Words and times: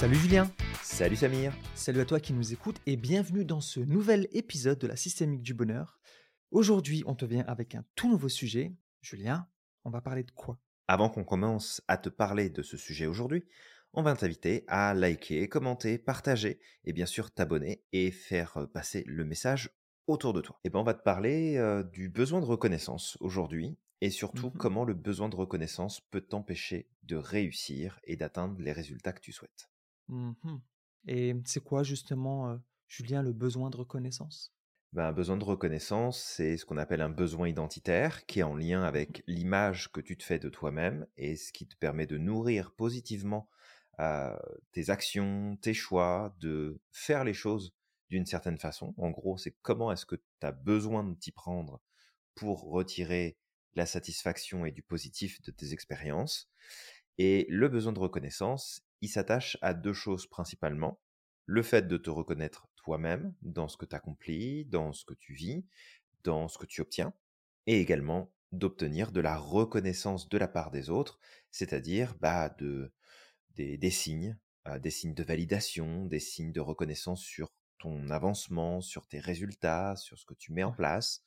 Salut 0.00 0.14
Julien 0.16 0.50
Salut 0.82 1.16
Samir 1.16 1.52
Salut 1.74 2.00
à 2.00 2.06
toi 2.06 2.20
qui 2.20 2.32
nous 2.32 2.54
écoutes 2.54 2.80
et 2.86 2.96
bienvenue 2.96 3.44
dans 3.44 3.60
ce 3.60 3.80
nouvel 3.80 4.28
épisode 4.32 4.78
de 4.78 4.86
la 4.86 4.96
Systémique 4.96 5.42
du 5.42 5.52
Bonheur. 5.52 6.00
Aujourd'hui, 6.50 7.02
on 7.04 7.14
te 7.14 7.26
vient 7.26 7.44
avec 7.46 7.74
un 7.74 7.84
tout 7.96 8.08
nouveau 8.08 8.30
sujet. 8.30 8.72
Julien, 9.02 9.46
on 9.84 9.90
va 9.90 10.00
parler 10.00 10.24
de 10.24 10.30
quoi? 10.30 10.58
Avant 10.88 11.10
qu'on 11.10 11.24
commence 11.24 11.82
à 11.86 11.98
te 11.98 12.08
parler 12.08 12.48
de 12.48 12.62
ce 12.62 12.78
sujet 12.78 13.04
aujourd'hui, 13.06 13.44
on 13.92 14.02
va 14.02 14.16
t'inviter 14.16 14.64
à 14.68 14.94
liker, 14.94 15.50
commenter, 15.50 15.98
partager 15.98 16.60
et 16.84 16.94
bien 16.94 17.04
sûr 17.06 17.30
t'abonner 17.30 17.84
et 17.92 18.10
faire 18.10 18.56
euh, 18.56 18.66
passer 18.66 19.04
le 19.06 19.26
message 19.26 19.68
autour 20.06 20.32
de 20.32 20.40
toi. 20.40 20.58
Et 20.64 20.70
ben 20.70 20.78
on 20.78 20.84
va 20.84 20.94
te 20.94 21.02
parler 21.02 21.58
euh, 21.58 21.82
du 21.82 22.08
besoin 22.08 22.40
de 22.40 22.46
reconnaissance 22.46 23.18
aujourd'hui 23.20 23.76
et 24.00 24.08
surtout 24.08 24.46
Mhm. 24.46 24.56
comment 24.56 24.84
le 24.86 24.94
besoin 24.94 25.28
de 25.28 25.36
reconnaissance 25.36 26.00
peut 26.00 26.22
t'empêcher 26.22 26.88
de 27.02 27.16
réussir 27.16 28.00
et 28.04 28.16
d'atteindre 28.16 28.58
les 28.62 28.72
résultats 28.72 29.12
que 29.12 29.20
tu 29.20 29.32
souhaites. 29.32 29.68
Mhm. 30.10 30.60
Et 31.06 31.34
c'est 31.46 31.62
quoi 31.62 31.82
justement, 31.82 32.50
euh, 32.50 32.56
Julien, 32.88 33.22
le 33.22 33.32
besoin 33.32 33.70
de 33.70 33.76
reconnaissance? 33.76 34.52
Ben, 34.92 35.06
un 35.06 35.12
besoin 35.12 35.36
de 35.36 35.44
reconnaissance, 35.44 36.20
c'est 36.20 36.56
ce 36.56 36.64
qu'on 36.64 36.76
appelle 36.76 37.00
un 37.00 37.10
besoin 37.10 37.48
identitaire 37.48 38.26
qui 38.26 38.40
est 38.40 38.42
en 38.42 38.56
lien 38.56 38.82
avec 38.82 39.22
l'image 39.28 39.92
que 39.92 40.00
tu 40.00 40.16
te 40.16 40.24
fais 40.24 40.40
de 40.40 40.48
toi-même 40.48 41.06
et 41.16 41.36
ce 41.36 41.52
qui 41.52 41.68
te 41.68 41.76
permet 41.76 42.06
de 42.06 42.18
nourrir 42.18 42.72
positivement 42.72 43.48
euh, 44.00 44.36
tes 44.72 44.90
actions, 44.90 45.56
tes 45.62 45.74
choix, 45.74 46.34
de 46.40 46.80
faire 46.90 47.22
les 47.22 47.34
choses 47.34 47.72
d'une 48.08 48.26
certaine 48.26 48.58
façon. 48.58 48.92
En 48.96 49.10
gros, 49.10 49.38
c'est 49.38 49.56
comment 49.62 49.92
est-ce 49.92 50.06
que 50.06 50.16
tu 50.16 50.46
as 50.46 50.50
besoin 50.50 51.04
de 51.04 51.14
t'y 51.14 51.30
prendre 51.30 51.80
pour 52.34 52.62
retirer 52.62 53.38
la 53.74 53.86
satisfaction 53.86 54.64
et 54.66 54.72
du 54.72 54.82
positif 54.82 55.40
de 55.42 55.52
tes 55.52 55.72
expériences. 55.72 56.50
Et 57.18 57.46
le 57.48 57.68
besoin 57.68 57.92
de 57.92 58.00
reconnaissance, 58.00 58.82
il 59.00 59.08
s'attache 59.08 59.56
à 59.62 59.74
deux 59.74 59.92
choses 59.92 60.26
principalement. 60.26 61.00
Le 61.46 61.62
fait 61.62 61.86
de 61.88 61.96
te 61.96 62.10
reconnaître 62.10 62.68
toi-même 62.76 63.34
dans 63.42 63.68
ce 63.68 63.76
que 63.76 63.86
tu 63.86 63.96
accomplis, 63.96 64.64
dans 64.66 64.92
ce 64.92 65.04
que 65.04 65.14
tu 65.14 65.34
vis, 65.34 65.66
dans 66.22 66.48
ce 66.48 66.58
que 66.58 66.66
tu 66.66 66.80
obtiens, 66.80 67.12
et 67.66 67.80
également 67.80 68.32
d'obtenir 68.52 69.12
de 69.12 69.20
la 69.20 69.36
reconnaissance 69.36 70.28
de 70.28 70.38
la 70.38 70.48
part 70.48 70.70
des 70.70 70.90
autres, 70.90 71.18
c'est-à-dire 71.50 72.14
bah, 72.20 72.48
de, 72.58 72.92
des, 73.54 73.76
des 73.78 73.90
signes, 73.90 74.36
euh, 74.68 74.78
des 74.78 74.90
signes 74.90 75.14
de 75.14 75.22
validation, 75.22 76.06
des 76.06 76.20
signes 76.20 76.52
de 76.52 76.60
reconnaissance 76.60 77.22
sur 77.22 77.52
ton 77.78 78.10
avancement, 78.10 78.80
sur 78.80 79.06
tes 79.06 79.20
résultats, 79.20 79.96
sur 79.96 80.18
ce 80.18 80.26
que 80.26 80.34
tu 80.34 80.52
mets 80.52 80.64
en 80.64 80.72
place, 80.72 81.22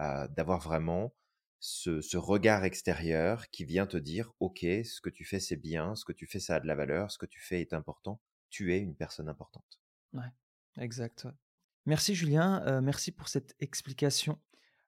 euh, 0.00 0.26
d'avoir 0.28 0.60
vraiment 0.60 1.14
ce, 1.64 2.00
ce 2.00 2.16
regard 2.16 2.64
extérieur 2.64 3.48
qui 3.50 3.64
vient 3.64 3.86
te 3.86 3.96
dire, 3.96 4.32
OK, 4.40 4.60
ce 4.60 5.00
que 5.00 5.10
tu 5.10 5.24
fais 5.24 5.38
c'est 5.38 5.56
bien, 5.56 5.94
ce 5.94 6.04
que 6.04 6.12
tu 6.12 6.26
fais 6.26 6.40
ça 6.40 6.56
a 6.56 6.60
de 6.60 6.66
la 6.66 6.74
valeur, 6.74 7.12
ce 7.12 7.18
que 7.18 7.26
tu 7.26 7.40
fais 7.40 7.60
est 7.60 7.72
important, 7.72 8.20
tu 8.50 8.74
es 8.74 8.80
une 8.80 8.96
personne 8.96 9.28
importante. 9.28 9.80
Exact. 10.78 11.24
ouais. 11.24 11.30
Merci 11.86 12.14
Julien, 12.14 12.64
euh, 12.66 12.80
merci 12.80 13.12
pour 13.12 13.28
cette 13.28 13.54
explication. 13.60 14.40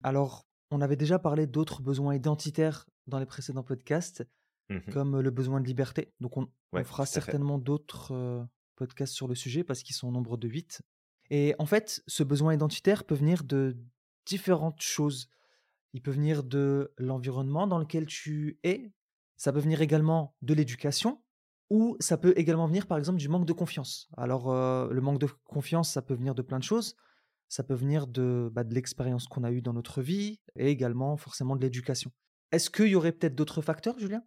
Alors, 0.03 0.47
on 0.70 0.81
avait 0.81 0.97
déjà 0.97 1.19
parlé 1.19 1.47
d'autres 1.47 1.83
besoins 1.83 2.14
identitaires 2.14 2.86
dans 3.06 3.19
les 3.19 3.27
précédents 3.27 3.62
podcasts, 3.62 4.25
Mhm. 4.70 4.92
comme 4.92 5.20
le 5.20 5.31
besoin 5.31 5.61
de 5.61 5.66
liberté. 5.66 6.12
Donc, 6.20 6.36
on, 6.36 6.48
fera 6.84 7.06
certainement 7.06 7.59
d'autres 7.59 8.12
euh, 8.12 8.42
podcasts 8.77 9.12
sur 9.12 9.28
le 9.28 9.34
sujet 9.34 9.62
parce 9.62 9.83
qu'ils 9.83 9.94
sont 9.94 10.09
au 10.09 10.11
nombre 10.11 10.36
de 10.36 10.48
8. 10.48 10.83
Et 11.31 11.55
en 11.59 11.66
fait, 11.66 12.03
ce 12.06 12.22
besoin 12.22 12.55
identitaire 12.55 13.05
peut 13.05 13.14
venir 13.14 13.44
de 13.44 13.77
différentes 14.27 14.81
choses. 14.81 15.28
Il 15.95 16.03
peut 16.03 16.11
venir 16.11 16.42
de 16.42 16.92
l'environnement 16.98 17.67
dans 17.67 17.78
lequel 17.78 18.05
tu 18.05 18.59
es, 18.64 18.92
ça 19.37 19.53
peut 19.53 19.61
venir 19.61 19.81
également 19.81 20.37
de 20.42 20.53
l'éducation, 20.53 21.22
ou 21.71 21.97
ça 22.00 22.19
peut 22.19 22.34
également 22.37 22.66
venir 22.66 22.87
par 22.87 22.99
exemple 22.99 23.19
du 23.19 23.28
manque 23.28 23.47
de 23.47 23.53
confiance. 23.53 24.09
Alors, 24.16 24.50
euh, 24.50 24.91
le 24.91 25.00
manque 25.00 25.21
de 25.21 25.28
confiance, 25.44 25.93
ça 25.93 26.03
peut 26.03 26.15
venir 26.15 26.34
de 26.34 26.43
plein 26.43 26.59
de 26.59 26.65
choses. 26.65 26.97
Ça 27.49 27.62
peut 27.62 27.75
venir 27.75 28.06
de, 28.06 28.50
bah, 28.53 28.65
de 28.65 28.75
l'expérience 28.75 29.28
qu'on 29.28 29.44
a 29.44 29.53
eue 29.53 29.62
dans 29.62 29.72
notre 29.72 30.03
vie 30.03 30.41
et 30.56 30.69
également 30.69 31.16
forcément 31.16 31.55
de 31.56 31.62
l'éducation. 31.62 32.11
Est-ce 32.50 32.71
qu'il 32.71 32.88
y 32.88 32.97
aurait 32.97 33.12
peut-être 33.12 33.34
d'autres 33.34 33.62
facteurs, 33.62 33.99
Julien? 33.99 34.25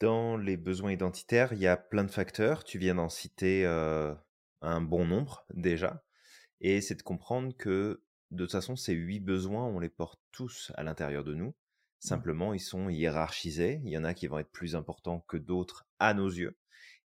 Dans 0.00 0.36
les 0.36 0.56
besoins 0.56 0.92
identitaires, 0.92 1.52
il 1.52 1.58
y 1.58 1.66
a 1.66 1.76
plein 1.76 2.04
de 2.04 2.10
facteurs. 2.10 2.62
Tu 2.62 2.78
viens 2.78 2.94
d'en 2.94 3.08
citer 3.08 3.66
euh, 3.66 4.14
un 4.60 4.80
bon 4.80 5.04
nombre 5.04 5.44
déjà. 5.54 6.04
Et 6.60 6.80
c'est 6.80 6.94
de 6.94 7.02
comprendre 7.02 7.56
que 7.56 8.02
de 8.32 8.44
toute 8.44 8.52
façon, 8.52 8.76
ces 8.76 8.94
huit 8.94 9.20
besoins, 9.20 9.66
on 9.66 9.78
les 9.78 9.90
porte 9.90 10.20
tous 10.32 10.72
à 10.74 10.82
l'intérieur 10.82 11.22
de 11.22 11.34
nous. 11.34 11.54
Simplement, 12.00 12.54
ils 12.54 12.60
sont 12.60 12.88
hiérarchisés. 12.88 13.80
Il 13.84 13.90
y 13.90 13.98
en 13.98 14.04
a 14.04 14.14
qui 14.14 14.26
vont 14.26 14.38
être 14.38 14.50
plus 14.50 14.74
importants 14.74 15.20
que 15.28 15.36
d'autres 15.36 15.86
à 15.98 16.14
nos 16.14 16.30
yeux. 16.30 16.58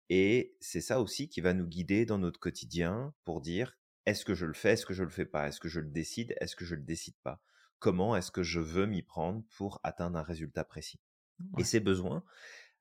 Et 0.09 0.55
c'est 0.61 0.81
ça 0.81 1.01
aussi 1.01 1.27
qui 1.27 1.41
va 1.41 1.53
nous 1.53 1.65
guider 1.65 2.05
dans 2.05 2.19
notre 2.19 2.39
quotidien 2.39 3.13
pour 3.23 3.41
dire 3.41 3.75
est-ce 4.05 4.23
que 4.23 4.35
je 4.35 4.45
le 4.45 4.53
fais, 4.53 4.73
est-ce 4.73 4.85
que 4.85 4.93
je 4.93 5.03
le 5.03 5.09
fais 5.09 5.25
pas, 5.25 5.47
est-ce 5.47 5.59
que 5.59 5.67
je 5.67 5.79
le 5.79 5.89
décide, 5.89 6.35
est-ce 6.39 6.55
que 6.55 6.63
je 6.63 6.75
le 6.75 6.83
décide 6.83 7.17
pas? 7.23 7.41
Comment 7.79 8.15
est-ce 8.15 8.31
que 8.31 8.43
je 8.43 8.59
veux 8.59 8.85
m'y 8.85 9.01
prendre 9.01 9.43
pour 9.57 9.79
atteindre 9.83 10.19
un 10.19 10.23
résultat 10.23 10.63
précis? 10.63 10.99
Et 11.57 11.63
ces 11.63 11.79
besoins, 11.79 12.23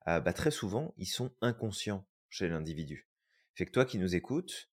euh, 0.07 0.21
bah, 0.21 0.35
très 0.35 0.51
souvent, 0.51 0.95
ils 0.99 1.07
sont 1.07 1.35
inconscients 1.41 2.07
chez 2.29 2.49
l'individu. 2.49 3.09
Fait 3.55 3.65
que 3.65 3.71
toi 3.71 3.87
qui 3.87 3.99
nous 3.99 4.15
écoutes, 4.15 4.69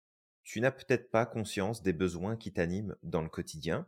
tu 0.47 0.61
n'as 0.61 0.71
peut-être 0.71 1.11
pas 1.11 1.25
conscience 1.25 1.83
des 1.83 1.91
besoins 1.91 2.37
qui 2.37 2.53
t'animent 2.53 2.95
dans 3.03 3.21
le 3.21 3.27
quotidien, 3.27 3.85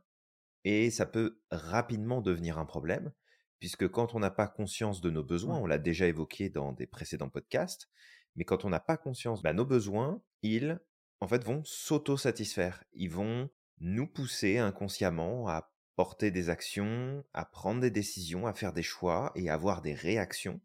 et 0.65 0.91
ça 0.91 1.05
peut 1.05 1.39
rapidement 1.51 2.19
devenir 2.19 2.57
un 2.57 2.65
problème, 2.65 3.13
puisque 3.59 3.87
quand 3.87 4.13
on 4.13 4.19
n'a 4.19 4.29
pas 4.29 4.49
conscience 4.49 4.99
de 4.99 5.09
nos 5.09 5.23
besoins, 5.23 5.57
on 5.57 5.65
l'a 5.65 5.77
déjà 5.77 6.05
évoqué 6.05 6.49
dans 6.49 6.73
des 6.73 6.85
précédents 6.85 7.29
podcasts, 7.29 7.89
mais 8.35 8.43
quand 8.43 8.65
on 8.65 8.69
n'a 8.69 8.81
pas 8.81 8.97
conscience, 8.97 9.41
bah, 9.41 9.53
nos 9.53 9.65
besoins, 9.65 10.21
ils, 10.41 10.81
en 11.21 11.29
fait, 11.29 11.45
vont 11.45 11.63
s'auto-satisfaire. 11.63 12.83
Ils 12.91 13.09
vont 13.09 13.49
nous 13.79 14.05
pousser 14.05 14.57
inconsciemment 14.57 15.47
à 15.47 15.73
porter 15.95 16.29
des 16.29 16.49
actions, 16.49 17.23
à 17.31 17.45
prendre 17.45 17.79
des 17.79 17.89
décisions, 17.89 18.47
à 18.47 18.53
faire 18.53 18.73
des 18.73 18.83
choix 18.83 19.31
et 19.35 19.49
à 19.49 19.53
avoir 19.53 19.81
des 19.81 19.93
réactions 19.93 20.59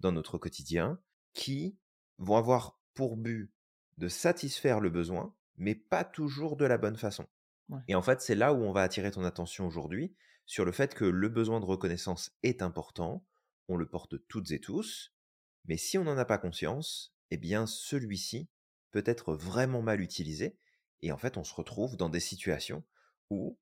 dans 0.00 0.12
notre 0.12 0.36
quotidien 0.36 1.00
qui 1.32 1.78
vont 2.18 2.36
avoir 2.36 2.78
pour 2.92 3.16
but 3.16 3.50
de 3.96 4.08
satisfaire 4.08 4.80
le 4.80 4.90
besoin, 4.90 5.34
mais 5.58 5.74
pas 5.74 6.04
toujours 6.04 6.56
de 6.56 6.64
la 6.64 6.78
bonne 6.78 6.96
façon. 6.96 7.26
Ouais. 7.68 7.80
Et 7.88 7.94
en 7.94 8.02
fait, 8.02 8.20
c'est 8.20 8.34
là 8.34 8.52
où 8.54 8.62
on 8.62 8.72
va 8.72 8.82
attirer 8.82 9.10
ton 9.10 9.24
attention 9.24 9.66
aujourd'hui 9.66 10.14
sur 10.46 10.64
le 10.64 10.72
fait 10.72 10.94
que 10.94 11.04
le 11.04 11.28
besoin 11.28 11.60
de 11.60 11.66
reconnaissance 11.66 12.30
est 12.42 12.62
important, 12.62 13.24
on 13.68 13.76
le 13.76 13.86
porte 13.86 14.26
toutes 14.28 14.50
et 14.50 14.60
tous, 14.60 15.14
mais 15.66 15.76
si 15.76 15.98
on 15.98 16.04
n'en 16.04 16.16
a 16.16 16.24
pas 16.24 16.38
conscience, 16.38 17.14
eh 17.30 17.36
bien 17.36 17.66
celui-ci 17.66 18.48
peut 18.90 19.02
être 19.04 19.34
vraiment 19.34 19.82
mal 19.82 20.00
utilisé, 20.00 20.58
et 21.02 21.12
en 21.12 21.18
fait 21.18 21.36
on 21.36 21.44
se 21.44 21.54
retrouve 21.54 21.98
dans 21.98 22.08
des 22.08 22.20
situations 22.20 22.82
où 23.28 23.58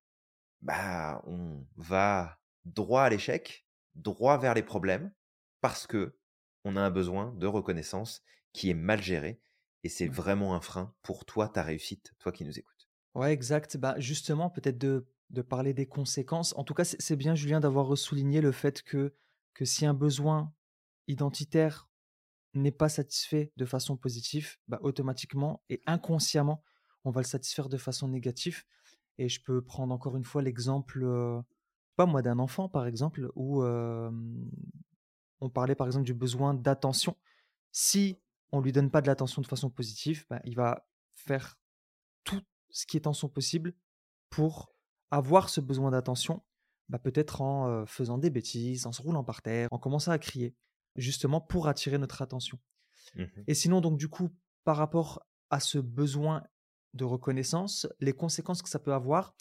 bah 0.62 1.20
on 1.26 1.66
va 1.76 2.38
droit 2.64 3.02
à 3.02 3.10
l'échec, 3.10 3.66
droit 3.96 4.38
vers 4.38 4.54
les 4.54 4.62
problèmes, 4.62 5.12
parce 5.60 5.88
que 5.88 6.16
on 6.64 6.76
a 6.76 6.80
un 6.80 6.90
besoin 6.90 7.34
de 7.34 7.46
reconnaissance 7.48 8.22
qui 8.52 8.70
est 8.70 8.74
mal 8.74 9.02
géré, 9.02 9.40
et 9.86 9.88
c'est 9.88 10.08
Ouais. 10.08 10.14
vraiment 10.14 10.54
un 10.54 10.60
frein 10.60 10.94
pour 11.02 11.24
toi, 11.24 11.48
ta 11.48 11.62
réussite, 11.62 12.14
toi 12.19 12.32
qui 12.32 12.44
nous 12.44 12.58
écoutes. 12.58 12.88
Ouais, 13.14 13.32
exact. 13.32 13.76
Bah, 13.76 13.94
justement, 13.98 14.50
peut-être 14.50 14.78
de, 14.78 15.06
de 15.30 15.42
parler 15.42 15.72
des 15.74 15.86
conséquences. 15.86 16.54
En 16.56 16.64
tout 16.64 16.74
cas, 16.74 16.84
c'est 16.84 17.00
c'est 17.00 17.16
bien, 17.16 17.34
Julien, 17.34 17.60
d'avoir 17.60 17.96
souligné 17.96 18.41
le 18.41 18.52
fait 18.52 18.82
que, 18.82 19.14
que 19.54 19.64
si 19.64 19.86
un 19.86 19.94
besoin 19.94 20.52
identitaire 21.08 21.88
n'est 22.54 22.72
pas 22.72 22.88
satisfait 22.88 23.52
de 23.56 23.64
façon 23.66 23.96
positive, 23.96 24.56
bah, 24.69 24.80
automatiquement 24.82 25.62
et 25.70 25.82
inconsciemment, 25.86 26.62
on 27.04 27.10
va 27.10 27.22
le 27.22 27.26
satisfaire 27.26 27.69
de 27.69 27.78
façon 27.78 28.08
négative. 28.08 28.64
Et 29.19 29.28
je 29.28 29.42
peux 29.42 29.62
prendre 29.62 29.94
encore 29.94 30.16
une 30.16 30.25
fois 30.25 30.42
l'exemple, 30.42 31.02
euh, 31.05 31.40
pas 31.96 32.06
moi, 32.06 32.22
d'un 32.22 32.38
enfant, 32.38 32.69
par 32.69 32.87
exemple, 32.87 33.31
où 33.37 33.62
euh, 33.62 34.11
on 35.40 35.50
parlait 35.50 35.75
par 35.75 35.87
exemple 35.87 36.05
du 36.06 36.14
besoin 36.14 36.55
d'attention. 36.55 37.16
Si 37.72 38.19
on 38.52 38.60
lui 38.60 38.72
donne 38.72 38.90
pas 38.90 39.00
de 39.00 39.06
l'attention 39.06 39.43
de 39.43 39.46
façon 39.46 39.70
positive, 39.70 40.25
bah, 40.31 40.40
il 40.44 40.54
va 40.54 40.87
faire 41.14 41.58
tout 42.25 42.43
ce 42.70 42.87
qui 42.87 42.96
est 42.96 43.06
en 43.06 43.12
son 43.12 43.28
possible 43.28 43.75
pour 44.31 44.72
avoir 45.10 45.48
ce 45.48 45.60
besoin 45.60 45.90
d'attention, 45.90 46.44
bah, 46.88 46.98
peut-être 46.98 47.40
en 47.40 47.69
euh, 47.69 47.87
faisant 47.87 48.19
des 48.19 48.31
bêtises, 48.31 48.87
en 48.87 48.93
se 48.93 49.02
roulant 49.02 49.25
par 49.25 49.43
terre, 49.43 49.69
en 49.70 49.78
commençant 49.78 50.12
à 50.12 50.19
crier, 50.19 50.54
justement 50.96 51.40
pour 51.40 51.69
attirer 51.69 51.98
notre 51.98 52.22
attention. 52.22 52.58
Mhm. 53.14 53.44
Et 53.46 53.54
sinon, 53.54 53.81
donc 53.81 53.98
du 53.98 54.08
coup, 54.08 54.31
par 54.64 54.76
rapport 54.76 55.26
à 55.50 55.60
ce 55.60 55.78
besoin 55.78 56.42
de 56.94 57.04
reconnaissance, 57.04 57.87
les 58.00 58.12
conséquences 58.12 58.62
que 58.62 58.69
ça 58.69 58.78
peut 58.78 58.94
avoir, 58.94 59.34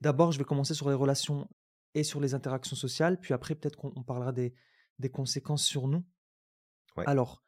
d'abord, 0.00 0.32
je 0.32 0.38
vais 0.38 0.44
commencer 0.44 0.74
sur 0.74 0.88
les 0.88 0.94
relations 0.94 1.48
et 1.94 2.04
sur 2.04 2.20
les 2.20 2.34
interactions 2.34 2.76
sociales, 2.76 3.18
puis 3.18 3.34
après, 3.34 3.54
peut-être 3.54 3.76
qu'on 3.76 3.92
on 3.96 4.02
parlera 4.02 4.32
des, 4.32 4.54
des 4.98 5.10
conséquences 5.10 5.64
sur 5.64 5.88
nous. 5.88 6.04
Ouais. 6.96 7.04
Alors, 7.06 7.45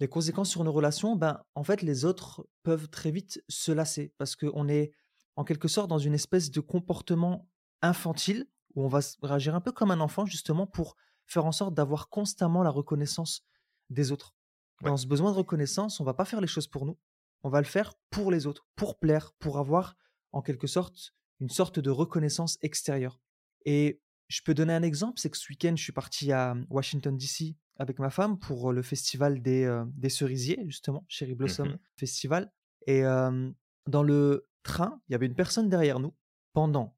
les 0.00 0.08
conséquences 0.08 0.50
sur 0.50 0.64
nos 0.64 0.72
relations, 0.72 1.14
ben, 1.14 1.42
en 1.54 1.62
fait, 1.62 1.82
les 1.82 2.04
autres 2.06 2.48
peuvent 2.62 2.88
très 2.88 3.10
vite 3.10 3.44
se 3.48 3.70
lasser 3.70 4.14
parce 4.16 4.34
qu'on 4.34 4.66
est 4.68 4.92
en 5.36 5.44
quelque 5.44 5.68
sorte 5.68 5.88
dans 5.88 5.98
une 5.98 6.14
espèce 6.14 6.50
de 6.50 6.60
comportement 6.60 7.48
infantile 7.82 8.46
où 8.74 8.82
on 8.82 8.88
va 8.88 9.00
réagir 9.22 9.54
un 9.54 9.60
peu 9.60 9.72
comme 9.72 9.90
un 9.90 10.00
enfant 10.00 10.24
justement 10.24 10.66
pour 10.66 10.96
faire 11.26 11.44
en 11.44 11.52
sorte 11.52 11.74
d'avoir 11.74 12.08
constamment 12.08 12.62
la 12.62 12.70
reconnaissance 12.70 13.46
des 13.90 14.10
autres. 14.10 14.34
Dans 14.82 14.96
ce 14.96 15.06
besoin 15.06 15.32
de 15.32 15.36
reconnaissance, 15.36 16.00
on 16.00 16.04
va 16.04 16.14
pas 16.14 16.24
faire 16.24 16.40
les 16.40 16.46
choses 16.46 16.66
pour 16.66 16.86
nous, 16.86 16.98
on 17.42 17.50
va 17.50 17.60
le 17.60 17.66
faire 17.66 17.92
pour 18.08 18.30
les 18.30 18.46
autres, 18.46 18.66
pour 18.76 18.98
plaire, 18.98 19.32
pour 19.38 19.58
avoir 19.58 19.96
en 20.32 20.40
quelque 20.40 20.66
sorte 20.66 21.14
une 21.40 21.50
sorte 21.50 21.78
de 21.78 21.90
reconnaissance 21.90 22.58
extérieure. 22.62 23.20
Et 23.66 24.00
je 24.30 24.42
peux 24.42 24.54
donner 24.54 24.72
un 24.72 24.82
exemple, 24.84 25.18
c'est 25.18 25.28
que 25.28 25.36
ce 25.36 25.48
week-end, 25.50 25.74
je 25.76 25.82
suis 25.82 25.92
parti 25.92 26.30
à 26.30 26.56
Washington, 26.70 27.16
D.C. 27.16 27.56
avec 27.80 27.98
ma 27.98 28.10
femme 28.10 28.38
pour 28.38 28.72
le 28.72 28.80
festival 28.80 29.42
des, 29.42 29.64
euh, 29.64 29.84
des 29.96 30.08
cerisiers, 30.08 30.62
justement, 30.66 31.04
Cherry 31.08 31.34
Blossom 31.34 31.68
Mmh 31.68 31.78
Festival. 31.96 32.52
Et 32.86 33.04
euh, 33.04 33.50
dans 33.88 34.04
le 34.04 34.48
train, 34.62 35.02
il 35.08 35.12
y 35.12 35.14
avait 35.16 35.26
une 35.26 35.34
personne 35.34 35.68
derrière 35.68 35.98
nous. 35.98 36.14
Pendant 36.52 36.96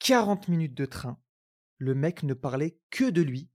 40 0.00 0.48
minutes 0.48 0.74
de 0.74 0.84
train, 0.84 1.18
le 1.78 1.94
mec 1.94 2.22
ne 2.22 2.34
parlait 2.34 2.78
que 2.90 3.08
de 3.08 3.22
lui, 3.22 3.50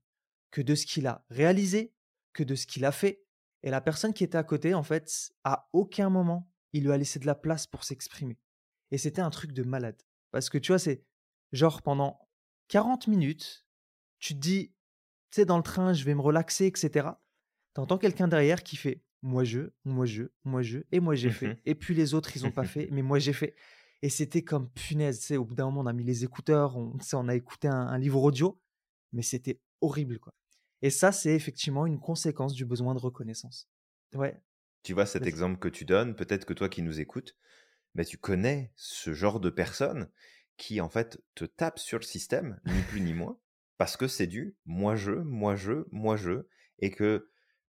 que 0.50 0.60
de 0.60 0.74
ce 0.74 0.84
qu'il 0.84 1.06
a 1.06 1.24
réalisé, 1.30 1.94
que 2.32 2.42
de 2.42 2.56
ce 2.56 2.66
qu'il 2.66 2.84
a 2.84 2.90
fait. 2.90 3.22
Et 3.62 3.70
la 3.70 3.80
personne 3.80 4.12
qui 4.12 4.24
était 4.24 4.38
à 4.38 4.44
côté, 4.44 4.74
en 4.74 4.82
fait, 4.82 5.32
à 5.44 5.68
aucun 5.72 6.10
moment, 6.10 6.50
il 6.72 6.82
lui 6.82 6.92
a 6.92 6.96
laissé 6.96 7.20
de 7.20 7.26
la 7.26 7.36
place 7.36 7.68
pour 7.68 7.84
s'exprimer. 7.84 8.40
Et 8.90 8.98
c'était 8.98 9.22
un 9.22 9.30
truc 9.30 9.52
de 9.52 9.62
malade. 9.62 10.02
Parce 10.32 10.50
que 10.50 10.58
tu 10.58 10.72
vois, 10.72 10.80
c'est 10.80 11.04
genre 11.52 11.82
pendant 11.82 12.18
40 12.70 13.08
minutes, 13.08 13.66
tu 14.18 14.34
te 14.34 14.38
dis, 14.38 14.68
tu 15.30 15.36
sais, 15.36 15.44
dans 15.44 15.58
le 15.58 15.62
train, 15.62 15.92
je 15.92 16.04
vais 16.04 16.14
me 16.14 16.20
relaxer, 16.20 16.66
etc. 16.66 17.08
Tu 17.74 17.80
entends 17.80 17.98
quelqu'un 17.98 18.28
derrière 18.28 18.62
qui 18.62 18.76
fait 18.76 19.02
moi 19.22 19.44
je, 19.44 19.70
moi 19.84 20.06
je, 20.06 20.24
moi 20.44 20.62
je, 20.62 20.78
et 20.92 21.00
moi 21.00 21.14
j'ai 21.14 21.28
Mmh 21.28 21.32
fait. 21.32 21.58
Et 21.66 21.74
puis 21.74 21.94
les 21.94 22.14
autres, 22.14 22.36
ils 22.36 22.42
n'ont 22.44 22.52
pas 22.52 22.64
fait, 22.64 22.88
mais 22.90 23.02
moi 23.02 23.18
j'ai 23.18 23.32
fait. 23.32 23.54
Et 24.02 24.08
c'était 24.08 24.42
comme 24.42 24.70
punaise, 24.70 25.20
tu 25.20 25.26
sais, 25.26 25.36
au 25.36 25.44
bout 25.44 25.54
d'un 25.54 25.66
moment, 25.66 25.82
on 25.82 25.86
a 25.86 25.92
mis 25.92 26.04
les 26.04 26.24
écouteurs, 26.24 26.76
on, 26.76 27.28
a 27.28 27.34
écouté 27.34 27.68
un, 27.68 27.74
un 27.74 27.98
livre 27.98 28.22
audio, 28.22 28.58
mais 29.12 29.22
c'était 29.22 29.60
horrible, 29.82 30.18
quoi. 30.18 30.32
Et 30.80 30.88
ça, 30.88 31.12
c'est 31.12 31.34
effectivement 31.34 31.84
une 31.84 32.00
conséquence 32.00 32.54
du 32.54 32.64
besoin 32.64 32.94
de 32.94 33.00
reconnaissance. 33.00 33.68
Ouais, 34.14 34.40
Tu 34.82 34.94
vois 34.94 35.04
cet 35.04 35.26
exemple 35.26 35.58
que 35.58 35.68
tu 35.68 35.84
donnes, 35.84 36.16
peut-être 36.16 36.46
que 36.46 36.54
toi 36.54 36.70
qui 36.70 36.80
nous 36.80 36.98
écoutes, 37.00 37.36
bah, 37.94 38.04
tu 38.04 38.16
connais 38.16 38.72
ce 38.76 39.12
genre 39.12 39.38
de 39.38 39.50
personne 39.50 40.08
qui 40.60 40.82
en 40.82 40.90
fait 40.90 41.18
te 41.34 41.46
tape 41.46 41.78
sur 41.78 41.98
le 41.98 42.04
système, 42.04 42.60
ni 42.66 42.82
plus 42.82 43.00
ni 43.00 43.14
moins, 43.14 43.40
parce 43.78 43.96
que 43.96 44.06
c'est 44.06 44.26
du 44.26 44.56
moi 44.66 44.94
je, 44.94 45.12
moi 45.12 45.56
je, 45.56 45.86
moi 45.90 46.16
je, 46.16 46.46
et 46.80 46.90
que 46.90 47.30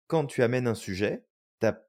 quand 0.08 0.26
tu 0.26 0.42
amènes 0.42 0.68
un 0.68 0.74
sujet, 0.74 1.28
t'as 1.60 1.80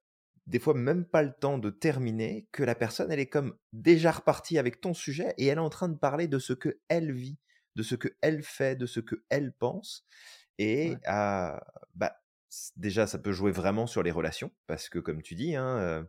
des 0.48 0.58
fois 0.58 0.74
même 0.74 1.04
pas 1.04 1.22
le 1.22 1.32
temps 1.32 1.58
de 1.58 1.70
terminer, 1.70 2.48
que 2.50 2.64
la 2.64 2.74
personne 2.74 3.12
elle 3.12 3.20
est 3.20 3.28
comme 3.28 3.56
déjà 3.72 4.10
repartie 4.10 4.58
avec 4.58 4.80
ton 4.80 4.92
sujet 4.92 5.34
et 5.38 5.46
elle 5.46 5.58
est 5.58 5.60
en 5.60 5.70
train 5.70 5.88
de 5.88 5.96
parler 5.96 6.26
de 6.26 6.40
ce 6.40 6.52
que 6.52 6.80
elle 6.88 7.12
vit, 7.12 7.38
de 7.76 7.84
ce 7.84 7.94
que 7.94 8.08
elle 8.20 8.42
fait, 8.42 8.74
de 8.74 8.86
ce 8.86 8.98
que 8.98 9.24
elle 9.28 9.52
pense, 9.52 10.04
et 10.58 10.90
Ouais, 10.90 10.98
ah, 11.06 11.64
bah 11.94 12.16
déjà 12.74 13.06
ça 13.06 13.18
peut 13.20 13.30
jouer 13.30 13.52
vraiment 13.52 13.86
sur 13.86 14.02
les 14.02 14.10
relations, 14.10 14.50
parce 14.66 14.88
que 14.88 14.98
comme 14.98 15.22
tu 15.22 15.36
dis, 15.36 15.54
hein, 15.54 15.78
euh, 15.78 16.02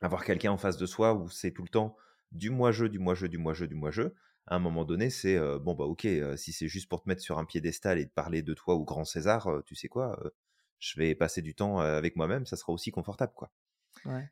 avoir 0.00 0.24
quelqu'un 0.24 0.52
en 0.52 0.56
face 0.56 0.78
de 0.78 0.86
soi 0.86 1.12
où 1.12 1.28
c'est 1.28 1.52
tout 1.52 1.62
le 1.62 1.68
temps 1.68 1.94
du 2.32 2.48
moi-je, 2.48 2.86
du 2.86 2.98
moi-je, 2.98 3.26
du 3.26 3.36
moi-je, 3.36 3.66
du 3.66 3.74
moi-je, 3.74 4.02
à 4.50 4.56
un 4.56 4.58
moment 4.58 4.84
donné, 4.84 5.10
c'est 5.10 5.38
bon, 5.60 5.74
bah 5.74 5.84
ok, 5.84 6.06
si 6.36 6.52
c'est 6.52 6.68
juste 6.68 6.88
pour 6.88 7.02
te 7.02 7.08
mettre 7.08 7.22
sur 7.22 7.38
un 7.38 7.44
piédestal 7.46 7.98
et 7.98 8.04
de 8.04 8.10
parler 8.10 8.42
de 8.42 8.54
toi 8.54 8.74
au 8.74 8.84
grand 8.84 9.04
César, 9.04 9.48
tu 9.66 9.74
sais 9.76 9.88
quoi, 9.88 10.20
je 10.80 10.98
vais 11.00 11.14
passer 11.14 11.42
du 11.42 11.54
temps 11.54 11.78
avec 11.80 12.16
moi-même, 12.16 12.46
ça 12.46 12.56
sera 12.56 12.72
aussi 12.72 12.90
confortable, 12.90 13.32
quoi. 13.34 13.52
ouais, 14.04 14.28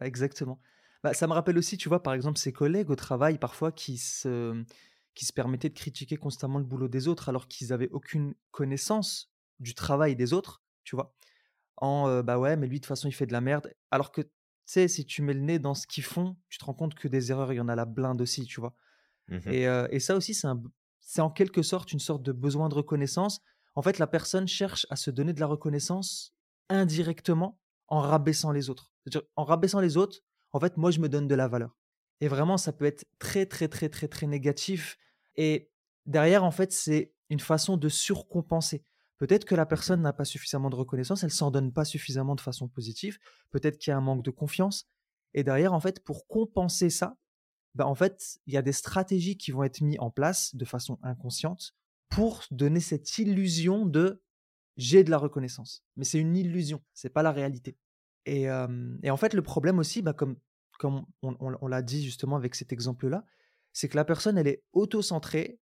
exactement. 0.00 0.60
Bah, 1.02 1.14
ça 1.14 1.26
me 1.26 1.32
rappelle 1.32 1.58
aussi, 1.58 1.76
tu 1.78 1.88
vois, 1.88 2.02
par 2.02 2.14
exemple, 2.14 2.38
ses 2.38 2.52
collègues 2.52 2.90
au 2.90 2.96
travail, 2.96 3.38
parfois, 3.38 3.72
qui 3.72 3.96
se, 3.98 4.64
qui 5.14 5.24
se 5.26 5.32
permettaient 5.32 5.68
de 5.70 5.74
critiquer 5.74 6.16
constamment 6.16 6.58
le 6.58 6.64
boulot 6.64 6.88
des 6.88 7.08
autres 7.08 7.28
alors 7.28 7.48
qu'ils 7.48 7.72
avaient 7.72 7.90
aucune 7.90 8.34
connaissance 8.50 9.32
du 9.60 9.74
travail 9.74 10.16
des 10.16 10.32
autres, 10.32 10.62
tu 10.84 10.96
vois? 10.96 11.16
En 11.78 12.22
bah 12.22 12.38
ouais, 12.38 12.56
mais 12.56 12.66
lui, 12.68 12.78
de 12.80 12.84
toute 12.84 12.88
façon, 12.88 13.08
il 13.08 13.12
fait 13.12 13.26
de 13.26 13.32
la 13.32 13.40
merde. 13.42 13.74
Alors 13.90 14.12
que, 14.12 14.22
tu 14.22 14.30
sais, 14.66 14.88
si 14.88 15.06
tu 15.06 15.22
mets 15.22 15.34
le 15.34 15.40
nez 15.40 15.58
dans 15.60 15.74
ce 15.74 15.86
qu'ils 15.86 16.04
font, 16.04 16.36
tu 16.50 16.58
te 16.58 16.66
rends 16.66 16.74
compte 16.74 16.94
que 16.94 17.08
des 17.08 17.32
erreurs, 17.32 17.52
il 17.52 17.56
y 17.56 17.60
en 17.60 17.68
a 17.68 17.76
la 17.76 17.86
blinde 17.86 18.20
aussi, 18.22 18.46
tu 18.46 18.60
vois? 18.60 18.74
Mhm, 19.30 19.52
Et, 19.52 19.68
euh, 19.68 19.86
et 19.90 20.00
ça 20.00 20.16
aussi, 20.16 20.34
c'est 20.34 21.20
en 21.20 21.30
quelque 21.30 21.62
sorte 21.62 21.92
une 21.92 21.98
sorte 22.00 22.22
de 22.22 22.32
besoin 22.32 22.68
de 22.68 22.74
reconnaissance. 22.74 23.40
En 23.74 23.82
fait, 23.82 23.98
la 23.98 24.06
personne 24.06 24.48
cherche 24.48 24.86
à 24.90 24.96
se 24.96 25.10
donner 25.10 25.32
de 25.32 25.40
la 25.40 25.46
reconnaissance 25.46 26.34
indirectement 26.68 27.60
en 27.88 28.00
rabaissant 28.00 28.52
les 28.52 28.70
autres. 28.70 28.92
C'est-à-dire, 29.04 29.28
en 29.36 29.44
rabaissant 29.44 29.80
les 29.80 29.96
autres, 29.96 30.20
en 30.52 30.60
fait, 30.60 30.76
moi, 30.76 30.90
je 30.90 31.00
me 31.00 31.08
donne 31.08 31.28
de 31.28 31.34
la 31.34 31.48
valeur. 31.48 31.76
Et 32.20 32.28
vraiment, 32.28 32.56
ça 32.58 32.72
peut 32.72 32.84
être 32.84 33.06
très, 33.18 33.46
très, 33.46 33.68
très, 33.68 33.88
très, 33.88 34.08
très 34.08 34.26
négatif. 34.26 34.98
Et 35.36 35.70
derrière, 36.06 36.44
en 36.44 36.50
fait, 36.50 36.72
c'est 36.72 37.14
une 37.30 37.40
façon 37.40 37.76
de 37.76 37.88
surcompenser. 37.88 38.84
Peut-être 39.18 39.44
que 39.44 39.54
la 39.54 39.66
mhm, 39.66 39.66
personne 39.66 40.02
n'a 40.02 40.12
pas 40.12 40.24
suffisamment 40.24 40.70
de 40.70 40.76
reconnaissance, 40.76 41.22
elle 41.24 41.30
s'en 41.30 41.50
donne 41.50 41.72
pas 41.72 41.84
suffisamment 41.84 42.34
de 42.34 42.40
façon 42.40 42.68
positive. 42.68 43.18
Peut-être 43.50 43.78
qu'il 43.78 43.90
y 43.90 43.94
a 43.94 43.96
un 43.96 44.00
manque 44.00 44.24
de 44.24 44.30
confiance. 44.30 44.86
Et 45.34 45.44
derrière, 45.44 45.72
en 45.72 45.80
fait, 45.80 46.02
pour 46.02 46.26
compenser 46.26 46.90
ça, 46.90 47.16
bah, 47.74 47.86
en 47.86 47.94
fait, 47.94 48.38
il 48.46 48.54
y 48.54 48.56
a 48.56 48.62
des 48.62 48.72
stratégies 48.72 49.36
qui 49.36 49.50
vont 49.52 49.62
être 49.62 49.80
mises 49.80 49.98
en 50.00 50.10
place 50.10 50.54
de 50.54 50.64
façon 50.64 50.98
inconsciente 51.02 51.74
pour 52.08 52.44
donner 52.50 52.80
cette 52.80 53.18
illusion 53.18 53.86
de 53.86 54.22
j'ai 54.76 55.04
de 55.04 55.10
la 55.10 55.18
reconnaissance. 55.18 55.84
Mais 55.96 56.04
c'est 56.04 56.18
une 56.18 56.36
illusion, 56.36 56.82
c'est 56.94 57.10
pas 57.10 57.22
la 57.22 57.32
réalité. 57.32 57.76
Et, 58.26 58.48
euh, 58.50 58.96
et 59.02 59.10
en 59.10 59.16
fait, 59.16 59.34
le 59.34 59.42
problème 59.42 59.78
aussi, 59.78 60.02
bah, 60.02 60.12
comme, 60.12 60.36
comme 60.78 61.04
on, 61.22 61.36
on- 61.40 61.56
on 61.60 61.66
l'a 61.68 61.82
dit 61.82 62.02
justement 62.04 62.36
avec 62.36 62.54
cet 62.54 62.72
exemple-là, 62.72 63.24
c'est 63.72 63.88
que 63.88 63.96
la 63.96 64.04
personne, 64.04 64.36
elle 64.38 64.48
est 64.48 64.64
auto-centrée 64.72 65.60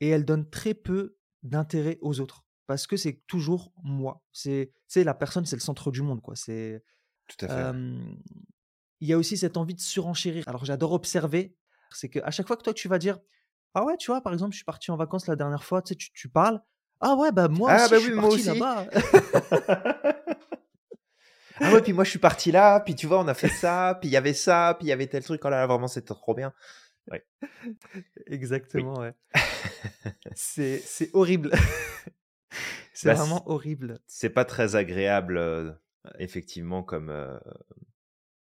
et 0.00 0.08
elle 0.08 0.24
donne 0.24 0.48
très 0.48 0.74
peu 0.74 1.16
d'intérêt 1.42 1.98
aux 2.00 2.20
autres. 2.20 2.44
Parce 2.66 2.86
que 2.86 2.96
c'est 2.96 3.22
toujours 3.26 3.72
moi. 3.82 4.22
C'est, 4.32 4.72
la 4.94 5.14
personne, 5.14 5.44
c'est 5.44 5.56
le 5.56 5.60
centre 5.60 5.90
du 5.90 6.02
monde, 6.02 6.22
quoi. 6.22 6.36
C'est, 6.36 6.84
tout 7.26 7.44
à 7.44 7.48
fait, 7.48 7.54
euh, 7.54 7.98
il 9.00 9.08
y 9.08 9.12
a 9.12 9.18
aussi 9.18 9.36
cette 9.36 9.56
envie 9.56 9.74
de 9.74 9.80
surenchérir. 9.80 10.44
Alors 10.48 10.64
j'adore 10.64 10.92
observer, 10.92 11.56
c'est 11.92 12.08
qu'à 12.08 12.30
chaque 12.30 12.46
fois 12.46 12.56
que 12.56 12.62
toi 12.62 12.74
tu 12.74 12.88
vas 12.88 12.98
dire 12.98 13.18
ah 13.74 13.84
ouais, 13.84 13.96
tu 13.96 14.10
vois, 14.10 14.20
par 14.20 14.32
exemple, 14.32 14.52
je 14.52 14.56
suis 14.56 14.64
parti 14.64 14.90
en 14.90 14.96
vacances 14.96 15.26
la 15.28 15.36
dernière 15.36 15.62
fois, 15.62 15.80
tu 15.80 15.90
sais, 15.90 15.94
tu, 15.94 16.10
tu 16.12 16.28
parles. 16.28 16.60
Ah 17.00 17.14
ouais, 17.14 17.30
bah 17.32 17.46
moi 17.48 17.70
Ah 17.72 17.84
aussi, 17.84 17.90
bah 17.90 17.96
je 17.98 18.02
oui, 18.02 18.10
suis 18.10 18.14
moi 18.14 18.28
parti 18.28 18.42
là-bas. 18.44 18.86
ah 21.60 21.72
ouais, 21.72 21.82
puis 21.82 21.92
moi 21.92 22.04
je 22.04 22.10
suis 22.10 22.18
parti 22.18 22.50
là, 22.52 22.80
puis 22.80 22.94
tu 22.94 23.06
vois, 23.06 23.20
on 23.20 23.28
a 23.28 23.34
fait 23.34 23.48
ça, 23.48 23.96
puis 24.00 24.08
il 24.08 24.12
y 24.12 24.16
avait 24.16 24.32
ça, 24.34 24.74
puis 24.78 24.86
il 24.86 24.90
y 24.90 24.92
avait 24.92 25.06
tel 25.06 25.22
truc, 25.22 25.40
oh 25.44 25.50
là 25.50 25.60
là, 25.60 25.66
vraiment 25.66 25.88
c'était 25.88 26.08
trop 26.14 26.34
bien. 26.34 26.52
Ouais. 27.10 27.24
Oui. 27.94 28.04
Exactement, 28.26 28.94
ouais. 29.00 29.14
C'est, 30.34 30.78
c'est 30.78 31.10
horrible. 31.12 31.50
c'est 32.92 33.08
Bah, 33.08 33.14
vraiment 33.14 33.48
horrible. 33.48 33.98
c'est 34.06 34.30
pas 34.30 34.44
très 34.44 34.76
agréable, 34.76 35.36
euh, 35.38 35.72
effectivement, 36.18 36.82
comme, 36.82 37.10
euh, 37.10 37.38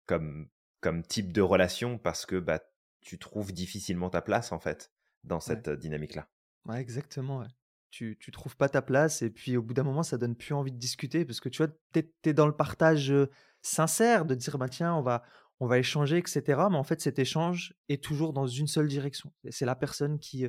comme, 0.07 0.49
comme 0.81 1.03
type 1.03 1.33
de 1.33 1.41
relation 1.41 1.99
parce 1.99 2.27
que 2.27 2.37
bah, 2.37 2.61
tu 3.01 3.19
trouves 3.19 3.53
difficilement 3.53 4.11
ta 4.11 4.23
place 4.23 4.53
en 4.53 4.59
fait 4.59 4.93
dans 5.25 5.41
cette 5.41 5.69
euh, 5.69 5.77
dynamique-là. 5.77 6.29
ouais 6.67 6.81
exactement, 6.81 7.39
ouais. 7.39 7.49
Tu, 7.91 8.17
tu 8.19 8.31
trouves 8.31 8.57
pas 8.57 8.71
ta 8.71 8.81
place 8.81 9.21
et 9.21 9.29
puis 9.29 9.57
au 9.59 9.63
bout 9.63 9.75
d'un 9.75 9.83
moment, 9.83 10.03
ça 10.03 10.17
donne 10.17 10.35
plus 10.35 10.55
envie 10.55 10.73
de 10.73 10.79
discuter 10.79 11.27
parce 11.27 11.41
que 11.41 11.51
tu 11.51 11.63
vois, 11.63 11.71
t'es, 11.93 12.11
t'es 12.23 12.33
dans 12.33 12.47
le 12.47 12.57
partage 12.57 13.13
sincère 13.61 14.25
de 14.25 14.35
dire, 14.35 14.57
bah 14.57 14.71
tiens, 14.71 14.95
on 14.95 15.03
va, 15.03 15.23
on 15.61 15.67
va 15.67 15.79
échanger, 15.79 16.17
etc. 16.17 16.43
Mais 16.71 16.77
en 16.77 16.85
fait, 16.85 17.01
cet 17.01 17.19
échange 17.19 17.75
est 17.91 18.03
toujours 18.03 18.33
dans 18.33 18.47
une 18.47 18.67
seule 18.67 18.89
direction. 18.89 19.31
C'est 19.51 19.67
la 19.67 19.77
personne 19.77 20.19
qui, 20.19 20.47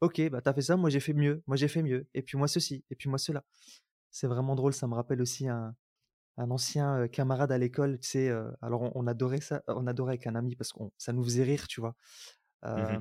ok, 0.00 0.30
bah 0.30 0.40
t'as 0.40 0.54
fait 0.54 0.62
ça, 0.62 0.76
moi 0.76 0.88
j'ai 0.88 1.00
fait 1.00 1.12
mieux, 1.12 1.42
moi 1.46 1.56
j'ai 1.56 1.68
fait 1.68 1.82
mieux, 1.82 2.06
et 2.14 2.22
puis 2.22 2.38
moi 2.38 2.48
ceci, 2.48 2.84
et 2.90 2.94
puis 2.94 3.08
moi 3.08 3.18
cela. 3.18 3.44
C'est 4.10 4.26
vraiment 4.26 4.54
drôle, 4.54 4.72
ça 4.72 4.86
me 4.86 4.94
rappelle 4.94 5.20
aussi 5.20 5.48
un, 5.48 5.74
un 6.36 6.50
ancien 6.50 7.08
camarade 7.08 7.52
à 7.52 7.58
l'école, 7.58 7.98
tu 8.00 8.08
sais, 8.08 8.28
euh, 8.28 8.50
alors 8.62 8.82
on, 8.82 8.92
on 8.94 9.06
adorait 9.06 9.40
ça, 9.40 9.62
on 9.68 9.86
adorait 9.86 10.12
avec 10.14 10.26
un 10.26 10.34
ami 10.34 10.56
parce 10.56 10.72
que 10.72 10.80
ça 10.98 11.12
nous 11.12 11.22
faisait 11.24 11.44
rire, 11.44 11.68
tu 11.68 11.80
vois. 11.80 11.94
Euh, 12.64 13.00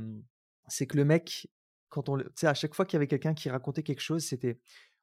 c'est 0.67 0.87
que 0.87 0.97
le 0.97 1.05
mec, 1.05 1.47
quand 1.89 2.09
on, 2.09 2.15
le- 2.15 2.25
tu 2.25 2.31
sais, 2.37 2.47
à 2.47 2.53
chaque 2.53 2.75
fois 2.75 2.85
qu'il 2.85 2.95
y 2.95 2.99
avait 2.99 3.07
quelqu'un 3.07 3.33
qui 3.33 3.49
racontait 3.49 3.83
quelque 3.83 4.01
chose, 4.01 4.23
c'était 4.23 4.59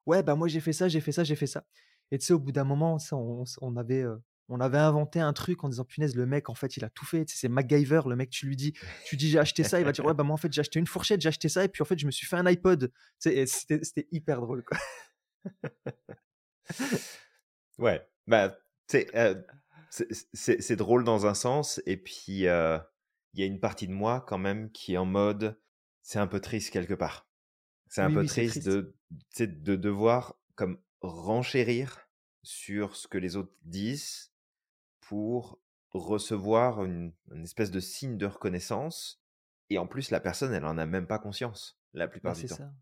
ouais, 0.06 0.22
bah 0.22 0.34
moi 0.36 0.48
j'ai 0.48 0.60
fait 0.60 0.72
ça, 0.72 0.88
j'ai 0.88 1.00
fait 1.00 1.12
ça, 1.12 1.24
j'ai 1.24 1.36
fait 1.36 1.46
ça. 1.46 1.64
Et 2.10 2.18
tu 2.18 2.26
sais, 2.26 2.32
au 2.32 2.38
bout 2.40 2.52
d'un 2.52 2.64
moment, 2.64 2.98
ça, 2.98 3.16
on, 3.16 3.44
on 3.60 3.76
avait, 3.76 4.02
euh, 4.02 4.16
on 4.48 4.60
avait 4.60 4.78
inventé 4.78 5.20
un 5.20 5.32
truc 5.32 5.62
en 5.64 5.68
disant 5.68 5.84
punaise, 5.84 6.16
le 6.16 6.26
mec, 6.26 6.50
en 6.50 6.54
fait, 6.54 6.76
il 6.76 6.84
a 6.84 6.90
tout 6.90 7.04
fait. 7.06 7.24
C'est 7.28 7.48
MacGyver, 7.48 8.02
le 8.08 8.16
mec, 8.16 8.30
tu 8.30 8.46
lui 8.46 8.56
dis, 8.56 8.72
tu 9.06 9.16
dis 9.16 9.28
j'ai 9.30 9.38
acheté 9.38 9.62
ça, 9.64 9.78
il 9.80 9.84
va 9.84 9.92
dire 9.92 10.04
ouais, 10.04 10.14
bah 10.14 10.24
moi 10.24 10.34
en 10.34 10.38
fait, 10.38 10.52
j'ai 10.52 10.60
acheté 10.60 10.78
une 10.80 10.86
fourchette, 10.88 11.20
j'ai 11.20 11.28
acheté 11.28 11.48
ça, 11.48 11.64
et 11.64 11.68
puis 11.68 11.82
en 11.82 11.86
fait, 11.86 11.98
je 11.98 12.06
me 12.06 12.10
suis 12.10 12.26
fait 12.26 12.36
un 12.36 12.46
iPod. 12.46 12.92
C'était 13.18 14.08
hyper 14.12 14.40
drôle, 14.40 14.64
quoi. 14.64 14.78
Ouais, 17.78 18.06
bah, 18.26 18.56
sais, 18.86 19.08
euh, 19.16 19.34
c'est 19.90 20.76
drôle 20.76 21.04
dans 21.04 21.26
un 21.26 21.34
sens, 21.34 21.80
et 21.86 21.96
puis 21.96 22.46
euh, 22.46 22.78
il 23.34 23.40
y 23.40 23.42
a 23.42 23.46
une 23.46 23.60
partie 23.60 23.88
de 23.88 23.92
moi 23.92 24.24
quand 24.26 24.38
même 24.38 24.70
qui 24.70 24.94
est 24.94 24.98
en 24.98 25.04
mode, 25.06 25.60
c'est 26.02 26.18
un 26.18 26.26
peu 26.26 26.40
triste 26.40 26.70
quelque 26.70 26.94
part. 26.94 27.28
C'est 27.88 28.02
un 28.02 28.10
Oui, 28.10 28.12
peu 28.12 28.24
oui, 28.24 28.26
triste 28.26 28.44
triste. 28.44 28.68
de, 28.68 28.94
de 29.38 29.76
devoir 29.76 30.36
comme 30.54 30.80
renchérir 31.00 32.08
sur 32.42 32.96
ce 32.96 33.08
que 33.08 33.18
les 33.18 33.36
autres 33.36 33.54
disent 33.62 34.32
pour 35.00 35.60
recevoir 35.92 36.84
une, 36.84 37.12
une 37.32 37.44
espèce 37.44 37.70
de 37.70 37.80
signe 37.80 38.16
de 38.18 38.26
reconnaissance. 38.26 39.22
Et 39.70 39.78
en 39.78 39.86
plus, 39.86 40.10
la 40.10 40.20
personne, 40.20 40.52
elle 40.54 40.64
en 40.64 40.78
a 40.78 40.86
même 40.86 41.06
pas 41.06 41.18
conscience 41.18 41.80
la 41.94 42.08
Bah, 42.22 42.32
plupart 42.32 42.36
du 42.36 42.46
temps. 42.46 42.58
ça. 42.58 42.72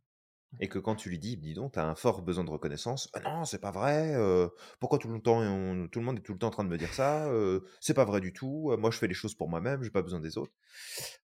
Et 0.60 0.68
que 0.68 0.78
quand 0.78 0.96
tu 0.96 1.10
lui 1.10 1.18
dis, 1.18 1.36
dis 1.36 1.54
donc, 1.54 1.72
tu 1.74 1.78
as 1.78 1.86
un 1.86 1.94
fort 1.94 2.22
besoin 2.22 2.42
de 2.44 2.50
reconnaissance, 2.50 3.10
ah 3.14 3.20
non, 3.20 3.44
c'est 3.44 3.60
pas 3.60 3.70
vrai, 3.70 4.14
euh, 4.14 4.48
pourquoi 4.80 4.98
tout 4.98 5.08
le 5.08 5.20
temps, 5.20 5.40
tout 5.88 5.98
le 6.00 6.04
monde 6.04 6.18
est 6.18 6.22
tout 6.22 6.32
le 6.32 6.38
temps 6.38 6.48
en 6.48 6.50
train 6.50 6.64
de 6.64 6.68
me 6.70 6.78
dire 6.78 6.92
ça, 6.94 7.26
euh, 7.28 7.60
c'est 7.80 7.94
pas 7.94 8.04
vrai 8.06 8.20
du 8.20 8.32
tout, 8.32 8.74
moi 8.78 8.90
je 8.90 8.98
fais 8.98 9.06
les 9.08 9.14
choses 9.14 9.34
pour 9.34 9.48
moi-même, 9.48 9.82
j'ai 9.82 9.90
pas 9.90 10.02
besoin 10.02 10.20
des 10.20 10.38
autres. 10.38 10.52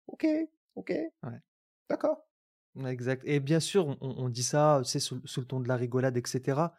Ok, 0.06 0.26
ok, 0.74 0.90
Ouais. 1.22 1.38
d'accord. 1.88 2.26
Exact. 2.86 3.22
Et 3.26 3.40
bien 3.40 3.60
sûr, 3.60 3.86
on, 3.88 3.96
on 4.00 4.28
dit 4.28 4.42
ça, 4.42 4.80
c'est 4.84 5.00
sous, 5.00 5.20
sous 5.26 5.40
le 5.40 5.46
ton 5.46 5.60
de 5.60 5.68
la 5.68 5.76
rigolade, 5.76 6.16
etc. 6.16 6.72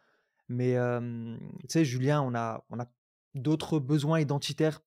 Mais 0.47 0.75
euh, 0.77 1.37
tu 1.61 1.67
sais, 1.69 1.85
Julien, 1.85 2.21
on 2.21 2.33
a, 2.33 2.63
on 2.69 2.79
a 2.79 2.87
d'autres 3.35 3.79
besoins 3.79 4.19
identitaires 4.19 4.81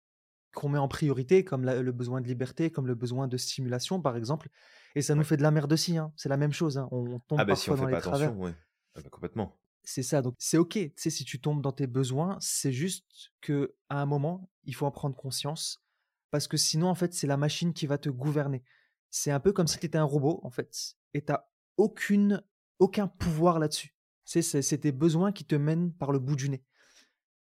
qu'on 0.55 0.69
met 0.71 0.79
en 0.79 0.89
priorité, 0.89 1.45
comme 1.45 1.65
la- 1.65 1.83
le 1.83 1.93
besoin 1.93 2.21
de 2.21 2.27
liberté, 2.29 2.71
comme 2.71 2.87
le 2.87 2.95
besoin 2.95 3.29
de 3.29 3.37
stimulation, 3.37 4.01
par 4.01 4.17
exemple. 4.17 4.49
Et 4.95 5.03
ça 5.03 5.15
nous 5.15 5.21
Ouais. 5.21 5.25
fait 5.25 5.37
de 5.37 5.43
la 5.43 5.51
merde 5.51 5.73
aussi. 5.73 5.99
hein. 5.99 6.13
C'est 6.17 6.29
la 6.29 6.37
même 6.37 6.53
chose. 6.53 6.79
hein. 6.79 6.89
On, 6.93 7.15
on 7.15 7.19
tombe 7.21 7.39
Ah 7.41 7.45
bah 7.45 7.57
si 7.57 7.71
on 7.71 7.75
parfois 7.75 7.77
dans 7.77 7.91
fait 7.91 7.97
les 7.97 8.01
pas 8.01 8.01
travers. 8.03 8.29
attention, 8.29 8.43
ouais. 8.45 8.55
Ah 8.95 9.01
bah, 9.03 9.11
complètement. 9.11 9.59
C'est 9.83 10.03
ça. 10.03 10.23
Donc 10.23 10.35
c'est 10.39 10.57
ok. 10.57 10.71
Tu 10.73 10.93
sais, 10.97 11.11
si 11.11 11.25
tu 11.25 11.41
tombes 11.41 11.61
dans 11.61 11.73
tes 11.73 11.87
besoins, 11.87 12.39
c'est 12.41 12.73
juste 12.73 13.33
que 13.43 13.75
à 13.91 14.01
un 14.01 14.07
moment, 14.07 14.51
il 14.65 14.75
faut 14.75 14.87
en 14.87 14.91
prendre 14.91 15.15
conscience, 15.17 15.83
parce 16.31 16.49
que 16.49 16.57
sinon, 16.57 16.89
en 16.89 16.95
fait, 16.95 17.13
c'est 17.13 17.27
la 17.27 17.37
machine 17.37 17.73
qui 17.75 17.87
va 17.87 17.99
te 17.99 18.09
gouverner. 18.09 18.63
C'est 19.11 19.31
un 19.31 19.41
peu 19.41 19.53
comme 19.53 19.67
si 19.67 19.79
tu 19.79 19.87
étais 19.87 19.99
un 19.99 20.05
robot, 20.05 20.41
en 20.43 20.51
fait, 20.51 20.95
et 21.13 21.23
t'as 21.23 21.45
aucune, 21.77 22.43
aucun 22.79 23.07
pouvoir 23.09 23.59
là-dessus. 23.59 23.95
Sais, 24.25 24.41
c'est 24.43 24.63
c'est 24.63 24.79
tes 24.79 24.93
besoins 24.93 25.33
qui 25.33 25.45
te 25.45 25.55
mènent 25.55 25.93
par 25.93 26.13
le 26.13 26.19
bout 26.19 26.35
du 26.37 26.49
nez. 26.49 26.59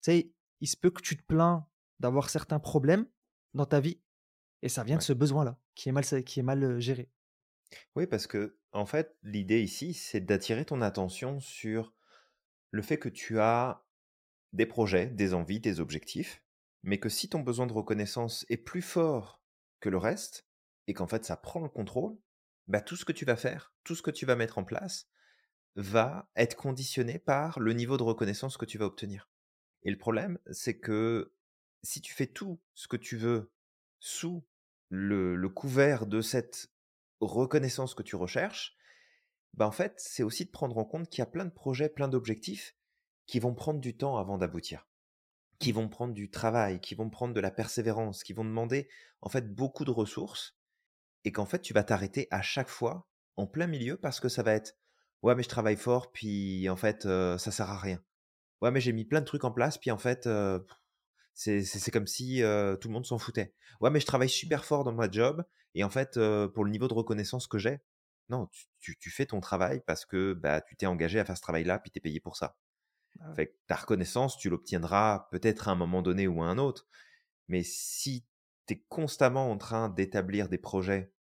Tu 0.02 0.12
sais, 0.12 0.32
il 0.60 0.68
se 0.68 0.76
peut 0.76 0.90
que 0.90 1.02
tu 1.02 1.16
te 1.16 1.22
plains 1.24 1.66
d'avoir 2.00 2.30
certains 2.30 2.58
problèmes 2.58 3.06
dans 3.54 3.66
ta 3.66 3.80
vie, 3.80 4.00
et 4.62 4.68
ça 4.68 4.84
vient 4.84 4.96
de 4.96 5.02
ce 5.02 5.12
besoin-là, 5.12 5.58
qui 5.74 5.88
est 5.88 5.92
mal, 5.92 6.04
qui 6.24 6.40
est 6.40 6.42
mal 6.42 6.80
géré. 6.80 7.10
Oui, 7.94 8.06
parce 8.06 8.26
que, 8.26 8.58
en 8.72 8.86
fait, 8.86 9.16
l'idée 9.22 9.62
ici, 9.62 9.94
c'est 9.94 10.20
d'attirer 10.20 10.64
ton 10.64 10.80
attention 10.80 11.40
sur 11.40 11.94
le 12.70 12.82
fait 12.82 12.98
que 12.98 13.08
tu 13.08 13.38
as 13.40 13.84
des 14.52 14.66
projets, 14.66 15.06
des 15.06 15.34
envies, 15.34 15.60
des 15.60 15.80
objectifs, 15.80 16.42
mais 16.82 16.98
que 16.98 17.08
si 17.08 17.28
ton 17.28 17.40
besoin 17.40 17.66
de 17.66 17.72
reconnaissance 17.72 18.44
est 18.48 18.56
plus 18.56 18.82
fort 18.82 19.42
que 19.80 19.88
le 19.88 19.98
reste, 19.98 20.46
et 20.86 20.94
qu'en 20.94 21.06
fait 21.06 21.24
ça 21.24 21.36
prend 21.36 21.60
le 21.60 21.68
contrôle, 21.68 22.16
bah, 22.66 22.80
tout 22.80 22.96
ce 22.96 23.04
que 23.04 23.12
tu 23.12 23.24
vas 23.24 23.36
faire, 23.36 23.72
tout 23.84 23.94
ce 23.94 24.02
que 24.02 24.10
tu 24.10 24.26
vas 24.26 24.36
mettre 24.36 24.58
en 24.58 24.64
place, 24.64 25.08
va 25.76 26.30
être 26.36 26.56
conditionné 26.56 27.18
par 27.18 27.60
le 27.60 27.72
niveau 27.72 27.96
de 27.96 28.02
reconnaissance 28.02 28.56
que 28.56 28.64
tu 28.64 28.78
vas 28.78 28.86
obtenir. 28.86 29.30
Et 29.82 29.90
le 29.90 29.98
problème, 29.98 30.38
c'est 30.50 30.78
que 30.78 31.32
si 31.82 32.00
tu 32.00 32.12
fais 32.12 32.26
tout 32.26 32.60
ce 32.74 32.88
que 32.88 32.96
tu 32.96 33.16
veux 33.16 33.52
sous 33.98 34.44
le, 34.88 35.48
couvert 35.48 36.06
de 36.06 36.20
cette 36.20 36.70
reconnaissance 37.20 37.94
que 37.94 38.02
tu 38.02 38.16
recherches, 38.16 38.76
bah 39.54 39.66
en 39.66 39.72
fait, 39.72 39.94
c'est 39.96 40.22
aussi 40.22 40.44
de 40.44 40.50
prendre 40.50 40.78
en 40.78 40.84
compte 40.84 41.08
qu'il 41.08 41.20
y 41.20 41.22
a 41.22 41.26
plein 41.26 41.44
de 41.44 41.50
projets, 41.50 41.88
plein 41.88 42.08
d'objectifs 42.08 42.76
qui 43.26 43.40
vont 43.40 43.54
prendre 43.54 43.80
du 43.80 43.96
temps 43.96 44.16
avant 44.16 44.38
d'aboutir, 44.38 44.88
qui 45.58 45.72
vont 45.72 45.88
prendre 45.88 46.14
du 46.14 46.30
travail, 46.30 46.80
qui 46.80 46.94
vont 46.94 47.10
prendre 47.10 47.34
de 47.34 47.40
la 47.40 47.50
persévérance, 47.50 48.24
qui 48.24 48.32
vont 48.32 48.44
demander 48.44 48.88
en 49.20 49.28
fait 49.28 49.54
beaucoup 49.54 49.84
de 49.84 49.90
ressources, 49.90 50.56
et 51.24 51.32
qu'en 51.32 51.46
fait 51.46 51.60
tu 51.60 51.72
vas 51.72 51.84
t'arrêter 51.84 52.28
à 52.30 52.42
chaque 52.42 52.68
fois 52.68 53.08
en 53.36 53.46
plein 53.46 53.66
milieu 53.66 53.96
parce 53.96 54.20
que 54.20 54.28
ça 54.28 54.42
va 54.42 54.54
être 54.54 54.76
ouais 55.22 55.34
mais 55.34 55.42
je 55.42 55.48
travaille 55.48 55.76
fort 55.76 56.10
puis 56.12 56.68
en 56.68 56.76
fait 56.76 57.06
euh, 57.06 57.38
ça 57.38 57.50
sert 57.50 57.70
à 57.70 57.78
rien. 57.78 58.02
Ouais 58.60 58.70
mais 58.70 58.80
j'ai 58.80 58.92
mis 58.92 59.04
plein 59.04 59.20
de 59.20 59.26
trucs 59.26 59.44
en 59.44 59.52
place 59.52 59.78
puis 59.78 59.90
en 59.90 59.98
fait 59.98 60.26
euh, 60.26 60.60
c'est 61.64 61.90
comme 61.90 62.06
si 62.06 62.42
euh, 62.42 62.76
tout 62.76 62.88
le 62.88 62.94
monde 62.94 63.06
s'en 63.06 63.18
foutait. 63.18 63.54
Ouais 63.80 63.90
mais 63.90 64.00
je 64.00 64.06
travaille 64.06 64.28
super 64.28 64.64
fort 64.64 64.84
dans 64.84 64.92
ma 64.92 65.10
job 65.10 65.44
et 65.74 65.84
en 65.84 65.90
fait 65.90 66.16
euh, 66.16 66.48
pour 66.48 66.64
le 66.64 66.70
niveau 66.70 66.88
de 66.88 66.94
reconnaissance 66.94 67.46
que 67.46 67.58
j'ai, 67.58 67.78
non 68.28 68.46
tu, 68.52 68.66
tu- 68.80 68.98
tu 68.98 69.10
fais 69.10 69.26
ton 69.26 69.40
travail 69.40 69.82
parce 69.86 70.04
que 70.06 70.34
bah 70.34 70.60
tu 70.60 70.76
t'es 70.76 70.86
engagé 70.86 71.18
à 71.20 71.24
faire 71.24 71.36
ce 71.36 71.42
travail-là 71.42 71.78
puis 71.78 71.90
t'es 71.90 72.00
payé 72.00 72.20
pour 72.20 72.36
ça. 72.36 72.56
Ah. 73.20 73.34
Fait 73.34 73.48
que 73.48 73.56
ta 73.66 73.76
reconnaissance, 73.76 74.38
tu 74.38 74.50
l'obtiendras 74.50 75.28
peut-être 75.30 75.68
à 75.68 75.72
un 75.72 75.74
moment 75.74 76.02
donné 76.02 76.26
ou 76.28 76.42
à 76.42 76.46
un 76.46 76.58
autre. 76.58 76.86
Mais 77.48 77.62
si 77.64 78.26
tu 78.66 78.74
es 78.74 78.84
constamment 78.88 79.50
en 79.50 79.58
train 79.58 79.88
d'établir 79.90 80.48
des 80.48 80.58
projets 80.58 81.12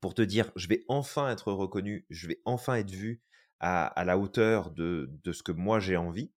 pour 0.00 0.14
te 0.14 0.22
dire, 0.22 0.52
je 0.56 0.68
vais 0.68 0.84
enfin 0.88 1.30
être 1.30 1.52
reconnu, 1.52 2.06
je 2.10 2.28
vais 2.28 2.42
enfin 2.46 2.76
être 2.76 2.90
vu 2.90 3.22
à, 3.60 3.86
à 3.86 4.04
la 4.04 4.18
hauteur 4.18 4.72
de, 4.72 5.10
de 5.24 5.32
ce 5.32 5.42
que 5.44 5.52
moi 5.52 5.80
j'ai 5.80 5.96
envie, 5.96 6.32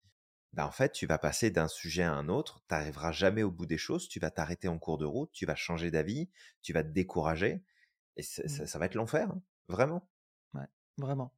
ben 0.58 0.66
en 0.66 0.72
fait, 0.74 0.94
tu 0.94 1.08
vas 1.08 1.20
passer 1.20 1.52
d'un 1.52 1.70
sujet 1.70 2.04
à 2.04 2.14
un 2.14 2.30
autre, 2.30 2.62
tu 2.70 2.76
n'arriveras 2.76 3.14
jamais 3.14 3.44
au 3.44 3.52
bout 3.52 3.68
des 3.68 3.78
choses, 3.80 4.10
tu 4.10 4.20
vas 4.22 4.32
t'arrêter 4.32 4.68
en 4.70 4.80
cours 4.80 5.00
de 5.00 5.06
route, 5.06 5.32
tu 5.34 5.46
vas 5.48 5.56
changer 5.56 5.92
d'avis, 5.92 6.32
tu 6.64 6.74
vas 6.74 6.84
te 6.84 6.90
décourager, 6.90 7.64
et 8.18 8.24
ça, 8.24 8.48
Mm. 8.48 8.50
ça- 8.50 8.68
ça 8.68 8.80
va 8.80 8.88
être 8.88 8.96
l'enfer, 8.96 9.30
hein, 9.32 9.44
vraiment. 9.70 10.10
Ouais, 10.54 10.68
vraiment. 10.98 11.34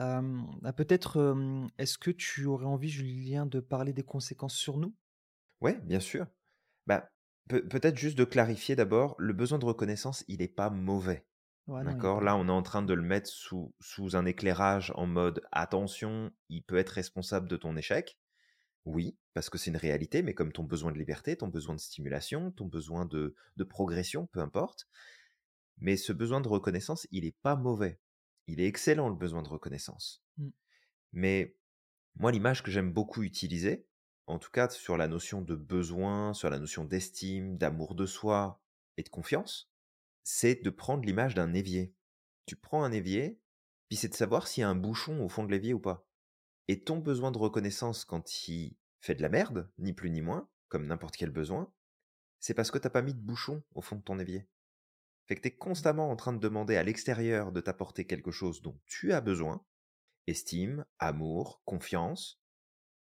Euh, 0.00 0.42
ah, 0.64 0.72
Peut-être, 0.72 1.18
euh, 1.18 1.66
est-ce 1.78 1.98
que 1.98 2.10
tu 2.10 2.46
aurais 2.46 2.66
envie, 2.66 2.88
Julien, 2.88 3.46
de 3.46 3.60
parler 3.60 3.92
des 3.92 4.04
conséquences 4.04 4.54
sur 4.56 4.78
nous? 4.78 4.94
Ouais, 5.60 5.78
bien 5.82 6.00
sûr. 6.00 6.26
Bah, 6.86 7.10
peut- 7.48 7.66
peut-être 7.68 7.98
juste 7.98 8.18
de 8.18 8.24
clarifier 8.24 8.76
d'abord, 8.76 9.16
le 9.18 9.32
besoin 9.32 9.58
de 9.58 9.64
reconnaissance, 9.66 10.24
il 10.28 10.40
n'est 10.40 10.48
pas 10.48 10.70
mauvais. 10.70 11.26
Ouais, 11.66 11.84
D'accord? 11.84 12.20
Là, 12.22 12.36
on 12.36 12.48
est 12.48 12.52
en 12.52 12.62
train 12.62 12.82
de 12.82 12.94
le 12.94 13.02
mettre 13.02 13.28
sous, 13.30 13.74
sous 13.80 14.16
un 14.16 14.26
éclairage 14.26 14.92
en 14.96 15.06
mode 15.06 15.42
attention, 15.52 16.32
il 16.50 16.62
peut 16.64 16.78
être 16.78 16.90
responsable 16.90 17.48
de 17.48 17.56
ton 17.56 17.76
échec. 17.76 18.18
Oui, 18.86 19.16
parce 19.34 19.50
que 19.50 19.58
c'est 19.58 19.70
une 19.70 19.76
réalité, 19.76 20.22
mais 20.22 20.34
comme 20.34 20.52
ton 20.52 20.64
besoin 20.64 20.92
de 20.92 20.98
liberté, 20.98 21.36
ton 21.36 21.48
besoin 21.48 21.74
de 21.74 21.80
stimulation, 21.80 22.50
ton 22.52 22.66
besoin 22.66 23.04
de, 23.04 23.34
de 23.56 23.64
progression, 23.64 24.26
peu 24.26 24.40
importe. 24.40 24.88
Mais 25.78 25.96
ce 25.96 26.12
besoin 26.12 26.40
de 26.40 26.48
reconnaissance, 26.48 27.06
il 27.10 27.24
n'est 27.24 27.36
pas 27.42 27.56
mauvais. 27.56 28.00
Il 28.46 28.60
est 28.60 28.66
excellent, 28.66 29.08
le 29.08 29.16
besoin 29.16 29.42
de 29.42 29.48
reconnaissance. 29.48 30.22
Mm. 30.38 30.48
Mais 31.12 31.56
moi, 32.16 32.32
l'image 32.32 32.62
que 32.62 32.70
j'aime 32.70 32.92
beaucoup 32.92 33.22
utiliser, 33.22 33.86
en 34.26 34.38
tout 34.38 34.50
cas 34.50 34.68
sur 34.68 34.96
la 34.96 35.08
notion 35.08 35.42
de 35.42 35.54
besoin, 35.54 36.34
sur 36.34 36.50
la 36.50 36.58
notion 36.58 36.84
d'estime, 36.84 37.56
d'amour 37.56 37.94
de 37.94 38.06
soi 38.06 38.60
et 38.96 39.02
de 39.02 39.08
confiance, 39.08 39.70
c'est 40.22 40.62
de 40.62 40.70
prendre 40.70 41.04
l'image 41.04 41.34
d'un 41.34 41.52
évier. 41.54 41.94
Tu 42.46 42.56
prends 42.56 42.84
un 42.84 42.92
évier, 42.92 43.40
puis 43.88 43.96
c'est 43.96 44.08
de 44.08 44.14
savoir 44.14 44.48
s'il 44.48 44.62
y 44.62 44.64
a 44.64 44.68
un 44.68 44.74
bouchon 44.74 45.20
au 45.20 45.28
fond 45.28 45.44
de 45.44 45.50
l'évier 45.50 45.74
ou 45.74 45.80
pas. 45.80 46.06
Et 46.68 46.82
ton 46.82 46.98
besoin 46.98 47.30
de 47.32 47.38
reconnaissance 47.38 48.04
quand 48.04 48.48
il 48.48 48.76
fait 49.00 49.14
de 49.14 49.22
la 49.22 49.28
merde, 49.28 49.70
ni 49.78 49.92
plus 49.92 50.10
ni 50.10 50.20
moins, 50.20 50.48
comme 50.68 50.86
n'importe 50.86 51.16
quel 51.16 51.30
besoin, 51.30 51.72
c'est 52.38 52.54
parce 52.54 52.70
que 52.70 52.78
t'as 52.78 52.90
pas 52.90 53.02
mis 53.02 53.14
de 53.14 53.20
bouchon 53.20 53.62
au 53.74 53.82
fond 53.82 53.96
de 53.96 54.02
ton 54.02 54.18
évier. 54.18 54.48
Fait 55.26 55.36
que 55.36 55.42
t'es 55.42 55.54
constamment 55.56 56.10
en 56.10 56.16
train 56.16 56.32
de 56.32 56.38
demander 56.38 56.76
à 56.76 56.82
l'extérieur 56.82 57.52
de 57.52 57.60
t'apporter 57.60 58.06
quelque 58.06 58.30
chose 58.30 58.62
dont 58.62 58.80
tu 58.86 59.12
as 59.12 59.20
besoin, 59.20 59.64
estime, 60.26 60.84
amour, 60.98 61.62
confiance, 61.64 62.40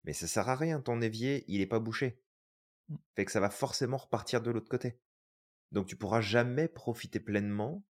mais 0.04 0.12
ça 0.12 0.26
sert 0.26 0.48
à 0.48 0.56
rien, 0.56 0.80
ton 0.80 1.00
évier, 1.00 1.44
il 1.48 1.60
est 1.60 1.66
pas 1.66 1.80
bouché. 1.80 2.22
Mm. 2.88 2.96
Fait 3.14 3.24
que 3.24 3.32
ça 3.32 3.40
va 3.40 3.50
forcément 3.50 3.96
repartir 3.96 4.40
de 4.40 4.50
l'autre 4.50 4.68
côté. 4.68 4.98
Donc 5.72 5.86
tu 5.86 5.96
pourras 5.96 6.20
jamais 6.20 6.68
profiter 6.68 7.20
pleinement 7.20 7.84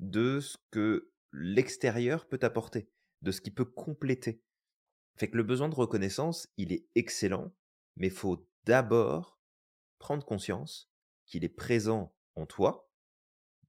de 0.00 0.40
ce 0.40 0.56
que 0.70 1.12
l'extérieur 1.32 2.28
peut 2.28 2.38
t'apporter, 2.38 2.88
de 3.22 3.32
ce 3.32 3.40
qui 3.40 3.50
peut 3.50 3.64
compléter. 3.64 4.42
Fait 5.16 5.30
que 5.30 5.36
le 5.36 5.42
besoin 5.42 5.68
de 5.68 5.74
reconnaissance, 5.74 6.48
il 6.56 6.72
est 6.72 6.86
excellent, 6.94 7.52
mais 7.96 8.10
faut 8.10 8.48
d'abord 8.64 9.40
prendre 9.98 10.24
conscience 10.24 10.92
qu'il 11.24 11.44
est 11.44 11.48
présent 11.48 12.14
en 12.34 12.46
toi, 12.46 12.90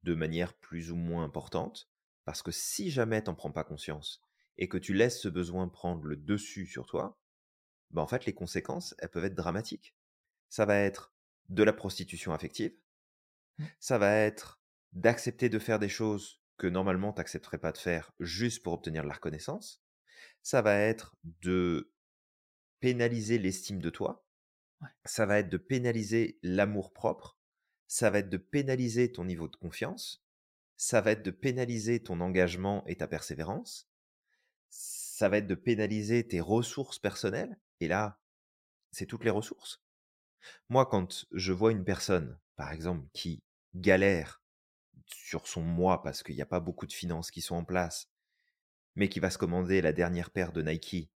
de 0.04 0.16
manière 0.16 0.54
plus 0.54 0.92
ou 0.92 0.96
moins 0.96 1.24
importante, 1.24 1.90
parce 2.26 2.42
que 2.42 2.52
si 2.52 2.90
jamais 2.90 3.24
t'en 3.24 3.36
prends 3.36 3.52
pas 3.52 3.64
conscience 3.64 4.22
et 4.58 4.68
que 4.68 4.78
tu 4.78 4.94
laisses 4.94 5.22
ce 5.22 5.28
besoin 5.28 5.68
prendre 5.68 6.04
le 6.06 6.16
dessus 6.16 6.66
sur 6.66 6.86
toi, 6.86 7.20
bah 7.92 8.02
en 8.02 8.08
fait 8.08 8.26
les 8.26 8.34
conséquences, 8.34 8.96
elles 9.00 9.10
peuvent 9.10 9.26
être 9.26 9.36
dramatiques. 9.36 9.96
Ça 10.50 10.66
va 10.66 10.78
être 10.78 11.14
de 11.50 11.64
la 11.64 11.74
prostitution 11.74 12.34
affective, 12.34 12.76
ça 13.80 13.98
va 13.98 14.14
être 14.16 14.60
d'accepter 14.94 15.50
de 15.50 15.60
faire 15.60 15.80
des 15.80 15.90
choses 15.90 16.42
que 16.58 16.68
normalement 16.68 17.14
tu 17.14 17.20
n'accepterais 17.20 17.58
pas 17.58 17.72
de 17.72 17.78
faire 17.78 18.12
juste 18.20 18.64
pour 18.64 18.74
obtenir 18.74 19.04
de 19.04 19.08
la 19.08 19.14
reconnaissance. 19.14 19.85
Ça 20.44 20.62
va 20.62 20.78
être 20.78 21.16
de 21.42 21.92
pénaliser 22.80 23.38
l'estime 23.38 23.80
de 23.80 23.90
toi. 23.90 24.26
Ouais. 24.82 24.90
Ça 25.06 25.26
va 25.26 25.40
être 25.40 25.50
de 25.50 25.58
pénaliser 25.58 26.40
l'amour 26.44 26.94
propre. 26.94 27.38
Ça 27.88 28.10
va 28.10 28.20
être 28.20 28.30
de 28.30 28.38
pénaliser 28.38 29.12
ton 29.12 29.26
niveau 29.26 29.48
de 29.48 29.56
confiance. 29.56 30.24
Ça 30.78 31.02
va 31.02 31.12
être 31.12 31.24
de 31.24 31.32
pénaliser 31.32 32.04
ton 32.04 32.20
engagement 32.20 32.84
et 32.86 32.98
ta 32.98 33.08
persévérance. 33.08 33.90
Ça 34.70 35.30
va 35.30 35.38
être 35.38 35.48
de 35.48 35.56
pénaliser 35.56 36.28
tes 36.28 36.42
ressources 36.42 37.00
personnelles. 37.00 37.58
Et 37.80 37.88
là, 37.88 38.20
c'est 38.92 39.06
toutes 39.06 39.24
les 39.24 39.30
ressources. 39.30 39.82
Moi, 40.70 40.86
quand 40.86 41.26
je 41.32 41.54
vois 41.54 41.72
une 41.72 41.86
personne, 41.86 42.40
par 42.56 42.72
exemple, 42.72 43.08
qui 43.14 43.44
galère 43.74 44.42
sur 45.08 45.48
son 45.48 45.62
mois 45.62 46.02
parce 46.04 46.24
qu'il 46.24 46.36
n'y 46.36 46.42
a 46.42 46.48
pas 46.48 46.60
beaucoup 46.60 46.88
de 46.88 46.94
finances 46.94 47.32
qui 47.32 47.42
sont 47.42 47.56
en 47.56 47.66
place, 47.66 48.10
mais 48.96 49.10
qui 49.10 49.20
va 49.20 49.30
se 49.30 49.38
commander 49.38 49.82
la 49.82 49.92
dernière 49.94 50.30
paire 50.32 50.52
de 50.52 50.62
Nike, 50.62 51.10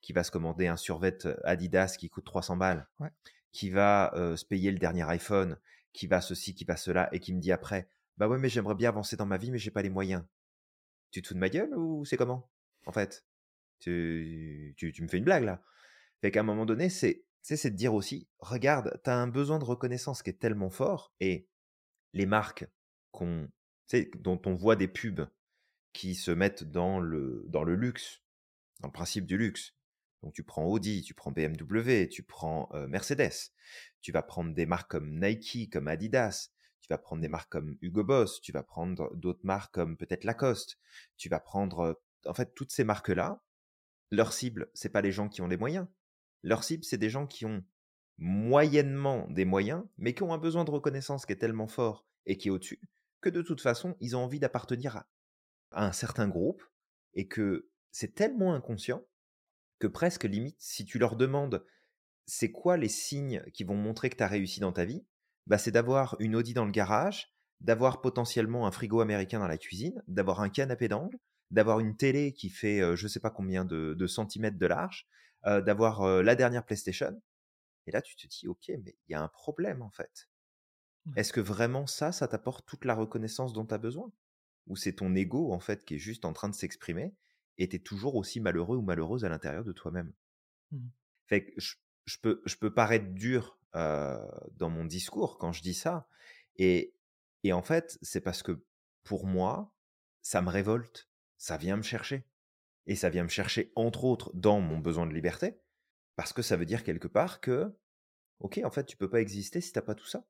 qui 0.00 0.12
va 0.12 0.22
se 0.24 0.30
commander 0.30 0.66
un 0.66 0.76
survêt 0.76 1.18
Adidas 1.44 1.96
qui 1.98 2.08
coûte 2.08 2.24
300 2.24 2.56
balles, 2.56 2.88
Ouais. 3.00 3.10
qui 3.52 3.70
va 3.70 4.12
euh, 4.14 4.36
se 4.36 4.44
payer 4.44 4.70
le 4.70 4.78
dernier 4.78 5.02
iPhone, 5.08 5.58
qui 5.92 6.06
va 6.06 6.20
ceci, 6.20 6.54
qui 6.54 6.64
va 6.64 6.76
cela, 6.76 7.08
et 7.12 7.20
qui 7.20 7.34
me 7.34 7.40
dit 7.40 7.52
après, 7.52 7.88
bah 8.16 8.28
ouais, 8.28 8.38
mais 8.38 8.48
j'aimerais 8.48 8.74
bien 8.74 8.88
avancer 8.90 9.16
dans 9.16 9.26
ma 9.26 9.36
vie, 9.36 9.50
mais 9.50 9.58
j'ai 9.58 9.70
pas 9.70 9.82
les 9.82 9.90
moyens. 9.90 10.24
Tu 11.10 11.22
te 11.22 11.28
fous 11.28 11.34
de 11.34 11.38
ma 11.38 11.48
gueule 11.48 11.74
ou 11.76 12.04
c'est 12.04 12.16
comment 12.16 12.50
en 12.86 12.92
fait? 12.92 13.24
Tu, 13.78 14.74
tu, 14.76 14.92
tu 14.92 15.02
me 15.02 15.08
fais 15.08 15.18
une 15.18 15.24
blague 15.24 15.44
là. 15.44 15.62
Fait 16.20 16.30
qu'à 16.30 16.40
un 16.40 16.44
moment 16.44 16.66
donné, 16.66 16.88
c'est 16.88 17.24
c'est 17.42 17.70
de 17.70 17.76
dire 17.76 17.94
aussi, 17.94 18.28
regarde, 18.38 19.00
tu 19.04 19.10
as 19.10 19.16
un 19.16 19.28
besoin 19.28 19.60
de 19.60 19.64
reconnaissance 19.64 20.22
qui 20.22 20.30
est 20.30 20.40
tellement 20.40 20.70
fort 20.70 21.14
et 21.20 21.48
les 22.12 22.26
marques 22.26 22.66
qu'on, 23.12 23.48
dont 24.16 24.40
on 24.46 24.54
voit 24.54 24.74
des 24.74 24.88
pubs 24.88 25.28
qui 25.96 26.14
se 26.14 26.30
mettent 26.30 26.62
dans 26.62 27.00
le, 27.00 27.46
dans 27.48 27.64
le 27.64 27.74
luxe, 27.74 28.22
dans 28.80 28.88
le 28.88 28.92
principe 28.92 29.24
du 29.24 29.38
luxe. 29.38 29.74
Donc 30.22 30.34
tu 30.34 30.42
prends 30.42 30.66
Audi, 30.66 31.00
tu 31.00 31.14
prends 31.14 31.32
BMW, 31.32 32.06
tu 32.10 32.22
prends 32.22 32.68
euh, 32.74 32.86
Mercedes, 32.86 33.50
tu 34.02 34.12
vas 34.12 34.22
prendre 34.22 34.52
des 34.52 34.66
marques 34.66 34.90
comme 34.90 35.18
Nike, 35.18 35.72
comme 35.72 35.88
Adidas, 35.88 36.50
tu 36.82 36.88
vas 36.90 36.98
prendre 36.98 37.22
des 37.22 37.28
marques 37.28 37.50
comme 37.50 37.78
Hugo 37.80 38.04
Boss, 38.04 38.42
tu 38.42 38.52
vas 38.52 38.62
prendre 38.62 39.10
d'autres 39.16 39.44
marques 39.44 39.72
comme 39.72 39.96
peut-être 39.96 40.24
Lacoste, 40.24 40.78
tu 41.16 41.30
vas 41.30 41.40
prendre 41.40 41.98
en 42.26 42.34
fait 42.34 42.54
toutes 42.54 42.72
ces 42.72 42.84
marques-là, 42.84 43.42
leur 44.10 44.34
cible, 44.34 44.70
c'est 44.74 44.90
pas 44.90 45.00
les 45.00 45.12
gens 45.12 45.30
qui 45.30 45.40
ont 45.40 45.48
les 45.48 45.56
moyens. 45.56 45.86
Leur 46.42 46.62
cible, 46.62 46.84
c'est 46.84 46.98
des 46.98 47.10
gens 47.10 47.26
qui 47.26 47.46
ont 47.46 47.64
moyennement 48.18 49.26
des 49.30 49.46
moyens, 49.46 49.82
mais 49.96 50.12
qui 50.12 50.24
ont 50.24 50.34
un 50.34 50.38
besoin 50.38 50.64
de 50.64 50.70
reconnaissance 50.70 51.24
qui 51.24 51.32
est 51.32 51.36
tellement 51.36 51.68
fort 51.68 52.06
et 52.26 52.36
qui 52.36 52.48
est 52.48 52.50
au-dessus, 52.50 52.80
que 53.22 53.30
de 53.30 53.40
toute 53.40 53.62
façon, 53.62 53.96
ils 54.00 54.14
ont 54.14 54.24
envie 54.24 54.40
d'appartenir 54.40 54.96
à, 54.96 55.08
un 55.84 55.92
certain 55.92 56.28
groupe, 56.28 56.62
et 57.14 57.28
que 57.28 57.68
c'est 57.90 58.14
tellement 58.14 58.54
inconscient 58.54 59.02
que 59.78 59.86
presque 59.86 60.24
limite, 60.24 60.56
si 60.58 60.84
tu 60.84 60.98
leur 60.98 61.16
demandes 61.16 61.64
c'est 62.26 62.50
quoi 62.50 62.76
les 62.76 62.88
signes 62.88 63.42
qui 63.54 63.64
vont 63.64 63.76
montrer 63.76 64.10
que 64.10 64.16
tu 64.16 64.22
as 64.22 64.28
réussi 64.28 64.58
dans 64.60 64.72
ta 64.72 64.84
vie, 64.84 65.06
bah 65.46 65.58
c'est 65.58 65.70
d'avoir 65.70 66.16
une 66.18 66.34
Audi 66.34 66.54
dans 66.54 66.64
le 66.64 66.72
garage, 66.72 67.32
d'avoir 67.60 68.00
potentiellement 68.00 68.66
un 68.66 68.72
frigo 68.72 69.00
américain 69.00 69.38
dans 69.38 69.46
la 69.46 69.58
cuisine, 69.58 70.02
d'avoir 70.08 70.40
un 70.40 70.48
canapé 70.48 70.88
d'angle, 70.88 71.18
d'avoir 71.52 71.78
une 71.78 71.96
télé 71.96 72.32
qui 72.32 72.50
fait 72.50 72.80
je 72.80 72.96
je 72.96 73.08
sais 73.08 73.20
pas 73.20 73.30
combien 73.30 73.64
de, 73.64 74.06
centimètres 74.06 74.58
de 74.58 74.66
large, 74.66 75.06
d'avoir 75.44 76.22
la 76.22 76.34
dernière 76.34 76.64
PlayStation. 76.64 77.22
Et 77.86 77.92
là, 77.92 78.02
tu 78.02 78.16
te 78.16 78.26
dis, 78.26 78.48
ok, 78.48 78.72
mais 78.82 78.96
il 79.06 79.12
y 79.12 79.14
a 79.14 79.22
un 79.22 79.28
problème 79.28 79.82
en 79.82 79.90
fait. 79.90 80.28
Est-ce 81.14 81.32
que 81.32 81.40
vraiment 81.40 81.86
ça, 81.86 82.10
ça 82.10 82.26
t'apporte 82.26 82.66
toute 82.66 82.84
la 82.84 82.94
reconnaissance 82.94 83.52
dont 83.52 83.64
tu 83.64 83.74
as 83.74 83.78
besoin? 83.78 84.10
Ou 84.66 84.76
c'est 84.76 84.94
ton 84.94 85.14
ego, 85.14 85.52
en 85.52 85.60
fait, 85.60 85.84
qui 85.84 85.94
est 85.94 85.98
juste 85.98 86.24
en 86.24 86.32
train 86.32 86.48
de 86.48 86.54
s'exprimer 86.54 87.14
et 87.58 87.68
tu 87.68 87.76
es 87.76 87.78
toujours 87.78 88.16
aussi 88.16 88.40
malheureux 88.40 88.76
ou 88.76 88.82
malheureuse 88.82 89.24
à 89.24 89.28
l'intérieur 89.28 89.64
de 89.64 89.72
toi-même 89.72 90.12
mmh. 90.72 90.88
Fait 91.26 91.44
que 91.44 91.52
je, 91.56 92.18
peux, 92.20 92.42
je 92.44 92.56
peux 92.56 92.72
paraître 92.72 93.06
dur 93.06 93.58
dans 93.74 94.70
mon 94.70 94.84
discours 94.84 95.38
quand 95.38 95.52
je 95.52 95.62
dis 95.62 95.74
ça. 95.74 96.08
Et, 96.56 96.94
et 97.42 97.52
en 97.52 97.62
fait, 97.62 97.98
c'est 98.02 98.20
parce 98.20 98.42
que 98.42 98.64
pour 99.04 99.26
moi, 99.26 99.74
ça 100.22 100.42
me 100.42 100.48
révolte. 100.48 101.08
Ça 101.36 101.56
vient 101.56 101.76
me 101.76 101.82
chercher. 101.82 102.26
Et 102.86 102.94
ça 102.94 103.10
vient 103.10 103.24
me 103.24 103.28
chercher, 103.28 103.72
entre 103.74 104.04
autres, 104.04 104.30
dans 104.34 104.60
mon 104.60 104.78
besoin 104.78 105.06
de 105.06 105.12
liberté. 105.12 105.58
Parce 106.14 106.32
que 106.32 106.42
ça 106.42 106.56
veut 106.56 106.64
dire 106.64 106.84
quelque 106.84 107.08
part 107.08 107.40
que, 107.40 107.76
ok, 108.38 108.60
en 108.64 108.70
fait, 108.70 108.84
tu 108.84 108.96
peux 108.96 109.10
pas 109.10 109.20
exister 109.20 109.60
si 109.60 109.72
t'as 109.72 109.82
pas 109.82 109.94
tout 109.94 110.06
ça. 110.06 110.24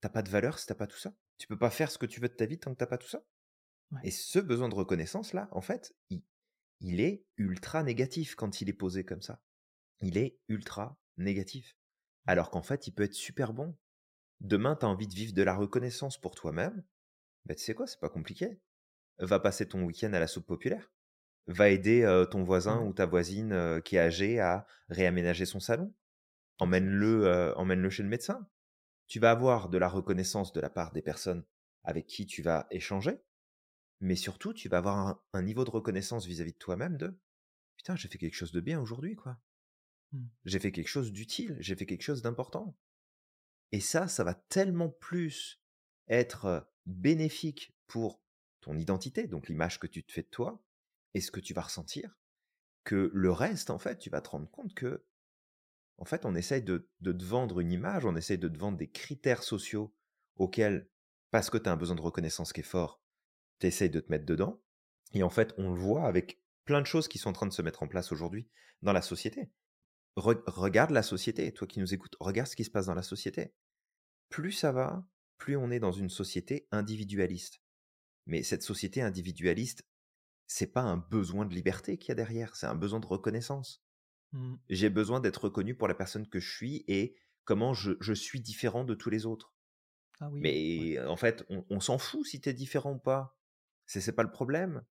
T'as 0.00 0.08
pas 0.08 0.22
de 0.22 0.28
valeur 0.28 0.58
si 0.58 0.66
t'as 0.66 0.74
pas 0.74 0.86
tout 0.86 0.98
ça. 0.98 1.14
Tu 1.38 1.46
peux 1.46 1.58
pas 1.58 1.70
faire 1.70 1.90
ce 1.90 1.98
que 1.98 2.06
tu 2.06 2.20
veux 2.20 2.28
de 2.28 2.34
ta 2.34 2.44
vie 2.44 2.58
tant 2.58 2.72
que 2.72 2.78
t'as 2.78 2.86
pas 2.86 2.98
tout 2.98 3.08
ça. 3.08 3.24
Et 4.02 4.10
ce 4.10 4.38
besoin 4.38 4.68
de 4.68 4.74
reconnaissance 4.74 5.32
là, 5.32 5.48
en 5.52 5.60
fait, 5.60 5.94
il, 6.80 7.00
est 7.00 7.24
ultra 7.36 7.82
négatif 7.82 8.34
quand 8.34 8.60
il 8.60 8.68
est 8.68 8.74
posé 8.74 9.04
comme 9.04 9.22
ça. 9.22 9.40
Il 10.00 10.18
est 10.18 10.38
ultra 10.48 10.98
négatif. 11.16 11.76
Alors 12.26 12.50
qu'en 12.50 12.62
fait, 12.62 12.86
il 12.86 12.92
peut 12.92 13.02
être 13.02 13.14
super 13.14 13.52
bon. 13.52 13.76
Demain, 14.40 14.76
tu 14.76 14.86
as 14.86 14.88
envie 14.88 15.08
de 15.08 15.14
vivre 15.14 15.34
de 15.34 15.42
la 15.42 15.54
reconnaissance 15.54 16.20
pour 16.20 16.34
toi-même. 16.34 16.82
Ben, 17.44 17.54
tu 17.54 17.62
sais 17.62 17.74
quoi, 17.74 17.86
c'est 17.86 18.00
pas 18.00 18.08
compliqué. 18.08 18.60
Va 19.18 19.38
passer 19.38 19.68
ton 19.68 19.84
week-end 19.84 20.12
à 20.12 20.20
la 20.20 20.26
soupe 20.26 20.46
populaire. 20.46 20.90
Va 21.46 21.68
aider 21.68 22.24
ton 22.30 22.44
voisin 22.44 22.82
ou 22.82 22.92
ta 22.92 23.06
voisine 23.06 23.80
qui 23.84 23.96
est 23.96 24.00
âgée 24.00 24.40
à 24.40 24.66
réaménager 24.88 25.44
son 25.44 25.60
salon. 25.60 25.92
Emmène-le 26.58 27.52
emmène 27.56 27.82
-le 27.82 27.90
chez 27.90 28.02
le 28.02 28.08
médecin 28.08 28.48
tu 29.12 29.20
vas 29.20 29.30
avoir 29.30 29.68
de 29.68 29.76
la 29.76 29.88
reconnaissance 29.88 30.52
de 30.52 30.60
la 30.62 30.70
part 30.70 30.90
des 30.92 31.02
personnes 31.02 31.44
avec 31.84 32.06
qui 32.06 32.24
tu 32.24 32.40
vas 32.40 32.66
échanger, 32.70 33.20
mais 34.02 34.16
surtout, 34.16 34.52
tu 34.52 34.68
vas 34.68 34.78
avoir 34.78 35.22
un, 35.32 35.42
niveau 35.42 35.64
de 35.64 35.70
reconnaissance 35.70 36.26
vis-à-vis 36.26 36.52
de 36.52 36.58
toi-même 36.58 36.96
de 36.96 37.18
putain, 37.76 37.96
j'ai 37.96 38.08
fait 38.08 38.18
quelque 38.18 38.34
chose 38.34 38.52
de 38.52 38.60
bien 38.60 38.80
aujourd'hui, 38.80 39.16
quoi. 39.16 39.40
Mmh. 40.12 40.26
J'ai 40.44 40.58
fait 40.58 40.72
quelque 40.72 40.88
chose 40.88 41.12
d'utile, 41.12 41.56
j'ai 41.60 41.74
fait 41.74 41.86
quelque 41.86 42.02
chose 42.02 42.20
d'important. 42.20 42.76
Et 43.70 43.80
ça, 43.80 44.08
ça 44.08 44.24
va 44.24 44.34
tellement 44.34 44.90
plus 44.90 45.62
être 46.08 46.68
bénéfique 46.84 47.74
pour 47.86 48.20
ton 48.60 48.76
identité, 48.76 49.26
donc 49.26 49.48
l'image 49.48 49.78
que 49.78 49.86
tu 49.86 50.04
te 50.04 50.12
fais 50.12 50.22
de 50.22 50.28
toi, 50.28 50.62
et 51.14 51.20
ce 51.20 51.30
que 51.30 51.40
tu 51.40 51.54
vas 51.54 51.62
ressentir, 51.62 52.18
que 52.84 53.10
le 53.14 53.30
reste, 53.30 53.70
en 53.70 53.78
fait, 53.78 53.98
tu 53.98 54.10
vas 54.10 54.20
te 54.20 54.30
rendre 54.30 54.50
compte 54.50 54.74
que 54.74 55.06
en 55.98 56.04
fait, 56.04 56.24
on 56.24 56.34
essaye 56.34 56.62
de, 56.62 56.88
te 57.04 57.24
vendre 57.24 57.60
une 57.60 57.70
image, 57.70 58.04
on 58.04 58.16
essaye 58.16 58.38
de 58.38 58.48
te 58.48 58.58
vendre 58.58 58.78
des 58.78 58.90
critères 58.90 59.42
sociaux 59.44 59.94
auxquels, 60.36 60.88
parce 61.30 61.48
que 61.50 61.58
tu 61.58 61.68
as 61.68 61.72
un 61.72 61.76
besoin 61.76 61.94
de 61.94 62.00
reconnaissance 62.00 62.52
qui 62.52 62.60
est 62.60 62.64
fort, 62.64 63.01
tu 63.58 63.66
essayes 63.66 63.90
de 63.90 64.00
te 64.00 64.10
mettre 64.10 64.26
dedans. 64.26 64.62
Et 65.14 65.22
en 65.22 65.30
fait, 65.30 65.54
on 65.58 65.72
le 65.72 65.78
voit 65.78 66.06
avec 66.06 66.42
plein 66.64 66.80
de 66.80 66.86
choses 66.86 67.08
qui 67.08 67.18
sont 67.18 67.30
en 67.30 67.34
train 67.34 67.46
de 67.46 67.52
se 67.52 67.62
mettre 67.62 67.82
en 67.82 67.88
place 67.88 68.12
aujourd'hui 68.12 68.48
dans 68.82 68.92
la 68.92 69.02
société. 69.02 69.50
regarde 70.16 70.90
la 70.90 71.02
société, 71.02 71.52
toi 71.52 71.66
qui 71.66 71.80
nous 71.80 71.94
écoutes, 71.94 72.16
regarde 72.20 72.48
ce 72.48 72.56
qui 72.56 72.64
se 72.64 72.70
passe 72.70 72.86
dans 72.86 72.94
la 72.94 73.02
société. 73.02 73.54
Plus 74.28 74.52
ça 74.52 74.72
va, 74.72 75.06
plus 75.38 75.56
on 75.56 75.70
est 75.70 75.80
dans 75.80 75.92
une 75.92 76.10
société 76.10 76.68
individualiste. 76.70 77.62
Mais 78.26 78.42
cette 78.42 78.62
société 78.62 79.02
individualiste, 79.02 79.84
c'est 80.46 80.72
pas 80.72 80.82
un 80.82 80.96
besoin 80.96 81.44
de 81.46 81.54
liberté 81.54 81.98
qu'il 81.98 82.08
y 82.10 82.12
a 82.12 82.14
derrière, 82.14 82.56
c'est 82.56 82.66
un 82.66 82.74
besoin 82.74 83.00
de 83.00 83.06
reconnaissance. 83.06 83.84
Mmh. 84.32 84.54
J'ai 84.68 84.90
besoin 84.90 85.20
d'être 85.20 85.44
reconnu 85.44 85.74
pour 85.74 85.88
la 85.88 85.94
personne 85.94 86.28
que 86.28 86.40
je 86.40 86.50
suis 86.50 86.84
et 86.88 87.16
comment 87.44 87.74
je, 87.74 88.14
suis 88.14 88.40
différent 88.40 88.84
de 88.84 88.94
tous 88.94 89.10
les 89.10 89.26
autres. 89.26 89.54
Ah 90.20 90.30
Mais 90.32 90.98
en 91.00 91.16
fait, 91.16 91.44
on, 91.48 91.80
s'en 91.80 91.98
fout 91.98 92.26
si 92.26 92.40
tu 92.40 92.48
es 92.48 92.52
différent 92.52 92.92
ou 92.92 92.98
pas. 92.98 93.36
C'est 93.86 94.12
pas 94.12 94.22
le 94.22 94.30
problème. 94.30 94.84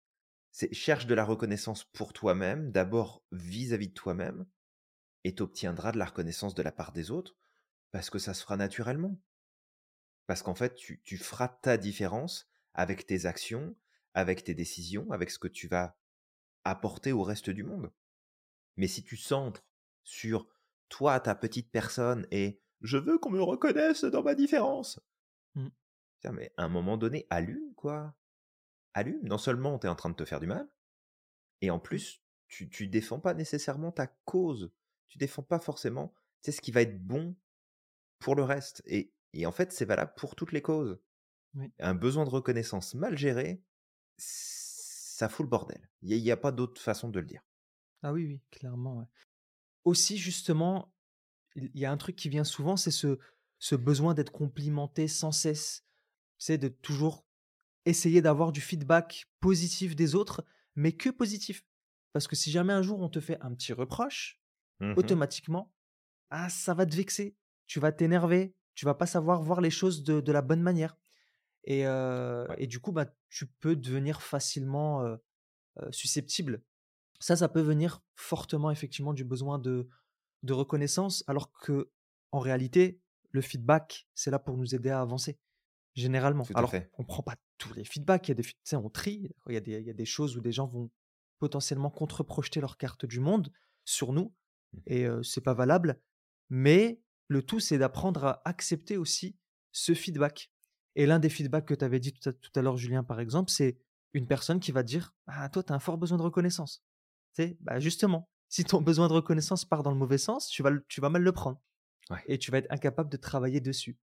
C'est 0.52 0.74
cherche 0.74 1.06
de 1.06 1.14
la 1.14 1.26
reconnaissance 1.26 1.84
pour 1.84 2.14
toi-même, 2.14 2.72
d'abord 2.72 3.24
vis-à-vis 3.32 3.90
de 3.90 3.94
toi-même, 3.94 4.46
et 5.24 5.36
tu 5.36 5.44
obtiendras 5.44 5.92
de 5.92 6.00
la 6.00 6.06
reconnaissance 6.06 6.56
de 6.56 6.64
la 6.64 6.72
part 6.72 6.92
des 6.92 7.12
autres, 7.12 7.38
parce 7.92 8.10
que 8.10 8.20
ça 8.20 8.34
se 8.34 8.42
fera 8.42 8.58
naturellement. 8.58 9.20
Parce 10.28 10.44
qu'en 10.44 10.56
fait, 10.56 10.76
tu, 10.76 11.02
tu 11.04 11.18
feras 11.18 11.48
ta 11.48 11.78
différence 11.78 12.50
avec 12.74 13.06
tes 13.06 13.26
actions, 13.26 13.76
avec 14.14 14.44
tes 14.44 14.54
décisions, 14.54 15.10
avec 15.12 15.32
ce 15.32 15.40
que 15.40 15.48
tu 15.48 15.68
vas 15.68 15.98
apporter 16.64 17.12
au 17.12 17.24
reste 17.24 17.50
du 17.50 17.64
monde. 17.64 17.92
Mais 18.78 18.88
si 18.88 19.04
tu 19.04 19.18
centres 19.18 19.66
sur 20.04 20.48
toi, 20.88 21.20
ta 21.20 21.36
petite 21.36 21.72
personne, 21.72 22.28
et 22.32 22.62
je 22.82 22.98
veux 22.98 23.18
qu'on 23.18 23.32
me 23.32 23.42
reconnaisse 23.42 24.04
dans 24.04 24.24
ma 24.24 24.36
différence. 24.36 25.00
Mmh. 25.56 25.68
Mais 26.32 26.54
à 26.58 26.64
un 26.64 26.70
moment 26.70 26.98
donné, 26.98 27.26
allume, 27.30 27.74
quoi. 27.76 28.16
Allume. 28.94 29.20
Non 29.24 29.38
seulement 29.38 29.78
tu 29.80 29.88
es 29.88 29.90
en 29.90 29.96
train 29.96 30.10
de 30.10 30.16
te 30.16 30.26
faire 30.26 30.40
du 30.40 30.48
mal, 30.48 30.68
et 31.62 31.70
en 31.70 31.80
plus, 31.80 32.22
tu, 32.48 32.70
tu 32.70 32.88
défends 32.88 33.20
pas 33.20 33.34
nécessairement 33.34 33.92
ta 33.92 34.08
cause. 34.08 34.72
Tu 35.08 35.18
défends 35.18 35.44
pas 35.44 35.60
forcément, 35.60 36.14
tu 36.44 36.52
ce 36.52 36.62
qui 36.62 36.72
va 36.72 36.82
être 36.82 37.02
bon 37.06 37.36
pour 38.20 38.36
le 38.36 38.44
reste. 38.44 38.82
Et, 38.86 39.14
et 39.34 39.46
en 39.46 39.52
fait, 39.52 39.72
c'est 39.72 39.86
valable 39.86 40.14
pour 40.16 40.36
toutes 40.36 40.52
les 40.52 40.62
causes. 40.62 41.00
Un 41.80 41.96
besoin 41.96 42.26
de 42.26 42.30
reconnaissance 42.30 42.94
mal 42.94 43.18
géré, 43.18 43.64
ça 44.18 45.28
fout 45.30 45.46
le 45.46 45.50
bordel. 45.50 45.90
Il 46.04 46.22
n'y 46.22 46.32
a, 46.32 46.38
pas 46.38 46.52
d'autre 46.52 46.80
façon 46.80 47.10
de 47.10 47.20
le 47.20 47.26
dire. 47.26 47.42
Ah 48.04 48.14
oui, 48.14 48.26
oui, 48.26 48.42
clairement, 48.52 49.08
Aussi, 49.84 50.18
justement, 50.18 50.94
il 51.56 51.72
y 51.74 51.86
a 51.86 51.92
un 51.92 51.98
truc 51.98 52.16
qui 52.16 52.30
vient 52.30 52.44
souvent, 52.44 52.78
c'est 52.78 52.92
ce, 52.92 53.18
ce 53.58 53.76
besoin 53.76 54.14
d'être 54.14 54.32
complimenté 54.32 55.08
sans 55.08 55.32
cesse. 55.32 55.86
C'est 56.38 56.58
de 56.58 56.68
toujours 56.68 57.26
essayer 57.90 58.22
d'avoir 58.22 58.52
du 58.52 58.62
feedback 58.62 59.28
positif 59.40 59.96
des 59.96 60.16
autres, 60.16 60.46
mais 60.76 60.92
que 60.92 61.10
positif. 61.10 61.64
Parce 62.14 62.28
que 62.28 62.36
si 62.36 62.52
jamais 62.52 62.74
un 62.74 62.82
jour 62.82 63.00
on 63.02 63.10
te 63.10 63.20
fait 63.20 63.40
un 63.42 63.54
petit 63.54 63.74
reproche, 63.74 64.40
mmh 64.80 64.94
automatiquement, 64.96 65.74
ah, 66.30 66.50
ça 66.50 66.74
va 66.74 66.86
te 66.86 66.96
vexer. 66.96 67.36
Tu 67.68 67.80
vas 67.80 67.92
t'énerver. 67.92 68.56
Tu 68.76 68.86
vas 68.86 68.94
pas 68.94 69.06
savoir 69.06 69.42
voir 69.42 69.60
les 69.60 69.72
choses 69.72 70.04
de, 70.04 70.32
la 70.32 70.42
bonne 70.42 70.62
manière. 70.62 70.98
Et, 71.66 71.82
et 71.82 72.68
du 72.68 72.80
coup, 72.80 72.94
bah, 72.94 73.14
tu 73.30 73.46
peux 73.46 73.76
devenir 73.76 74.22
facilement 74.22 75.18
susceptible 75.92 76.64
ça, 77.20 77.36
ça 77.36 77.50
peut 77.50 77.62
venir 77.62 78.02
fortement 78.16 78.72
effectivement 78.72 79.14
du 79.14 79.24
besoin 79.24 79.60
de, 79.60 79.90
de 80.44 80.54
reconnaissance, 80.54 81.24
alors 81.28 81.52
que 81.52 81.92
en 82.32 82.40
réalité, 82.40 83.02
le 83.32 83.42
feedback, 83.42 84.08
c'est 84.16 84.32
là 84.32 84.40
pour 84.40 84.58
nous 84.58 84.74
aider 84.74 84.90
à 84.90 85.02
avancer, 85.02 85.38
généralement. 85.96 86.46
alors, 86.56 86.74
on 86.98 87.04
prend 87.04 87.24
pas 87.24 87.36
tous 87.60 87.74
les 87.76 87.84
feedbacks, 87.84 88.28
il 88.28 88.32
y 88.32 88.40
a 88.40 88.42
des, 88.42 88.78
on 88.78 88.90
trie, 88.90 89.30
il 89.48 89.54
y, 89.54 89.58
a 89.58 89.62
des, 89.62 89.74
il 89.80 89.86
y 89.86 89.90
a 89.92 89.94
des 89.94 90.06
choses 90.06 90.36
où 90.36 90.42
des 90.42 90.52
gens 90.52 90.66
vont 90.66 90.90
potentiellement 91.38 91.92
contre-projeter 91.92 92.60
leur 92.60 92.78
carte 92.78 93.06
du 93.06 93.20
monde 93.20 93.52
sur 93.86 94.12
nous, 94.12 94.34
mmh. 94.74 94.78
et 94.88 95.08
c'est 95.22 95.42
pas 95.42 95.54
valable. 95.54 96.02
Mais 96.50 97.02
le 97.28 97.44
tout, 97.44 97.60
c'est 97.60 97.78
d'apprendre 97.78 98.26
à 98.26 98.42
accepter 98.46 98.98
aussi 98.98 99.38
ce 99.72 99.94
feedback. 99.94 100.52
Et 100.96 101.06
l'un 101.06 101.20
des 101.20 101.30
feedbacks 101.30 101.68
que 101.68 101.76
tu 101.76 101.86
avais 101.86 102.00
dit 102.00 102.12
tout 102.12 102.30
à, 102.30 102.34
tout 102.34 102.52
à 102.56 102.62
l'heure, 102.62 102.78
Julien, 102.78 103.04
par 103.04 103.20
exemple, 103.20 103.52
c'est 103.52 103.78
une 104.14 104.28
personne 104.28 104.60
qui 104.60 104.72
va 104.72 104.84
dire 104.84 105.14
Ah, 105.28 105.48
toi, 105.50 105.64
tu 105.64 105.72
as 105.72 105.76
un 105.76 105.80
fort 105.80 105.98
besoin 105.98 106.18
de 106.18 106.24
reconnaissance. 106.24 106.84
Tu 107.36 107.56
bah 107.62 107.80
justement, 107.80 108.28
si 108.50 108.64
ton 108.64 108.82
besoin 108.82 109.08
de 109.08 109.14
reconnaissance 109.14 109.64
part 109.64 109.84
dans 109.84 109.92
le 109.92 109.98
mauvais 109.98 110.18
sens, 110.18 110.50
tu 110.50 110.64
vas, 110.64 110.72
tu 110.88 111.00
vas 111.02 111.10
mal 111.10 111.22
le 111.22 111.32
prendre. 111.32 111.62
Et 112.26 112.40
tu 112.40 112.50
vas 112.50 112.58
être 112.58 112.72
incapable 112.72 113.10
de 113.12 113.18
travailler 113.18 113.62
dessus. 113.62 113.98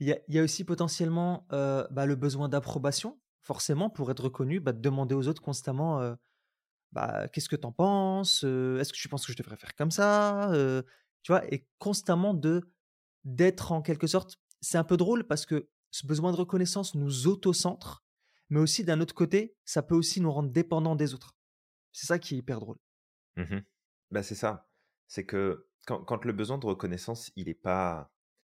Il 0.00 0.18
y 0.28 0.38
a, 0.38 0.42
aussi 0.42 0.64
potentiellement 0.64 1.46
bah, 1.50 2.06
le 2.06 2.16
besoin 2.16 2.48
d'approbation, 2.48 3.20
forcément, 3.42 3.90
pour 3.90 4.10
être 4.10 4.24
reconnu, 4.24 4.58
bah, 4.58 4.72
de 4.72 4.80
demander 4.80 5.14
aux 5.14 5.28
autres 5.28 5.42
constamment 5.42 6.16
bah, 6.92 7.28
qu'est-ce 7.28 7.48
que 7.48 7.56
tu 7.56 7.66
en 7.66 7.72
penses 7.72 8.42
Est-ce 8.44 8.92
que 8.92 8.98
tu 8.98 9.08
penses 9.08 9.26
que 9.26 9.32
je 9.32 9.36
devrais 9.36 9.56
faire 9.56 9.74
comme 9.74 9.90
ça 9.90 10.50
Tu 11.22 11.32
vois, 11.32 11.46
et 11.52 11.66
constamment 11.78 12.34
de 12.34 12.70
d'être 13.24 13.72
en 13.72 13.82
quelque 13.82 14.06
sorte. 14.06 14.38
C'est 14.60 14.78
un 14.78 14.84
peu 14.84 14.96
drôle 14.96 15.26
parce 15.26 15.46
que 15.46 15.68
ce 15.90 16.06
besoin 16.06 16.32
de 16.32 16.36
reconnaissance 16.36 16.94
nous 16.94 17.26
autocentre, 17.26 18.04
mais 18.48 18.60
aussi 18.60 18.84
d'un 18.84 19.00
autre 19.00 19.14
côté, 19.14 19.56
ça 19.64 19.82
peut 19.82 19.94
aussi 19.94 20.20
nous 20.20 20.32
rendre 20.32 20.50
dépendants 20.50 20.96
des 20.96 21.14
autres. 21.14 21.36
C'est 21.92 22.06
ça 22.06 22.18
qui 22.18 22.34
est 22.34 22.38
hyper 22.38 22.60
drôle. 22.60 22.78
Mmh 23.36 23.58
bah, 24.10 24.24
c'est 24.24 24.34
ça. 24.34 24.68
C'est 25.06 25.24
que 25.24 25.68
quand, 25.86 26.02
quand, 26.02 26.24
le 26.24 26.32
besoin 26.32 26.58
de 26.58 26.66
reconnaissance, 26.66 27.30
il 27.36 27.46
n'est 27.46 27.54
pas 27.54 28.10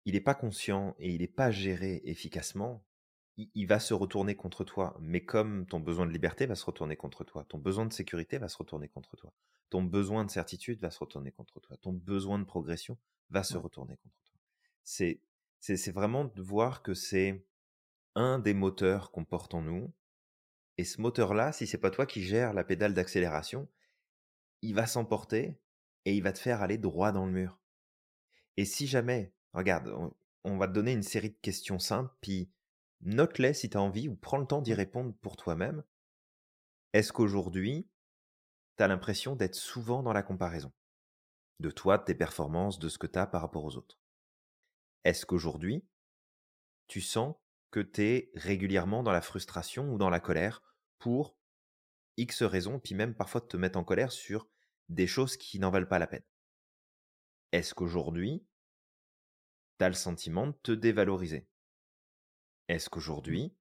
il 0.05 0.13
n'est 0.13 0.21
pas 0.21 0.35
conscient 0.35 0.95
et 0.99 1.13
il 1.13 1.21
n'est 1.21 1.27
pas 1.27 1.51
géré 1.51 2.01
efficacement, 2.05 2.83
il, 3.37 3.65
va 3.65 3.79
se 3.79 3.93
retourner 3.93 4.35
contre 4.35 4.63
toi. 4.63 4.95
Mais 4.99 5.23
comme 5.25 5.65
ton 5.65 5.79
besoin 5.79 6.05
de 6.05 6.11
liberté 6.11 6.45
va 6.45 6.55
se 6.55 6.65
retourner 6.65 6.95
contre 6.95 7.23
toi, 7.23 7.45
ton 7.45 7.57
besoin 7.57 7.85
de 7.85 7.93
sécurité 7.93 8.37
va 8.37 8.47
se 8.47 8.57
retourner 8.57 8.89
contre 8.89 9.15
toi, 9.15 9.33
ton 9.69 9.83
besoin 9.83 10.25
de 10.25 10.31
certitude 10.31 10.79
va 10.81 10.91
se 10.91 10.99
retourner 10.99 11.31
contre 11.31 11.59
toi, 11.59 11.77
ton 11.77 11.93
besoin 11.93 12.37
de 12.37 12.43
progression 12.43 12.97
va 13.29 13.43
se 13.43 13.57
retourner 13.57 13.97
contre 13.97 14.21
toi. 14.23 14.39
C'est, 14.83 15.21
c'est, 15.59 15.91
vraiment 15.91 16.25
de 16.25 16.41
voir 16.41 16.83
que 16.83 16.93
c'est 16.93 17.45
un 18.15 18.37
des 18.37 18.53
moteurs 18.53 19.11
qu'on 19.11 19.25
porte 19.25 19.53
en 19.53 19.61
nous. 19.61 19.91
Et 20.77 20.83
ce 20.83 21.01
moteur-là, 21.01 21.51
si 21.51 21.65
c'est 21.65 21.77
pas 21.77 21.89
toi 21.89 22.05
qui 22.05 22.21
gères 22.21 22.53
la 22.53 22.63
pédale 22.63 22.93
d'accélération, 22.93 23.67
il 24.61 24.75
va 24.75 24.85
s'emporter 24.85 25.59
et 26.05 26.15
il 26.15 26.21
va 26.21 26.33
te 26.33 26.39
faire 26.39 26.61
aller 26.61 26.77
droit 26.77 27.11
dans 27.11 27.25
le 27.25 27.31
mur. 27.31 27.59
Et 28.57 28.65
si 28.65 28.87
jamais 28.87 29.33
Regarde, 29.53 29.87
on, 30.43 30.57
va 30.57 30.67
te 30.67 30.73
donner 30.73 30.93
une 30.93 31.03
série 31.03 31.29
de 31.29 31.37
questions 31.41 31.79
simples, 31.79 32.13
puis 32.21 32.51
note-les 33.01 33.53
si 33.53 33.69
tu 33.69 33.77
as 33.77 33.81
envie 33.81 34.09
ou 34.09 34.15
prends 34.15 34.37
le 34.37 34.47
temps 34.47 34.61
d'y 34.61 34.73
répondre 34.73 35.13
pour 35.21 35.37
toi-même. 35.37 35.83
Est-ce 36.93 37.13
qu'aujourd'hui, 37.13 37.87
tu 38.77 38.83
as 38.83 38.87
l'impression 38.87 39.35
d'être 39.35 39.55
souvent 39.55 40.01
dans 40.01 40.13
la 40.13 40.23
comparaison? 40.23 40.71
De 41.59 41.69
toi, 41.69 41.97
de 41.97 42.03
tes 42.03 42.15
performances, 42.15 42.79
de 42.79 42.89
ce 42.89 42.97
que 42.97 43.07
tu 43.07 43.19
as 43.19 43.27
par 43.27 43.41
rapport 43.41 43.63
aux 43.63 43.77
autres? 43.77 43.99
Est-ce 45.03 45.25
qu'aujourd'hui, 45.25 45.85
tu 46.87 47.01
sens 47.01 47.35
que 47.71 47.79
tu 47.79 48.03
es 48.03 48.31
régulièrement 48.35 49.03
dans 49.03 49.11
la 49.11 49.21
frustration 49.21 49.91
ou 49.91 49.97
dans 49.97 50.09
la 50.09 50.19
colère 50.19 50.61
pour 50.97 51.37
X 52.17 52.43
raisons, 52.43 52.79
puis 52.79 52.95
même 52.95 53.15
parfois 53.15 53.41
te 53.41 53.57
mettre 53.57 53.77
en 53.77 53.83
colère 53.83 54.11
sur 54.11 54.47
des 54.89 55.07
choses 55.07 55.37
qui 55.37 55.59
n'en 55.59 55.71
valent 55.71 55.87
pas 55.87 55.99
la 55.99 56.07
peine? 56.07 56.23
Est-ce 57.51 57.73
qu'aujourd'hui, 57.73 58.45
tu 59.83 59.85
as 59.85 59.89
le 59.89 59.95
sentiment 59.95 60.47
de 60.47 60.55
te 60.63 60.71
dévaloriser. 60.71 61.45
Est-ce 62.69 62.87
mmh. 62.87 62.89
qu'aujourd'hui, 62.89 63.53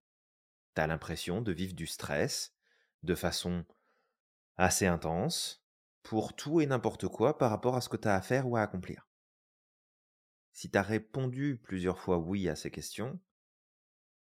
tu 0.76 0.80
as 0.80 0.86
l'impression 0.86 1.42
de 1.42 1.50
vivre 1.50 1.74
du 1.74 1.88
stress 1.88 2.54
de 3.02 3.16
façon 3.16 3.64
assez 4.56 4.86
intense 4.86 5.66
pour 6.04 6.36
tout 6.36 6.60
et 6.60 6.66
n'importe 6.66 7.08
quoi 7.08 7.38
par 7.38 7.50
rapport 7.50 7.74
à 7.74 7.80
ce 7.80 7.88
que 7.88 7.96
tu 7.96 8.06
as 8.06 8.14
à 8.14 8.22
faire 8.22 8.46
ou 8.46 8.56
à 8.56 8.62
accomplir? 8.62 9.08
Si 10.52 10.70
tu 10.70 10.78
as 10.78 10.82
répondu 10.82 11.60
plusieurs 11.60 11.98
fois 11.98 12.18
oui 12.18 12.48
à 12.48 12.54
ces 12.54 12.70
questions, 12.70 13.18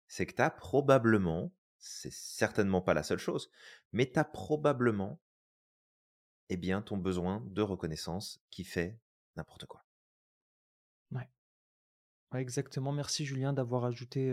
c'est 0.06 0.26
que 0.26 0.34
tu 0.34 0.42
as 0.42 0.50
probablement, 0.50 1.54
c'est 1.78 2.12
certainement 2.12 2.82
pas 2.82 2.92
la 2.92 3.04
seule 3.04 3.18
chose, 3.18 3.50
mais 3.92 4.12
tu 4.12 4.18
as 4.18 4.24
probablement 4.24 5.18
eh 6.50 6.58
bien, 6.58 6.82
ton 6.82 6.98
besoin 6.98 7.42
de 7.46 7.62
reconnaissance 7.62 8.42
qui 8.50 8.64
fait 8.64 9.00
n'importe 9.34 9.64
quoi 9.64 9.85
exactement. 12.40 12.92
Merci 12.92 13.24
Julien 13.24 13.52
d'avoir 13.52 13.84
ajouté, 13.84 14.32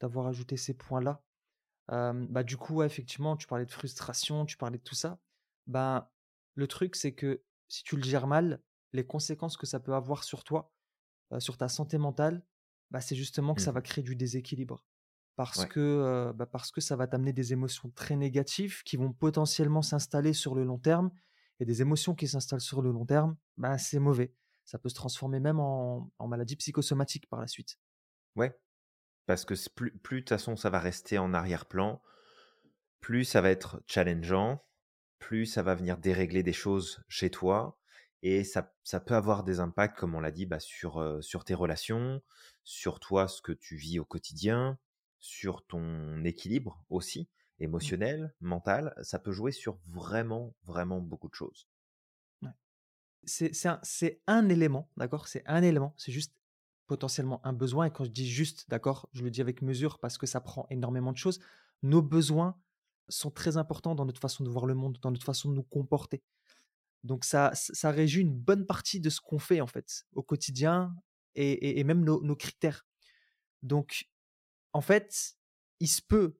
d'avoir 0.00 0.26
ajouté 0.26 0.56
ces 0.56 0.74
points-là. 0.74 1.22
bah, 1.88 2.42
du 2.42 2.56
coup, 2.56 2.82
effectivement, 2.82 3.36
tu 3.36 3.46
parlais 3.46 3.66
de 3.66 3.72
frustration, 3.72 4.46
tu 4.46 4.56
parlais 4.56 4.78
de 4.78 4.82
tout 4.82 4.94
ça. 4.94 5.18
Bah, 5.66 6.12
le 6.54 6.66
truc, 6.66 6.96
c'est 6.96 7.12
que 7.12 7.42
si 7.68 7.82
tu 7.84 7.96
le 7.96 8.02
gères 8.02 8.26
mal, 8.26 8.62
les 8.92 9.06
conséquences 9.06 9.56
que 9.56 9.66
ça 9.66 9.80
peut 9.80 9.94
avoir 9.94 10.24
sur 10.24 10.44
toi, 10.44 10.72
sur 11.38 11.56
ta 11.56 11.68
santé 11.68 11.98
mentale, 11.98 12.44
bah, 12.90 13.00
c'est 13.00 13.16
justement 13.16 13.54
que 13.54 13.62
ça 13.62 13.72
va 13.72 13.80
mmh. 13.80 13.84
créer 13.84 14.04
du 14.04 14.16
déséquilibre. 14.16 14.84
Parce, 15.36 15.66
que, 15.66 16.32
bah, 16.34 16.46
parce 16.46 16.70
que 16.70 16.80
ça 16.80 16.96
va 16.96 17.06
t'amener 17.06 17.32
des 17.32 17.52
émotions 17.52 17.90
très 17.90 18.16
négatives 18.16 18.82
qui 18.84 18.96
vont 18.96 19.12
potentiellement 19.12 19.82
s'installer 19.82 20.32
sur 20.32 20.54
le 20.54 20.64
long 20.64 20.78
terme. 20.78 21.10
Et 21.60 21.64
des 21.64 21.80
émotions 21.82 22.14
qui 22.14 22.28
s'installent 22.28 22.60
sur 22.60 22.82
le 22.82 22.90
long 22.90 23.06
terme, 23.06 23.36
bah, 23.56 23.78
c'est 23.78 23.98
mauvais 23.98 24.34
ça 24.66 24.78
peut 24.78 24.88
se 24.88 24.94
transformer 24.94 25.40
même 25.40 25.60
en, 25.60 26.10
maladie 26.20 26.56
psychosomatique 26.56 27.28
par 27.28 27.40
la 27.40 27.46
suite. 27.46 27.78
Ouais, 28.34 28.58
parce 29.24 29.44
que 29.44 29.54
plus, 29.70 29.96
plus 29.98 30.16
de 30.16 30.20
toute 30.22 30.30
façon 30.30 30.56
ça 30.56 30.68
va 30.68 30.80
rester 30.80 31.18
en 31.18 31.32
arrière-plan, 31.32 32.02
plus 33.00 33.24
ça 33.24 33.40
va 33.40 33.50
être 33.50 33.80
challengeant, 33.86 34.62
plus 35.18 35.46
ça 35.46 35.62
va 35.62 35.74
venir 35.74 35.96
dérégler 35.96 36.42
des 36.42 36.52
choses 36.52 37.02
chez 37.08 37.30
toi, 37.30 37.78
et 38.22 38.44
ça, 38.44 38.74
ça 38.82 38.98
peut 38.98 39.14
avoir 39.14 39.44
des 39.44 39.60
impacts, 39.60 39.96
comme 39.96 40.14
on 40.14 40.20
l'a 40.20 40.32
dit, 40.32 40.46
bah, 40.46 40.58
sur, 40.58 40.98
euh, 40.98 41.20
sur 41.20 41.44
tes 41.44 41.54
relations, 41.54 42.22
sur 42.64 42.98
toi, 42.98 43.28
ce 43.28 43.40
que 43.40 43.52
tu 43.52 43.76
vis 43.76 44.00
au 44.00 44.04
quotidien, 44.04 44.78
sur 45.20 45.64
ton 45.66 46.24
équilibre 46.24 46.84
aussi, 46.88 47.28
mmh. 47.60 47.64
émotionnel, 47.64 48.34
mental, 48.40 48.94
ça 49.02 49.18
peut 49.18 49.32
jouer 49.32 49.52
sur 49.52 49.78
vraiment, 49.86 50.54
vraiment 50.64 51.00
beaucoup 51.00 51.28
de 51.28 51.34
choses 51.34 51.68
c'est 53.24 53.66
un, 53.66 53.80
un, 54.26 54.48
élément, 54.48 54.88
d'accord? 54.96 55.28
C'est 55.28 55.42
un 55.46 55.62
élément, 55.62 55.94
c'est 55.96 56.12
juste 56.12 56.36
potentiellement 56.86 57.44
un 57.44 57.52
besoin. 57.52 57.86
Et 57.86 57.90
quand 57.90 58.04
je 58.04 58.10
dis 58.10 58.28
juste, 58.28 58.68
d'accord, 58.68 59.08
je 59.12 59.22
le 59.22 59.30
dis 59.30 59.40
avec 59.40 59.62
mesure 59.62 59.98
parce 59.98 60.18
que 60.18 60.26
ça 60.26 60.40
prend 60.40 60.66
énormément 60.70 61.12
de 61.12 61.16
choses. 61.16 61.40
Nos 61.82 62.02
besoins 62.02 62.56
sont 63.08 63.30
très 63.30 63.56
importants 63.56 63.94
dans 63.94 64.04
notre 64.04 64.20
façon 64.20 64.44
de 64.44 64.48
voir 64.48 64.66
le 64.66 64.74
monde, 64.74 64.98
dans 65.02 65.10
notre 65.10 65.26
façon 65.26 65.50
de 65.50 65.54
nous 65.54 65.62
comporter. 65.62 66.22
Donc 67.04 67.24
ça, 67.24 67.52
ça 67.54 67.90
régit 67.90 68.20
une 68.20 68.34
bonne 68.34 68.66
partie 68.66 69.00
de 69.00 69.10
ce 69.10 69.20
qu'on 69.20 69.38
fait 69.38 69.60
en 69.60 69.66
fait 69.66 70.04
au 70.14 70.22
quotidien 70.22 70.94
et, 71.34 71.84
même 71.84 72.02
nos, 72.02 72.36
critères. 72.36 72.86
Donc 73.62 74.08
en 74.72 74.80
fait, 74.80 75.36
il 75.80 75.88
se 75.88 76.02
peut 76.02 76.38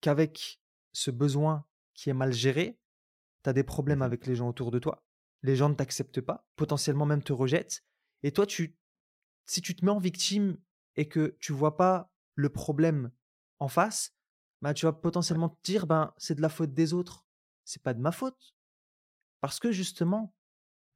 qu'avec 0.00 0.60
ce 0.92 1.10
besoin 1.10 1.64
qui 1.94 2.10
est 2.10 2.14
mal 2.14 2.32
géré, 2.32 2.78
tu 3.42 3.50
as 3.50 3.52
des 3.52 3.64
problèmes 3.64 4.00
mmh 4.00 4.02
avec 4.02 4.26
les 4.26 4.36
gens 4.36 4.48
autour 4.48 4.70
de 4.70 4.78
toi 4.78 5.03
les 5.44 5.56
gens 5.56 5.68
ne 5.68 5.74
t'acceptent 5.74 6.22
pas, 6.22 6.48
potentiellement 6.56 7.04
même 7.04 7.22
te 7.22 7.34
rejettent. 7.34 7.84
Et 8.22 8.32
toi, 8.32 8.46
tu, 8.46 8.78
si 9.44 9.60
tu 9.60 9.76
te 9.76 9.84
mets 9.84 9.90
en 9.90 9.98
victime 9.98 10.56
et 10.96 11.06
que 11.06 11.36
tu 11.38 11.52
vois 11.52 11.76
pas 11.76 12.10
le 12.34 12.48
problème 12.48 13.12
en 13.58 13.68
face, 13.68 14.14
bah, 14.62 14.72
tu 14.72 14.86
vas 14.86 14.94
potentiellement 14.94 15.50
te 15.50 15.62
dire 15.62 15.86
ben 15.86 16.14
c'est 16.16 16.34
de 16.34 16.40
la 16.40 16.48
faute 16.48 16.72
des 16.72 16.94
autres, 16.94 17.26
c'est 17.64 17.82
pas 17.82 17.92
de 17.92 18.00
ma 18.00 18.10
faute. 18.10 18.54
Parce 19.42 19.60
que 19.60 19.70
justement, 19.70 20.34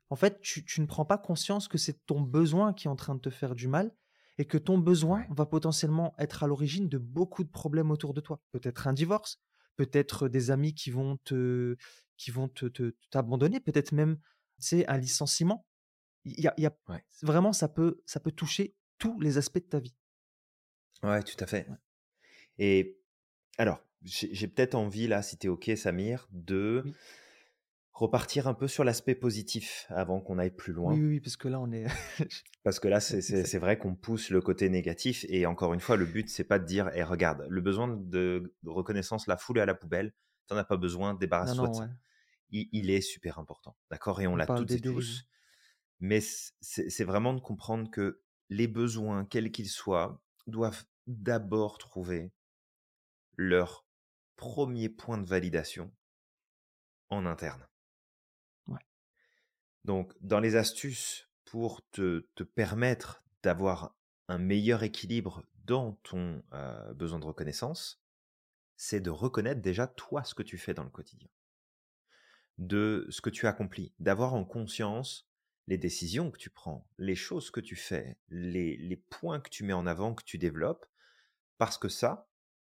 en 0.09 0.17
fait, 0.17 0.41
tu, 0.41 0.81
ne 0.81 0.87
prends 0.87 1.05
pas 1.05 1.19
conscience 1.19 1.69
que 1.69 1.77
c'est 1.77 2.07
ton 2.07 2.23
besoin 2.23 2.73
qui 2.73 2.87
est 2.87 2.91
en 2.91 2.97
train 2.97 3.15
de 3.15 3.21
te 3.21 3.29
faire 3.29 3.55
du 3.55 3.69
mal 3.69 3.95
et 4.39 4.47
que 4.47 4.57
ton 4.57 4.79
besoin 4.79 5.27
va 5.29 5.45
potentiellement 5.45 6.15
être 6.19 6.43
à 6.43 6.47
l'origine 6.47 6.89
de 6.89 6.97
beaucoup 6.97 7.45
de 7.45 7.51
problèmes 7.51 7.91
autour 7.91 8.15
de 8.15 8.23
toi. 8.23 8.41
Peut-être 8.51 8.87
un 8.87 8.95
divorce, 8.95 9.43
peut-être 9.77 10.29
des 10.29 10.51
amis 10.51 10.75
qui 10.75 10.91
vont 10.91 11.19
te 11.25 11.77
qui 12.17 12.31
vont 12.31 12.49
te 12.49 12.95
t'abandonner, 13.11 13.61
peut-être 13.61 13.93
même 13.93 14.19
c'est 14.59 14.87
un 14.89 14.97
licenciement. 14.97 15.67
Il 16.25 16.41
y 16.41 16.49
a, 16.49 16.55
y 16.59 16.67
a 16.67 16.77
vraiment 17.23 17.53
ça 17.53 17.69
peut 17.69 18.03
ça 18.05 18.21
peut 18.21 18.33
toucher 18.33 18.75
tous 18.99 19.19
les 19.21 19.39
aspects 19.39 19.59
de 19.59 19.69
ta 19.69 19.81
vie. 19.81 19.97
Ouais, 21.03 21.23
tout 21.23 21.37
à 21.43 21.47
fait. 21.47 21.67
Et 22.59 23.01
alors, 23.57 23.85
j'ai 24.03 24.49
peut-être 24.49 24.75
envie 24.75 25.07
là, 25.07 25.23
si 25.23 25.39
tu 25.39 25.47
es 25.47 25.51
ok, 25.51 25.71
Samir, 25.77 26.29
de 26.33 26.85
repartir 27.93 28.47
un 28.47 28.55
peu 28.55 28.69
sur 28.69 28.85
l'aspect 28.85 29.17
positif 29.17 29.87
avant 29.91 30.21
qu'on 30.21 30.39
aille 30.39 30.55
plus 30.55 30.73
loin. 30.73 30.95
Oui, 30.95 31.05
oui, 31.05 31.21
parce 31.21 31.37
que 31.37 31.49
là, 31.49 31.61
on 31.61 31.71
est. 31.73 31.87
parce 32.65 32.79
que 32.79 32.89
là, 32.89 33.01
c'est 33.01 33.59
vrai 33.59 33.79
qu'on 33.79 33.95
pousse 33.95 34.31
le 34.31 34.41
côté 34.41 34.69
négatif. 34.69 35.25
Et 35.29 35.47
encore 35.47 35.75
une 35.75 35.81
fois, 35.81 35.97
le 35.97 36.07
but, 36.07 36.29
c'est 36.29 36.45
pas 36.45 36.59
de 36.59 36.65
dire, 36.65 36.91
eh, 36.95 37.03
regarde, 37.03 37.47
le 37.49 37.61
besoin 37.61 37.89
de 37.89 38.55
reconnaissance, 38.65 39.27
la 39.27 39.37
foule 39.37 39.59
à 39.59 39.67
la 39.67 39.75
poubelle, 39.75 40.13
t'en 40.47 40.57
as 40.57 40.65
pas 40.65 40.77
besoin, 40.77 41.15
débarrasse-toi 41.15 41.89
il, 42.51 42.91
est 42.91 43.01
super 43.01 43.39
important. 43.39 43.77
D'accord 43.91 44.21
Et 44.21 44.27
on, 44.27 44.37
l'a 44.37 44.47
toutes 44.47 44.71
et 44.71 44.81
tous. 44.81 45.25
Mais 46.01 46.21
c'est 46.21 47.05
vraiment 47.05 47.35
de 47.35 47.41
comprendre 47.41 47.91
que 47.91 48.23
les 48.49 48.69
besoins, 48.69 49.25
quels 49.25 49.51
qu'ils 49.51 49.69
soient, 49.69 50.23
doivent 50.47 50.85
d'abord 51.07 51.79
trouver 51.79 52.33
leur 53.37 53.87
premier 54.37 54.89
point 54.89 55.19
de 55.19 55.27
validation 55.27 55.93
en 57.11 57.27
interne. 57.27 57.67
Donc, 59.85 60.13
dans 60.21 60.41
les 60.41 60.57
astuces 60.57 61.31
pour 61.47 61.81
te, 61.91 62.21
permettre 62.55 63.25
d'avoir 63.43 63.97
un 64.29 64.37
meilleur 64.37 64.83
équilibre 64.83 65.43
dans 65.65 65.93
ton 66.03 66.43
euh, 66.53 66.93
besoin 66.93 67.19
de 67.19 67.25
reconnaissance, 67.25 68.03
c'est 68.77 69.01
de 69.01 69.09
reconnaître 69.09 69.63
déjà 69.63 69.87
toi 69.87 70.25
ce 70.25 70.35
que 70.35 70.43
tu 70.43 70.59
fais 70.59 70.75
dans 70.75 70.85
le 70.85 70.91
quotidien 70.91 71.29
de 72.59 73.07
ce 73.11 73.21
que 73.21 73.31
tu 73.31 73.47
accomplis, 73.47 73.93
d'avoir 73.99 74.35
en 74.35 74.45
conscience 74.45 75.29
les 75.67 75.79
décisions 75.79 76.31
que 76.31 76.39
tu 76.39 76.51
prends, 76.51 76.89
les 76.99 77.15
choses 77.15 77.51
que 77.51 77.61
tu 77.61 77.77
fais, 77.77 78.19
les, 78.29 78.77
les 78.77 78.97
points 78.97 79.41
que 79.41 79.51
tu 79.51 79.65
mets 79.65 79.73
en 79.73 79.87
avant, 79.87 80.15
que 80.15 80.25
tu 80.25 80.39
développes, 80.39 80.87
parce 81.59 81.79
que 81.79 81.89
ça, 81.89 82.29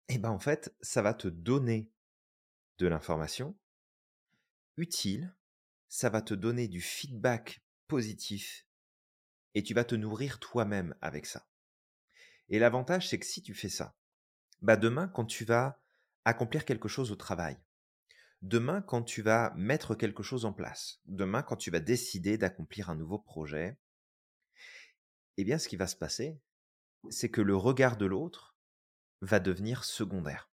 eh 0.08 0.18
ben 0.18 0.30
en 0.30 0.38
fait, 0.38 0.74
ça 0.80 1.02
va 1.02 1.14
te 1.14 1.28
donner 1.28 1.90
de 2.78 2.86
l'information 2.86 3.56
utile, 4.76 5.34
ça 5.88 6.10
va 6.10 6.22
te 6.22 6.34
donner 6.34 6.68
du 6.68 6.80
feedback 6.80 7.62
positif 7.86 8.66
et 9.54 9.62
tu 9.62 9.74
vas 9.74 9.84
te 9.84 9.94
nourrir 9.94 10.38
toi-même 10.38 10.94
avec 11.00 11.26
ça. 11.26 11.46
Et 12.48 12.58
l'avantage, 12.58 13.08
c'est 13.08 13.18
que 13.18 13.26
si 13.26 13.42
tu 13.42 13.54
fais 13.54 13.68
ça, 13.68 13.96
bah 14.62 14.76
demain, 14.76 15.08
quand 15.08 15.24
tu 15.24 15.44
vas 15.44 15.80
accomplir 16.24 16.64
quelque 16.64 16.88
chose 16.88 17.10
au 17.10 17.16
travail, 17.16 17.58
demain, 18.42 18.82
quand 18.82 19.02
tu 19.02 19.22
vas 19.22 19.52
mettre 19.56 19.94
quelque 19.94 20.22
chose 20.22 20.44
en 20.44 20.52
place, 20.52 21.00
demain, 21.06 21.42
quand 21.42 21.56
tu 21.56 21.70
vas 21.70 21.80
décider 21.80 22.38
d'accomplir 22.38 22.90
un 22.90 22.96
nouveau 22.96 23.18
projet, 23.18 23.78
eh 25.36 25.44
bien, 25.44 25.58
ce 25.58 25.68
qui 25.68 25.76
va 25.76 25.86
se 25.86 25.96
passer, 25.96 26.40
c'est 27.10 27.30
que 27.30 27.40
le 27.40 27.56
regard 27.56 27.96
de 27.96 28.06
l'autre 28.06 28.56
va 29.20 29.40
devenir 29.40 29.84
secondaire. 29.84 30.50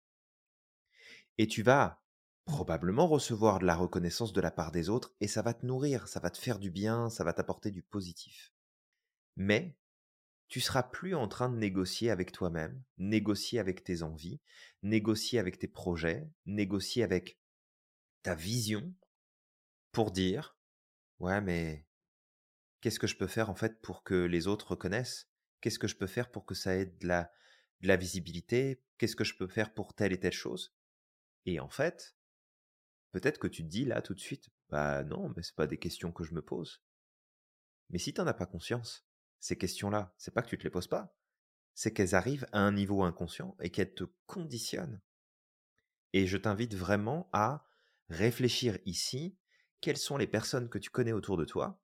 Et 1.39 1.47
tu 1.47 1.63
vas 1.63 2.03
probablement 2.45 3.07
recevoir 3.07 3.59
de 3.59 3.67
la 3.67 3.77
reconnaissance 3.77 4.33
de 4.33 4.41
la 4.41 4.51
part 4.51 4.73
des 4.73 4.89
autres 4.89 5.15
et 5.21 5.29
ça 5.29 5.43
va 5.43 5.55
te 5.55 5.65
nourrir, 5.65 6.09
ça 6.09 6.21
va 6.21 6.31
te 6.31 6.39
faire 6.39 6.59
du 6.59 6.71
bien, 6.71 7.09
ça 7.09 7.25
va 7.25 7.33
t'apporter 7.33 7.71
du 7.71 7.83
positif. 7.83 8.53
Mais 9.37 9.77
tu 10.49 10.61
seras 10.61 10.83
plus 10.83 11.15
en 11.15 11.29
train 11.29 11.49
de 11.49 11.57
négocier 11.57 12.11
avec 12.11 12.33
toi-même, 12.33 12.83
négocier 12.99 13.59
avec 13.59 13.85
tes 13.85 14.03
envies, 14.03 14.41
négocier 14.83 15.39
avec 15.39 15.59
tes 15.59 15.69
projets, 15.69 16.29
négocier 16.45 17.03
avec 17.03 17.39
ta 18.23 18.35
vision 18.35 18.95
pour 19.91 20.11
dire 20.11 20.57
ouais 21.19 21.41
mais 21.41 21.87
qu'est-ce 22.81 22.99
que 22.99 23.07
je 23.07 23.17
peux 23.17 23.27
faire 23.27 23.49
en 23.51 23.55
fait 23.55 23.81
pour 23.81 24.03
que 24.03 24.15
les 24.15 24.47
autres 24.47 24.73
reconnaissent? 24.73 25.31
Qu'est-ce 25.61 25.79
que 25.79 25.89
je 25.89 25.97
peux 25.97 26.09
faire 26.09 26.31
pour 26.31 26.45
que 26.45 26.55
ça 26.55 26.75
ait 26.75 26.87
de 26.87 27.07
la, 27.07 27.97
visibilité? 27.97 28.83
Qu'est-ce 28.99 29.17
que 29.17 29.25
je 29.25 29.37
peux 29.37 29.47
faire 29.47 29.73
pour 29.73 29.95
telle 29.95 30.13
et 30.13 30.21
telle 30.21 30.33
chose? 30.33 30.75
Et 31.47 31.61
en 31.61 31.69
fait, 31.69 32.17
peut-être 33.13 33.39
que 33.39 33.47
tu 33.47 33.63
te 33.63 33.69
dis 33.69 33.85
là 33.85 34.03
tout 34.03 34.15
de 34.15 34.21
suite, 34.21 34.51
bah 34.69 35.05
non, 35.05 35.33
mais 35.37 35.43
c'est 35.43 35.55
pas 35.55 35.69
des 35.69 35.79
questions 35.79 36.13
que 36.13 36.25
je 36.25 36.35
me 36.35 36.43
pose. 36.43 36.83
Mais 37.91 37.99
si 37.99 38.13
tu 38.13 38.21
n'en 38.21 38.27
as 38.27 38.35
pas 38.35 38.47
conscience, 38.47 39.07
ces 39.39 39.57
questions-là, 39.57 40.15
c'est 40.19 40.35
pas 40.35 40.43
que 40.43 40.49
tu 40.49 40.59
te 40.59 40.65
les 40.65 40.71
poses 40.71 40.89
pas, 40.89 41.17
c'est 41.75 41.93
qu'elles 41.93 42.15
arrivent 42.15 42.47
à 42.53 42.59
un 42.59 42.73
niveau 42.73 43.03
inconscient 43.03 43.57
et 43.61 43.71
qu'elles 43.71 43.95
te 43.95 44.05
conditionnent. 44.27 45.01
Et 46.13 46.27
je 46.27 46.37
t'invite 46.37 46.75
vraiment 46.75 47.29
à 47.33 47.69
réfléchir 48.13 48.79
ici, 48.85 49.37
quelles 49.81 49.97
sont 49.97 50.17
les 50.17 50.27
personnes 50.27 50.69
que 50.69 50.79
tu 50.79 50.91
connais 50.91 51.13
autour 51.13 51.37
de 51.37 51.45
toi 51.45 51.81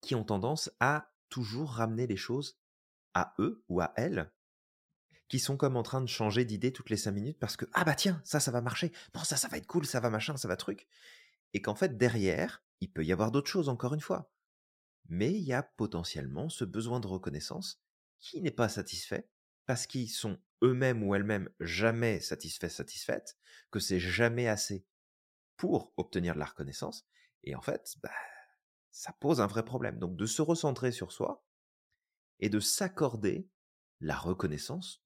qui 0.00 0.14
ont 0.14 0.24
tendance 0.24 0.70
à 0.80 1.12
toujours 1.28 1.70
ramener 1.70 2.06
les 2.06 2.16
choses 2.16 2.58
à 3.14 3.34
eux 3.38 3.64
ou 3.68 3.80
à 3.80 3.92
elles 3.96 4.30
qui 5.28 5.38
sont 5.38 5.56
comme 5.56 5.76
en 5.76 5.82
train 5.82 6.00
de 6.00 6.08
changer 6.08 6.44
d'idée 6.44 6.72
toutes 6.72 6.90
les 6.90 6.96
cinq 6.96 7.12
minutes 7.12 7.38
parce 7.38 7.56
que 7.56 7.64
ah 7.72 7.84
bah 7.84 7.94
tiens 7.94 8.20
ça 8.24 8.40
ça 8.40 8.50
va 8.50 8.60
marcher. 8.60 8.92
Non 9.14 9.24
ça 9.24 9.36
ça 9.36 9.48
va 9.48 9.56
être 9.56 9.66
cool 9.66 9.86
ça 9.86 10.00
va 10.00 10.10
machin 10.10 10.36
ça 10.36 10.48
va 10.48 10.56
truc. 10.56 10.86
Et 11.54 11.62
qu'en 11.62 11.74
fait 11.74 11.96
derrière 11.96 12.62
il 12.80 12.92
peut 12.92 13.04
y 13.04 13.12
avoir 13.12 13.30
d'autres 13.30 13.50
choses 13.50 13.68
encore 13.68 13.94
une 13.94 14.00
fois. 14.00 14.30
Mais 15.08 15.32
il 15.32 15.42
y 15.42 15.52
a 15.52 15.62
potentiellement 15.62 16.48
ce 16.48 16.64
besoin 16.64 17.00
de 17.00 17.06
reconnaissance 17.06 17.82
qui 18.20 18.40
n'est 18.42 18.50
pas 18.50 18.68
satisfait 18.68 19.28
parce 19.66 19.86
qu'ils 19.86 20.10
sont 20.10 20.38
eux-mêmes 20.62 21.02
ou 21.02 21.14
elles-mêmes 21.14 21.48
jamais 21.60 22.20
satisfaits 22.20 22.68
satisfaites 22.68 23.36
que 23.70 23.80
c'est 23.80 24.00
jamais 24.00 24.48
assez 24.48 24.86
pour 25.56 25.92
obtenir 25.96 26.34
de 26.34 26.40
la 26.40 26.46
reconnaissance 26.46 27.06
et 27.42 27.54
en 27.54 27.60
fait 27.60 27.96
bah, 28.02 28.10
ça 28.90 29.12
pose 29.12 29.40
un 29.40 29.46
vrai 29.46 29.64
problème 29.64 29.98
donc 29.98 30.16
de 30.16 30.26
se 30.26 30.42
recentrer 30.42 30.92
sur 30.92 31.12
soi 31.12 31.44
et 32.40 32.48
de 32.48 32.60
s'accorder 32.60 33.48
la 34.00 34.16
reconnaissance 34.16 35.02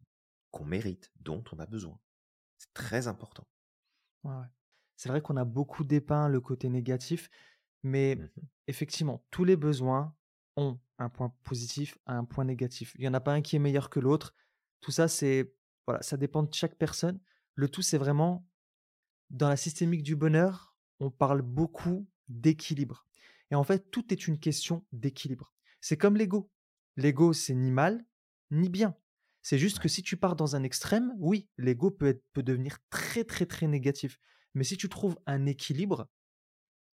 qu'on 0.51 0.65
mérite, 0.65 1.13
dont 1.21 1.45
on 1.53 1.59
a 1.59 1.67
besoin. 1.67 2.01
C'est 2.57 2.73
très 2.73 3.07
important. 3.07 3.47
C'est 4.97 5.09
vrai 5.09 5.21
qu'on 5.21 5.37
a 5.37 5.45
beaucoup 5.45 5.85
dépeint 5.85 6.29
le 6.29 6.41
côté 6.41 6.69
négatif, 6.69 7.31
mais 7.83 8.17
mmh 8.17 8.29
effectivement, 8.69 9.25
tous 9.31 9.45
les 9.45 9.57
besoins 9.57 10.15
ont 10.57 10.79
un 10.99 11.09
point 11.09 11.35
positif, 11.43 11.97
un 12.07 12.25
point 12.25 12.45
négatif. 12.45 12.95
Il 12.97 13.01
n'y 13.01 13.09
en 13.09 13.15
a 13.15 13.21
pas 13.21 13.33
un 13.33 13.41
qui 13.41 13.57
est 13.57 13.59
meilleur 13.59 13.89
que 13.89 13.99
l'autre. 13.99 14.35
Tout 14.83 14.91
ça, 14.91 15.09
c'est 15.09 15.55
voilà, 15.87 16.03
ça 16.03 16.19
dépend 16.19 16.43
de 16.43 16.53
chaque 16.53 16.77
personne. 16.77 17.19
Le 17.55 17.69
tout, 17.69 17.81
c'est 17.81 17.97
vraiment 17.97 18.47
dans 19.31 19.49
la 19.49 19.57
systémique 19.57 20.03
du 20.03 20.17
bonheur, 20.17 20.77
on 21.01 21.11
parle 21.11 21.43
beaucoup 21.43 22.09
d'équilibre. 22.29 23.07
Et 23.51 23.55
en 23.55 23.65
fait, 23.65 23.91
tout 23.91 24.13
est 24.13 24.27
une 24.27 24.39
question 24.39 24.85
d'équilibre. 24.93 25.53
C'est 25.81 25.97
comme 25.97 26.17
l'ego. 26.17 26.51
L'ego, 26.97 27.33
c'est 27.33 27.55
ni 27.55 27.71
mal, 27.71 28.05
ni 28.51 28.69
bien. 28.69 28.97
C'est 29.43 29.59
juste 29.59 29.79
que 29.79 29.89
si 29.89 30.03
tu 30.03 30.17
pars 30.17 30.37
dans 30.37 30.57
un 30.57 30.63
extrême, 30.63 31.13
oui, 31.19 31.49
l'ego 31.57 31.91
peut, 31.91 32.21
peut 32.33 32.43
devenir 32.43 32.79
très, 32.91 33.25
très, 33.25 33.47
très 33.47 33.67
négatif. 33.67 34.19
Mais 34.55 34.65
si 34.65 34.77
tu 34.77 34.89
trouves 34.89 35.19
un 35.27 35.47
équilibre, 35.47 36.09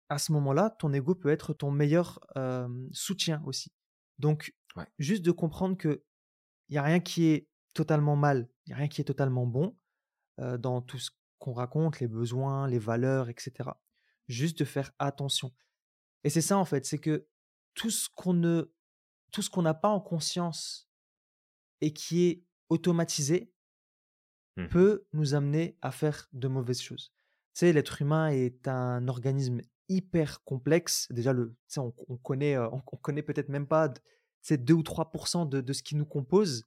à 0.09 0.17
ce 0.17 0.31
moment-là, 0.33 0.69
ton 0.69 0.93
ego 0.93 1.15
peut 1.15 1.29
être 1.29 1.53
ton 1.53 1.71
meilleur 1.71 2.19
soutien 2.91 3.41
aussi. 3.45 3.71
Donc, 4.19 4.53
juste 4.99 5.23
de 5.23 5.31
comprendre 5.31 5.77
que 5.77 6.03
il 6.69 6.73
n'y 6.73 6.77
a 6.77 6.83
rien 6.83 6.99
qui 6.99 7.25
est 7.25 7.47
totalement 7.73 8.15
mal, 8.15 8.49
il 8.65 8.69
n'y 8.69 8.73
a 8.73 8.77
rien 8.77 8.87
qui 8.87 9.01
est 9.01 9.05
totalement 9.05 9.47
bon 9.47 9.75
dans 10.37 10.81
tout 10.81 10.99
ce 10.99 11.11
qu'on 11.43 11.51
raconte, 11.51 11.99
les 11.99 12.07
besoins, 12.07 12.67
les 12.69 12.79
valeurs, 12.79 13.27
etc. 13.27 13.69
Juste 14.29 14.57
de 14.59 14.63
faire 14.63 14.91
attention. 14.97 15.51
Et 16.23 16.29
c'est 16.29 16.41
ça 16.41 16.57
en 16.57 16.63
fait, 16.63 16.85
c'est 16.85 16.99
que 16.99 17.27
tout 17.73 17.89
ce 17.89 18.07
qu'on 18.15 18.33
ne 18.33 18.71
tout 19.33 19.41
ce 19.41 19.49
qu'on 19.49 19.63
n'a 19.63 19.73
pas 19.73 19.89
en 19.89 19.99
conscience 19.99 20.87
et 21.81 21.91
qui 21.91 22.25
est 22.25 22.43
automatisé 22.69 23.51
mmh 24.55 24.67
peut 24.67 25.07
nous 25.13 25.33
amener 25.33 25.77
à 25.81 25.91
faire 25.91 26.29
de 26.31 26.47
mauvaises 26.47 26.81
choses. 26.81 27.11
Tu 27.53 27.59
sais, 27.59 27.73
l'être 27.73 28.01
humain 28.01 28.29
est 28.29 28.67
un 28.67 29.07
organisme 29.07 29.61
hyper 29.89 30.43
complexe. 30.43 31.07
Déjà, 31.09 31.33
le, 31.33 31.55
on, 31.75 31.91
on 32.07 32.17
connaît, 32.17 32.57
on, 32.57 32.79
connaît 32.79 33.23
peut-être 33.23 33.49
même 33.49 33.67
pas 33.67 33.91
ces 34.41 34.57
2 34.57 34.75
ou 34.75 34.83
3 34.83 35.11
de, 35.49 35.59
de, 35.59 35.73
ce 35.73 35.81
qui 35.81 35.95
nous 35.95 36.05
compose, 36.05 36.65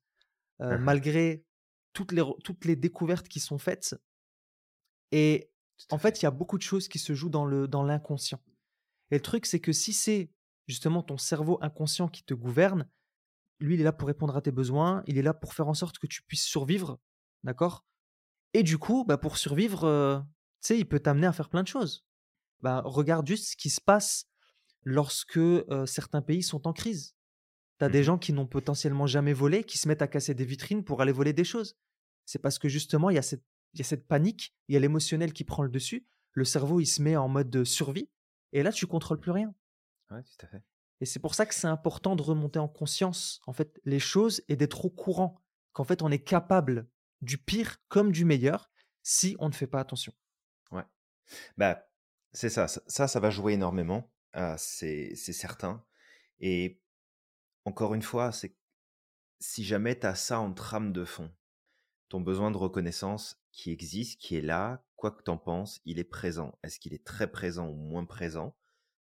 mmh 0.58 0.78
malgré 0.78 1.46
toutes 1.92 2.12
les, 2.12 2.24
toutes 2.42 2.64
les 2.64 2.76
découvertes 2.76 3.28
qui 3.28 3.40
sont 3.40 3.58
faites. 3.58 3.94
Et 5.12 5.50
en 5.90 5.98
fait, 5.98 6.20
il 6.20 6.24
y 6.24 6.26
a 6.26 6.30
beaucoup 6.30 6.58
de 6.58 6.62
choses 6.62 6.88
qui 6.88 6.98
se 6.98 7.14
jouent 7.14 7.30
dans 7.30 7.46
l'inconscient. 7.46 8.40
Dans 8.46 8.56
et 9.10 9.16
le 9.16 9.22
truc, 9.22 9.46
c'est 9.46 9.60
que 9.60 9.72
si 9.72 9.92
c'est 9.92 10.30
justement 10.66 11.02
ton 11.02 11.18
cerveau 11.18 11.58
inconscient 11.62 12.08
qui 12.08 12.24
te 12.24 12.34
gouverne, 12.34 12.88
lui, 13.60 13.74
il 13.74 13.80
est 13.80 13.84
là 13.84 13.92
pour 13.92 14.08
répondre 14.08 14.36
à 14.36 14.42
tes 14.42 14.50
besoins, 14.50 15.02
il 15.06 15.18
est 15.18 15.22
là 15.22 15.32
pour 15.32 15.54
faire 15.54 15.68
en 15.68 15.74
sorte 15.74 15.98
que 15.98 16.06
tu 16.06 16.22
puisses 16.22 16.44
survivre, 16.44 16.98
d'accord? 17.44 17.86
Et 18.52 18.62
du 18.62 18.78
coup, 18.78 19.04
bah, 19.04 19.16
pour 19.16 19.38
survivre, 19.38 19.84
euh, 19.84 20.18
tu 20.62 20.68
sais, 20.68 20.78
il 20.78 20.86
peut 20.86 21.00
t'amener 21.00 21.26
à 21.26 21.32
faire 21.32 21.48
plein 21.48 21.62
de 21.62 21.68
choses. 21.68 22.04
Bah, 22.60 22.82
regarde 22.84 23.26
juste 23.26 23.50
ce 23.50 23.56
qui 23.56 23.70
se 23.70 23.80
passe 23.80 24.28
lorsque 24.82 25.36
euh, 25.36 25.86
certains 25.86 26.22
pays 26.22 26.42
sont 26.42 26.66
en 26.66 26.72
crise. 26.72 27.14
Tu 27.78 27.84
as 27.84 27.88
des 27.88 28.00
mmh 28.00 28.04
gens 28.04 28.18
qui 28.18 28.32
n'ont 28.32 28.46
potentiellement 28.46 29.06
jamais 29.06 29.34
volé, 29.34 29.64
qui 29.64 29.78
se 29.78 29.88
mettent 29.88 30.02
à 30.02 30.08
casser 30.08 30.34
des 30.34 30.44
vitrines 30.44 30.84
pour 30.84 31.02
aller 31.02 31.12
voler 31.12 31.32
des 31.32 31.44
choses. 31.44 31.76
C'est 32.24 32.38
parce 32.38 32.58
que 32.58 32.68
justement, 32.68 33.10
il 33.10 33.14
y, 33.14 33.18
a 33.18 33.22
cette, 33.22 33.44
y 33.78 33.86
a 33.86 33.88
cette 33.88 34.06
panique, 34.06 34.54
il 34.68 34.74
y 34.74 34.76
a 34.76 34.80
l'émotionnel 34.80 35.32
qui 35.32 35.44
prend 35.44 35.62
le 35.62 35.68
dessus, 35.68 36.06
le 36.32 36.44
cerveau, 36.44 36.80
il 36.80 36.86
se 36.86 37.02
met 37.02 37.16
en 37.16 37.28
mode 37.28 37.50
de 37.50 37.64
survie, 37.64 38.08
et 38.52 38.62
là, 38.62 38.72
tu 38.72 38.86
contrôles 38.86 39.20
plus 39.20 39.32
rien. 39.32 39.54
Ouais, 40.10 40.22
tout 40.22 40.46
à 40.46 40.48
fait. 40.48 40.62
Et 41.00 41.06
c'est 41.06 41.18
pour 41.18 41.34
ça 41.34 41.44
que 41.44 41.54
c'est 41.54 41.66
important 41.66 42.16
de 42.16 42.22
remonter 42.22 42.58
en 42.58 42.68
conscience 42.68 43.42
en 43.46 43.52
fait 43.52 43.80
les 43.84 43.98
choses 43.98 44.42
et 44.48 44.56
d'être 44.56 44.86
au 44.86 44.90
courant 44.90 45.42
qu'en 45.72 45.84
fait 45.84 46.00
on 46.00 46.10
est 46.10 46.24
capable 46.24 46.88
du 47.20 47.36
pire 47.36 47.76
comme 47.88 48.12
du 48.12 48.24
meilleur 48.24 48.70
si 49.02 49.36
on 49.38 49.48
ne 49.48 49.52
fait 49.52 49.66
pas 49.66 49.80
attention. 49.80 50.14
Ouais. 50.70 50.84
Bah 51.58 51.86
c'est 52.32 52.48
ça, 52.48 52.66
ça, 52.66 53.08
ça 53.08 53.20
va 53.20 53.28
jouer 53.28 53.54
énormément, 53.54 54.10
c'est 54.56 55.14
certain. 55.16 55.84
Et 56.40 56.80
encore 57.66 57.94
une 57.94 58.02
fois, 58.02 58.32
c'est 58.32 58.56
si 59.38 59.64
jamais 59.64 59.98
tu 59.98 60.06
as 60.06 60.14
ça 60.14 60.40
en 60.40 60.52
trame 60.54 60.92
de 60.92 61.04
fond, 61.04 61.30
ton 62.08 62.20
besoin 62.20 62.50
de 62.50 62.56
reconnaissance 62.56 63.40
qui 63.52 63.70
existe, 63.70 64.20
qui 64.20 64.36
est 64.36 64.42
là, 64.42 64.84
quoi 64.96 65.10
que 65.10 65.22
tu 65.22 65.30
en 65.30 65.38
penses, 65.38 65.80
il 65.84 65.98
est 65.98 66.04
présent. 66.04 66.58
Est-ce 66.62 66.78
qu'il 66.78 66.94
est 66.94 67.04
très 67.04 67.30
présent 67.30 67.68
ou 67.68 67.74
moins 67.74 68.04
présent? 68.04 68.56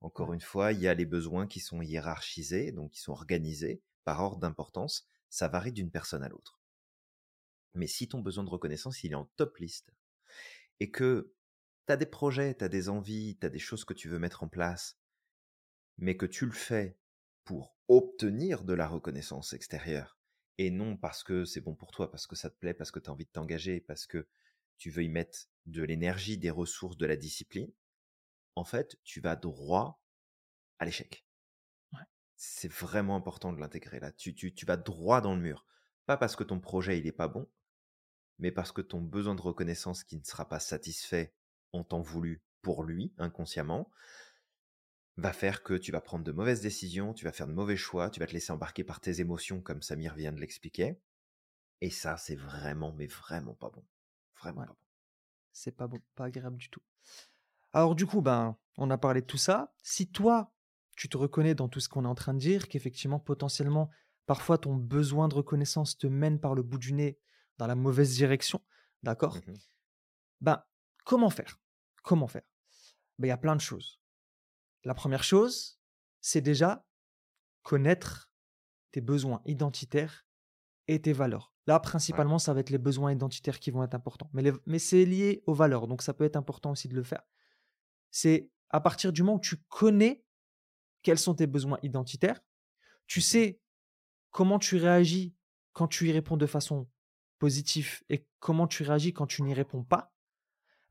Encore 0.01 0.33
une 0.33 0.41
fois, 0.41 0.71
il 0.71 0.79
y 0.79 0.87
a 0.87 0.93
les 0.93 1.05
besoins 1.05 1.47
qui 1.47 1.59
sont 1.59 1.81
hiérarchisés, 1.81 2.71
donc 2.71 2.91
qui 2.91 2.99
sont 2.99 3.11
organisés 3.11 3.81
par 4.05 4.21
ordre 4.21 4.39
d'importance. 4.39 5.07
Ça 5.29 5.47
varie 5.47 5.73
d'une 5.73 5.91
personne 5.91 6.23
à 6.23 6.29
l'autre. 6.29 6.59
Mais 7.73 7.87
si 7.87 8.07
ton 8.07 8.19
besoin 8.19 8.43
de 8.43 8.49
reconnaissance, 8.49 9.03
il 9.03 9.11
est 9.11 9.15
en 9.15 9.25
top 9.35 9.57
liste, 9.57 9.93
et 10.79 10.89
que 10.89 11.33
tu 11.87 11.93
as 11.93 11.97
des 11.97 12.05
projets, 12.05 12.55
tu 12.55 12.63
as 12.63 12.69
des 12.69 12.89
envies, 12.89 13.37
tu 13.39 13.45
as 13.45 13.49
des 13.49 13.59
choses 13.59 13.85
que 13.85 13.93
tu 13.93 14.09
veux 14.09 14.19
mettre 14.19 14.43
en 14.43 14.47
place, 14.47 14.99
mais 15.97 16.17
que 16.17 16.25
tu 16.25 16.45
le 16.45 16.51
fais 16.51 16.97
pour 17.43 17.75
obtenir 17.87 18.63
de 18.63 18.73
la 18.73 18.87
reconnaissance 18.87 19.53
extérieure, 19.53 20.18
et 20.59 20.71
non 20.71 20.97
parce 20.97 21.23
que 21.23 21.45
c'est 21.45 21.61
bon 21.61 21.73
pour 21.73 21.91
toi, 21.91 22.11
parce 22.11 22.27
que 22.27 22.35
ça 22.35 22.49
te 22.49 22.57
plaît, 22.57 22.73
parce 22.73 22.91
que 22.91 22.99
tu 22.99 23.09
as 23.09 23.13
envie 23.13 23.23
de 23.23 23.31
t'engager, 23.31 23.79
parce 23.79 24.05
que 24.05 24.27
tu 24.77 24.89
veux 24.89 25.03
y 25.03 25.09
mettre 25.09 25.47
de 25.67 25.83
l'énergie, 25.83 26.37
des 26.37 26.49
ressources, 26.49 26.97
de 26.97 27.05
la 27.05 27.15
discipline, 27.15 27.71
en 28.55 28.65
fait, 28.65 28.97
tu 29.05 29.21
vas 29.21 29.37
droit 29.37 30.01
à 30.77 30.83
l'échec. 30.83 31.25
C'est 32.35 32.71
vraiment 32.71 33.15
important 33.15 33.53
de 33.53 33.59
l'intégrer 33.59 34.01
là. 34.01 34.11
Tu, 34.11 34.35
tu, 34.35 34.53
tu 34.53 34.65
vas 34.65 34.75
droit 34.75 35.21
dans 35.21 35.33
le 35.33 35.41
mur. 35.41 35.65
Pas 36.05 36.17
parce 36.17 36.35
que 36.35 36.43
ton 36.43 36.59
projet 36.59 36.99
il 36.99 37.07
est 37.07 37.13
pas 37.13 37.29
bon, 37.29 37.49
mais 38.37 38.51
parce 38.51 38.73
que 38.73 38.81
ton 38.81 38.99
besoin 38.99 39.35
de 39.35 39.41
reconnaissance 39.41 40.03
qui 40.03 40.17
ne 40.17 40.25
sera 40.25 40.49
pas 40.49 40.59
satisfait 40.59 41.33
en 41.71 41.85
temps 41.85 42.01
voulu 42.01 42.41
pour 42.61 42.83
lui, 42.83 43.13
inconsciemment, 43.17 43.89
va 45.17 45.33
faire 45.33 45.63
que 45.63 45.73
tu 45.73 45.91
vas 45.91 46.01
prendre 46.01 46.23
de 46.23 46.31
mauvaises 46.31 46.61
décisions, 46.61 47.13
tu 47.13 47.25
vas 47.25 47.31
faire 47.31 47.47
de 47.47 47.53
mauvais 47.53 47.77
choix, 47.77 48.09
tu 48.09 48.19
vas 48.19 48.27
te 48.27 48.33
laisser 48.33 48.51
embarquer 48.51 48.83
par 48.83 48.99
tes 48.99 49.19
émotions, 49.19 49.61
comme 49.61 49.81
Samir 49.81 50.15
vient 50.15 50.31
de 50.31 50.39
l'expliquer. 50.39 50.99
Et 51.81 51.89
ça, 51.89 52.17
c'est 52.17 52.35
vraiment, 52.35 52.93
mais 52.93 53.07
vraiment 53.07 53.53
pas 53.53 53.69
bon. 53.69 53.83
Vraiment 54.39 54.61
pas 54.61 54.67
bon. 54.67 54.77
C'est 55.51 55.71
pas 55.71 55.87
bon, 55.87 55.99
pas 56.15 56.25
agréable 56.25 56.57
du 56.57 56.69
tout. 56.69 56.81
Alors 57.73 57.95
du 57.95 58.05
coup, 58.05 58.21
ben, 58.21 58.57
on 58.77 58.89
a 58.89 58.97
parlé 58.97 59.21
de 59.21 59.25
tout 59.25 59.37
ça. 59.37 59.73
Si 59.83 60.09
toi, 60.09 60.53
tu 60.95 61.09
te 61.09 61.17
reconnais 61.17 61.55
dans 61.55 61.69
tout 61.69 61.79
ce 61.79 61.89
qu'on 61.89 62.05
est 62.05 62.09
en 62.09 62.15
train 62.15 62.33
de 62.33 62.39
dire, 62.39 62.67
qu'effectivement, 62.67 63.19
potentiellement, 63.19 63.89
parfois 64.25 64.57
ton 64.57 64.75
besoin 64.75 65.27
de 65.27 65.35
reconnaissance 65.35 65.97
te 65.97 66.07
mène 66.07 66.39
par 66.39 66.55
le 66.55 66.63
bout 66.63 66.77
du 66.77 66.93
nez 66.93 67.19
dans 67.57 67.67
la 67.67 67.75
mauvaise 67.75 68.13
direction, 68.15 68.61
d'accord? 69.03 69.37
Mmh 69.37 69.53
Ben, 70.41 70.63
comment 71.03 71.29
faire? 71.29 71.59
Comment 72.03 72.27
faire? 72.27 72.43
Ben, 73.17 73.27
Il 73.27 73.29
y 73.29 73.33
a 73.33 73.37
plein 73.37 73.55
de 73.55 73.61
choses. 73.61 73.98
La 74.83 74.93
première 74.93 75.23
chose, 75.23 75.79
c'est 76.21 76.41
déjà 76.41 76.85
connaître 77.63 78.31
tes 78.91 79.01
besoins 79.01 79.41
identitaires 79.45 80.25
et 80.87 81.01
tes 81.01 81.13
valeurs. 81.13 81.53
Là, 81.67 81.79
principalement, 81.79 82.39
ça 82.39 82.53
va 82.53 82.61
être 82.61 82.71
les 82.71 82.79
besoins 82.79 83.11
identitaires 83.11 83.59
qui 83.59 83.69
vont 83.69 83.83
être 83.83 83.93
importants. 83.93 84.29
Mais, 84.33 84.51
mais 84.65 84.79
c'est 84.79 85.05
lié 85.05 85.43
aux 85.45 85.53
valeurs, 85.53 85.87
donc 85.87 86.01
ça 86.01 86.13
peut 86.13 86.23
être 86.23 86.35
important 86.35 86.71
aussi 86.71 86.87
de 86.87 86.95
le 86.95 87.03
faire. 87.03 87.21
C'est 88.09 88.49
à 88.69 88.79
partir 88.79 89.13
du 89.13 89.21
moment 89.21 89.37
où 89.37 89.39
tu 89.41 89.57
connais 89.67 90.23
quels 91.03 91.19
sont 91.19 91.35
tes 91.35 91.47
besoins 91.47 91.77
identitaires, 91.83 92.39
tu 93.05 93.21
sais 93.21 93.61
comment 94.31 94.59
tu 94.59 94.77
réagis 94.77 95.35
quand 95.73 95.87
tu 95.87 96.09
y 96.09 96.11
réponds 96.11 96.37
de 96.37 96.45
façon 96.45 96.89
positive 97.37 98.01
et 98.09 98.27
comment 98.39 98.67
tu 98.67 98.83
réagis 98.83 99.13
quand 99.13 99.27
tu 99.27 99.43
n'y 99.43 99.53
réponds 99.53 99.83
pas, 99.83 100.13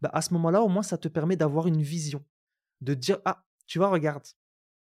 bah 0.01 0.11
à 0.13 0.23
ce 0.23 0.33
moment-là, 0.35 0.63
au 0.63 0.69
moins, 0.69 0.83
ça 0.83 0.97
te 0.97 1.09
permet 1.09 1.37
d'avoir 1.37 1.67
une 1.67 1.83
vision, 1.83 2.25
de 2.81 2.95
dire, 2.95 3.19
ah, 3.25 3.45
tu 3.69 3.79
vois, 3.79 3.89
regarde, 3.89 4.27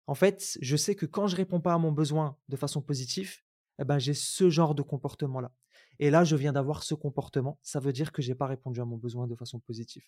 en 0.07 0.14
fait, 0.14 0.57
je 0.62 0.77
sais 0.77 0.94
que 0.94 1.05
quand 1.05 1.27
je 1.27 1.37
réponds 1.37 1.61
pas 1.61 1.75
à 1.75 1.79
mon 1.79 1.92
besoin 1.92 2.38
de 2.49 2.57
façon 2.57 2.81
positive, 2.81 3.37
eh 3.79 3.85
ben, 3.85 3.99
j'ai 3.99 4.14
ce 4.14 4.49
genre 4.49 4.75
de 4.75 4.83
comportement-là. 4.83 5.53
Et 5.99 6.09
là, 6.11 6.25
je 6.25 6.37
viens 6.37 6.53
d'avoir 6.53 6.83
ce 6.83 6.94
comportement. 6.94 7.59
Ça 7.62 7.81
veut 7.81 7.92
dire 7.92 8.12
que 8.12 8.22
j'ai 8.22 8.35
pas 8.35 8.46
répondu 8.46 8.81
à 8.81 8.85
mon 8.85 8.96
besoin 8.96 9.27
de 9.27 9.35
façon 9.35 9.61
positive. 9.61 10.05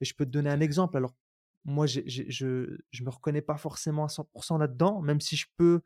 Et 0.00 0.04
je 0.04 0.14
peux 0.14 0.24
te 0.24 0.30
donner 0.30 0.48
un 0.48 0.60
exemple. 0.60 0.96
Alors, 0.96 1.14
moi, 1.64 1.86
je 1.86 2.00
ne 2.00 3.04
me 3.04 3.10
reconnais 3.10 3.42
pas 3.42 3.58
forcément 3.58 4.04
à 4.04 4.08
100% 4.08 4.58
là-dedans, 4.58 5.02
même 5.02 5.20
si 5.20 5.36
je 5.36 5.46
peux 5.56 5.82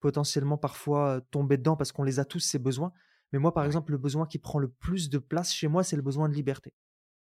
potentiellement 0.00 0.56
parfois 0.56 1.20
tomber 1.30 1.58
dedans 1.58 1.76
parce 1.76 1.92
qu'on 1.92 2.04
les 2.04 2.20
a 2.20 2.24
tous, 2.24 2.40
ces 2.40 2.58
besoins. 2.58 2.92
Mais 3.32 3.38
moi, 3.38 3.52
par 3.52 3.66
exemple, 3.66 3.92
le 3.92 3.98
besoin 3.98 4.26
qui 4.26 4.38
prend 4.38 4.58
le 4.58 4.68
plus 4.68 5.10
de 5.10 5.18
place 5.18 5.52
chez 5.52 5.68
moi, 5.68 5.82
c'est 5.82 5.96
le 5.96 6.02
besoin 6.02 6.28
de 6.28 6.34
liberté. 6.34 6.72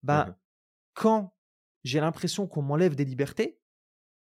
Bah, 0.01 0.25
mmh 0.29 0.35
quand 0.93 1.33
j'ai 1.85 2.01
l'impression 2.01 2.47
qu'on 2.47 2.61
m'enlève 2.61 2.95
des 2.95 3.05
libertés, 3.05 3.60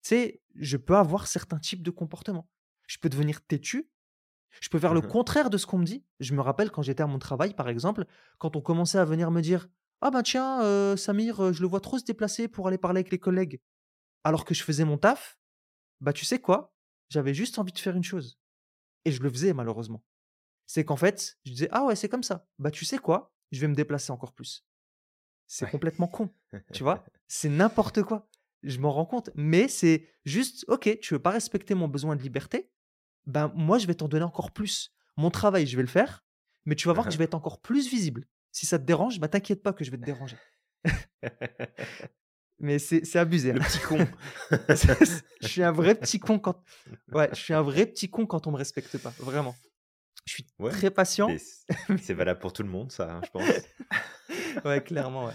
tu 0.09 0.41
je 0.55 0.77
peux 0.77 0.97
avoir 0.97 1.27
certains 1.27 1.59
types 1.59 1.83
de 1.83 1.91
comportements. 1.91 2.49
Je 2.87 2.99
peux 2.99 3.09
devenir 3.09 3.45
têtu. 3.45 3.91
Je 4.61 4.69
peux 4.71 4.79
faire 4.79 4.95
le 4.95 5.01
mmh 5.01 5.09
contraire 5.09 5.51
de 5.51 5.59
ce 5.59 5.67
qu'on 5.67 5.79
me 5.79 5.85
dit. 5.85 6.05
Je 6.19 6.35
me 6.35 6.41
rappelle 6.41 6.71
quand 6.71 6.83
j'étais 6.83 7.03
à 7.03 7.07
mon 7.07 7.19
travail, 7.19 7.53
par 7.55 7.69
exemple, 7.69 8.07
quand 8.39 8.57
on 8.57 8.63
commençait 8.63 8.99
à 8.99 9.05
venir 9.05 9.31
me 9.31 9.43
dire 9.43 9.69
ah 10.01 10.11
ben 10.11 10.23
tiens, 10.23 10.63
euh, 10.63 10.97
Samir, 10.97 11.41
euh, 11.41 11.53
je 11.53 11.63
le 11.63 11.69
vois 11.69 11.81
trop 11.81 11.99
se 11.99 12.05
déplacer 12.05 12.49
pour 12.49 12.69
aller 12.69 12.79
parler 12.79 13.01
avec 13.01 13.11
les 13.11 13.19
collègues. 13.19 13.61
Alors 14.25 14.45
que 14.45 14.55
je 14.55 14.63
faisais 14.63 14.85
mon 14.85 14.99
taf, 14.99 15.39
bah 16.01 16.13
tu 16.13 16.25
sais 16.25 16.39
quoi? 16.39 16.75
J'avais 17.09 17.35
juste 17.35 17.59
envie 17.59 17.73
de 17.73 17.79
faire 17.79 17.97
une 17.97 18.05
chose. 18.05 18.39
Et 19.05 19.13
je 19.13 19.23
le 19.23 19.31
faisais 19.31 19.53
malheureusement. 19.53 20.03
C'est 20.67 20.85
qu'en 20.85 20.97
fait, 20.97 21.39
je 21.45 21.53
disais, 21.53 21.69
ah 21.71 21.85
ouais, 21.85 21.97
c'est 21.97 22.09
comme 22.09 22.23
ça. 22.23 22.47
Bah 22.59 22.71
tu 22.71 22.85
sais 22.85 22.99
quoi? 22.99 23.33
Je 23.53 23.61
vais 23.61 23.69
me 23.69 23.75
déplacer 23.75 24.11
encore 24.11 24.33
plus. 24.33 24.67
C'est 25.47 25.71
complètement 25.71 26.09
con. 26.09 26.35
tu 26.73 26.83
vois? 26.83 27.05
C'est 27.29 27.49
n'importe 27.49 28.03
quoi. 28.03 28.29
Je 28.67 28.79
m'en 28.79 28.93
rends 28.93 29.07
compte. 29.07 29.31
Mais 29.35 29.69
c'est 29.69 30.09
juste, 30.25 30.65
ok, 30.69 30.99
tu 31.01 31.15
veux 31.15 31.21
pas 31.21 31.31
respecter 31.31 31.75
mon 31.75 31.89
besoin 31.89 32.17
de 32.17 32.23
liberté 32.23 32.71
Ben 33.27 33.53
moi, 33.55 33.79
je 33.79 33.87
vais 33.87 33.95
t'en 33.95 34.09
donner 34.09 34.25
encore 34.25 34.51
plus. 34.51 34.93
Mon 35.17 35.31
travail, 35.31 35.67
je 35.67 35.77
vais 35.77 35.83
le 35.83 35.89
faire. 35.89 36.25
Mais 36.65 36.75
tu 36.75 36.89
vas 36.89 36.95
voir 36.95 37.07
que 37.07 37.13
je 37.13 37.19
vais 37.19 37.25
être 37.25 37.35
encore 37.35 37.61
plus 37.61 37.89
visible. 37.89 38.27
Si 38.51 38.67
ça 38.67 38.79
te 38.79 38.85
dérange, 38.85 39.21
bah 39.21 39.29
t'inquiète 39.29 39.63
pas 39.63 39.73
que 39.73 39.85
je 39.85 39.91
vais 39.91 39.99
te 39.99 40.05
déranger. 40.05 40.37
Mais 42.59 42.79
c'est 42.79 43.17
abusé. 43.17 43.53
Le 43.53 43.61
hein. 43.61 43.65
petit 43.65 43.79
con. 43.79 43.99
je 45.41 45.47
suis 45.47 45.63
un 45.63 45.73
vrai 45.73 45.95
petit 45.95 46.19
con 46.19 46.39
quand. 46.39 46.63
Ouais, 47.13 47.29
je 47.33 47.39
suis 47.39 47.55
un 47.55 47.63
vrai 47.63 47.87
petit 47.87 48.09
con 48.09 48.27
quand 48.27 48.47
on 48.47 48.51
me 48.51 48.57
respecte 48.57 48.97
pas. 48.99 49.13
Vraiment. 49.19 49.55
Je 50.25 50.33
suis 50.33 50.47
très 50.71 50.91
patient. 50.91 51.29
C'est 52.03 52.15
valable 52.15 52.41
pour 52.41 52.53
tout 52.53 52.63
le 52.63 52.69
monde, 52.69 52.91
ça, 52.91 53.13
hein, 53.13 53.21
je 53.25 53.31
pense. 53.31 54.65
ouais, 54.65 54.83
clairement. 54.83 55.27
Ouais. 55.27 55.35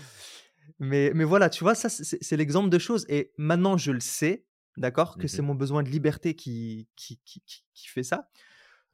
Mais, 0.82 1.12
mais 1.14 1.24
voilà, 1.24 1.52
tu 1.52 1.64
vois, 1.64 1.76
ça, 1.76 1.90
c'est 1.90 2.38
l'exemple 2.38 2.70
de 2.70 2.80
choses. 2.80 3.06
Et 3.08 3.32
maintenant, 3.38 3.78
je 3.78 3.92
le 3.92 4.00
sais, 4.00 4.46
d'accord, 4.78 5.20
que 5.20 5.28
c'est 5.28 5.44
mmh 5.44 5.46
mon 5.46 5.56
besoin 5.56 5.84
de 5.84 5.90
liberté 5.90 6.34
qui, 6.34 6.90
qui, 6.96 7.22
qui, 7.24 7.44
qui 7.46 7.88
fait 7.88 8.02
ça. 8.02 8.30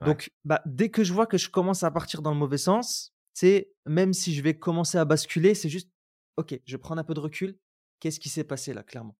Donc, 0.05 0.31
bah, 0.43 0.61
dès 0.65 0.89
que 0.89 1.05
je 1.05 1.13
vois 1.13 1.25
que 1.27 1.37
je 1.37 1.49
commence 1.49 1.83
à 1.83 1.89
partir 1.89 2.21
dans 2.21 2.31
le 2.31 2.37
mauvais 2.37 2.57
sens, 2.57 3.15
c'est 3.33 3.71
même 3.85 4.13
si 4.13 4.35
je 4.35 4.41
vais 4.43 4.53
commencer 4.53 4.97
à 4.97 5.05
basculer, 5.05 5.55
c'est 5.55 5.69
juste, 5.69 5.89
ok, 6.35 6.59
je 6.65 6.75
prends 6.77 6.97
un 6.97 7.03
peu 7.05 7.13
de 7.13 7.21
recul. 7.21 7.57
Qu'est-ce 7.99 8.19
qui 8.19 8.29
s'est 8.29 8.43
passé 8.43 8.73
là, 8.73 8.83
clairement? 8.83 9.17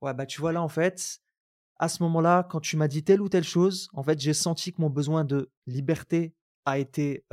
Ouais, 0.00 0.14
bah 0.14 0.26
tu 0.26 0.40
vois 0.40 0.52
là, 0.52 0.62
en 0.62 0.68
fait, 0.68 1.18
à 1.78 1.88
ce 1.88 2.02
moment-là, 2.04 2.46
quand 2.48 2.60
tu 2.60 2.76
m'as 2.76 2.88
dit 2.88 3.02
telle 3.02 3.20
ou 3.20 3.28
telle 3.28 3.44
chose, 3.44 3.88
en 3.92 4.04
fait, 4.04 4.20
j'ai 4.20 4.32
senti 4.32 4.72
que 4.72 4.80
mon 4.80 4.90
besoin 4.90 5.24
de 5.24 5.50
liberté 5.66 6.34
a 6.66 6.78
été 6.78 7.24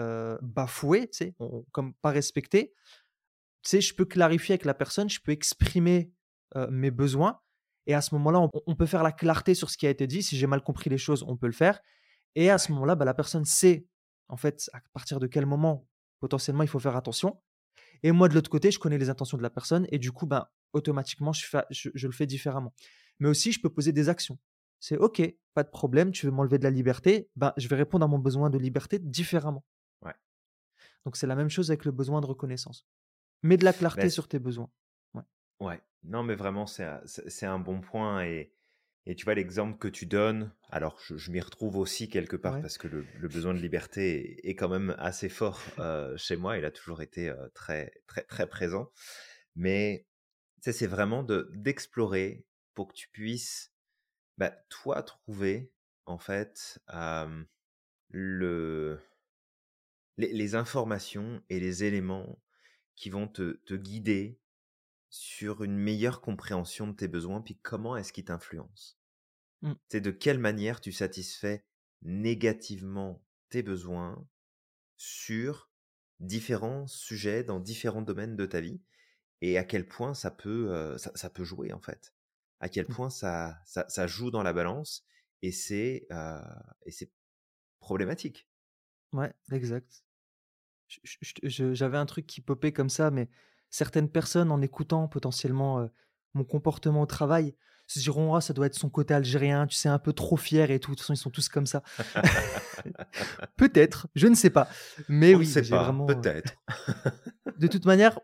bafoué, 0.42 1.10
tu 1.10 1.18
sais, 1.18 1.36
comme 1.72 1.94
pas 1.96 2.10
respecté. 2.10 2.74
Tu 3.64 3.70
sais, 3.70 3.82
je 3.82 3.96
peux 3.96 4.06
clarifier 4.06 4.54
avec 4.54 4.66
la 4.66 4.74
personne, 4.74 5.10
je 5.10 5.20
peux 5.20 5.32
exprimer 5.32 6.12
mes 6.70 6.92
besoins. 6.92 7.40
Et 7.88 7.94
à 7.94 8.02
ce 8.02 8.14
moment-là, 8.16 8.40
on, 8.40 8.50
on, 8.68 8.76
peut 8.76 8.86
faire 8.86 9.04
la 9.04 9.12
clarté 9.12 9.56
sur 9.56 9.70
ce 9.70 9.78
qui 9.78 9.88
a 9.88 9.90
été 9.90 10.08
dit. 10.08 10.22
Si 10.22 10.38
j'ai 10.38 10.48
mal 10.48 10.62
compris 10.62 10.90
les 10.90 10.98
choses, 10.98 11.24
on 11.28 11.36
peut 11.36 11.48
le 11.48 11.54
faire. 11.54 11.82
Et 12.36 12.50
à 12.50 12.58
ce 12.58 12.72
moment-là, 12.72 12.96
bah, 12.96 13.06
la 13.06 13.14
personne 13.14 13.46
sait, 13.46 13.86
en 14.30 14.38
fait, 14.38 14.70
à 14.74 14.82
partir 14.94 15.20
de 15.20 15.28
quel 15.28 15.46
moment 15.46 15.88
potentiellement 16.20 16.64
il 16.64 16.70
faut 16.70 16.80
faire 16.80 16.96
attention. 16.96 17.42
Et 18.02 18.12
moi, 18.12 18.30
de 18.30 18.34
l'autre 18.34 18.50
côté, 18.50 18.72
je 18.72 18.80
connais 18.80 18.98
les 18.98 19.10
intentions 19.10 19.38
de 19.38 19.44
la 19.44 19.50
personne 19.50 19.88
et 19.92 20.00
du 20.00 20.12
coup, 20.12 20.26
ben, 20.26 20.48
automatiquement, 20.74 21.34
je, 21.34 21.46
fais, 21.46 21.64
je, 21.70 21.90
le 22.08 22.14
fais 22.14 22.26
différemment. 22.26 22.74
Mais 23.20 23.30
aussi, 23.30 23.52
je 23.52 23.62
peux 23.62 23.70
poser 23.70 23.92
des 23.92 24.10
actions. 24.10 24.40
C'est 24.80 24.98
OK, 24.98 25.22
pas 25.54 25.64
de 25.64 25.70
problème, 25.70 26.12
tu 26.12 26.26
veux 26.26 26.32
m'enlever 26.32 26.58
de 26.58 26.64
la 26.64 26.70
liberté, 26.70 27.30
ben, 27.36 27.54
je 27.58 27.68
vais 27.68 27.76
répondre 27.76 28.04
à 28.04 28.08
mon 28.08 28.20
besoin 28.20 28.50
de 28.50 28.58
liberté 28.58 29.00
différemment. 29.00 29.64
Ouais. 30.02 30.14
Donc, 31.06 31.16
c'est 31.16 31.28
la 31.28 31.36
même 31.36 31.50
chose 31.50 31.72
avec 31.72 31.86
le 31.86 31.92
besoin 31.92 32.20
de 32.20 32.26
reconnaissance. 32.26 32.86
Mets 33.44 33.58
de 33.58 33.66
la 33.66 33.74
clarté 33.74 34.10
sur 34.10 34.28
tes 34.28 34.40
besoins. 34.40 34.72
Ouais. 35.14 35.24
ouais. 35.60 35.82
Non, 36.04 36.24
mais 36.24 36.36
vraiment, 36.36 36.66
c'est 36.66 36.84
un, 36.84 37.02
un 37.44 37.60
bon 37.60 37.82
point. 37.82 38.26
Et, 38.26 38.54
et 39.06 39.16
tu 39.16 39.26
vois, 39.26 39.36
l'exemple 39.36 39.78
que 39.78 39.88
tu 39.88 40.06
donnes, 40.06 40.54
alors 40.70 40.98
je, 41.00 41.32
m'y 41.32 41.42
retrouve 41.42 41.78
aussi 41.78 42.10
quelque 42.10 42.38
part 42.38 42.62
parce 42.62 42.78
que 42.78 42.88
le, 42.88 43.28
besoin 43.28 43.54
de 43.54 43.60
liberté 43.60 44.48
est, 44.48 44.56
quand 44.56 44.70
même 44.70 44.96
assez 44.98 45.30
fort 45.30 45.62
euh, 45.80 46.16
chez 46.18 46.38
moi. 46.38 46.58
Il 46.58 46.66
a 46.66 46.72
toujours 46.72 47.02
été 47.02 47.30
euh, 47.30 47.48
très, 47.54 47.92
très, 48.08 48.24
très 48.24 48.48
présent. 48.48 48.90
Mais 49.56 50.08
c'est 50.62 50.88
vraiment 50.88 51.24
d'explorer 51.24 52.46
pour 52.74 52.88
que 52.88 52.94
tu 52.94 53.10
puisses, 53.10 53.74
bah, 54.38 54.52
toi, 54.70 55.04
trouver, 55.04 55.72
en 56.06 56.18
fait, 56.18 56.80
le, 58.10 59.00
les, 60.18 60.56
informations 60.56 61.44
et 61.50 61.60
les 61.60 61.84
éléments 61.84 62.42
qui 62.96 63.10
vont 63.10 63.28
te, 63.28 63.54
te 63.66 63.74
guider 63.74 64.40
sur 65.10 65.64
une 65.64 65.78
meilleure 65.78 66.22
compréhension 66.22 66.88
de 66.88 66.94
tes 66.94 67.08
besoins, 67.08 67.42
puis 67.42 67.58
comment 67.62 67.96
est-ce 67.96 68.12
qu'ils 68.12 68.26
t'influencent? 68.26 68.96
Mmh. 69.62 69.74
C'est 69.90 70.02
de 70.02 70.12
quelle 70.12 70.40
manière 70.40 70.82
tu 70.82 70.92
satisfais 70.92 71.66
négativement 72.02 73.24
tes 73.50 73.62
besoins 73.64 74.28
sur 74.98 75.70
différents 76.20 76.88
sujets 76.88 77.44
dans 77.44 77.60
différents 77.60 78.02
domaines 78.02 78.36
de 78.36 78.46
ta 78.46 78.60
vie 78.60 78.82
et 79.42 79.58
à 79.58 79.64
quel 79.64 79.88
point 79.88 80.14
ça 80.14 80.32
peut, 80.32 80.98
ça, 80.98 81.30
peut 81.30 81.44
jouer 81.44 81.74
en 81.74 81.80
fait? 81.80 82.14
À 82.60 82.70
quel 82.70 82.86
mmh. 82.86 82.94
point 82.94 83.10
ça, 83.10 83.60
ça, 83.66 84.08
joue 84.08 84.32
dans 84.32 84.44
la 84.44 84.54
balance 84.54 85.06
et 85.42 85.52
c'est 85.52 86.08
et 86.86 86.92
c'est 86.92 87.12
problématique. 87.80 88.48
Ouais, 89.12 89.34
exact. 89.52 90.04
J'avais 91.44 91.98
un 91.98 92.06
truc 92.06 92.26
qui 92.28 92.42
popait 92.42 92.72
comme 92.72 92.90
ça, 92.90 93.12
mais 93.12 93.30
certaines 93.70 94.10
personnes, 94.10 94.52
en 94.52 94.62
écoutant 94.62 95.08
potentiellement 95.08 95.90
mon 96.34 96.44
comportement 96.44 97.02
au 97.02 97.06
travail, 97.06 97.56
se 97.88 98.00
diront 98.00 98.36
ah, 98.36 98.42
ça 98.42 98.54
doit 98.54 98.68
être 98.68 98.76
son 98.76 98.90
côté 98.90 99.14
algérien, 99.14 99.68
tu 99.68 99.76
sais, 99.76 99.90
un 99.90 100.00
peu 100.00 100.14
trop 100.14 100.38
fier 100.38 100.72
et 100.72 100.80
tout. 100.80 100.92
De 100.92 100.96
toute 100.96 101.02
façon, 101.02 101.14
ils 101.14 101.18
sont 101.18 101.30
tous 101.30 101.50
comme 101.50 101.66
ça. 101.66 101.84
peut-être, 103.58 104.08
je 104.16 104.28
ne 104.28 104.36
sais 104.36 104.50
pas. 104.50 104.68
Mais 105.10 105.36
oui, 105.36 105.46
c'est 105.46 105.62
vraiment. 105.62 106.06
Peut-être. 106.06 106.54
de 107.58 107.68
toute 107.68 107.86
manière, 107.86 108.20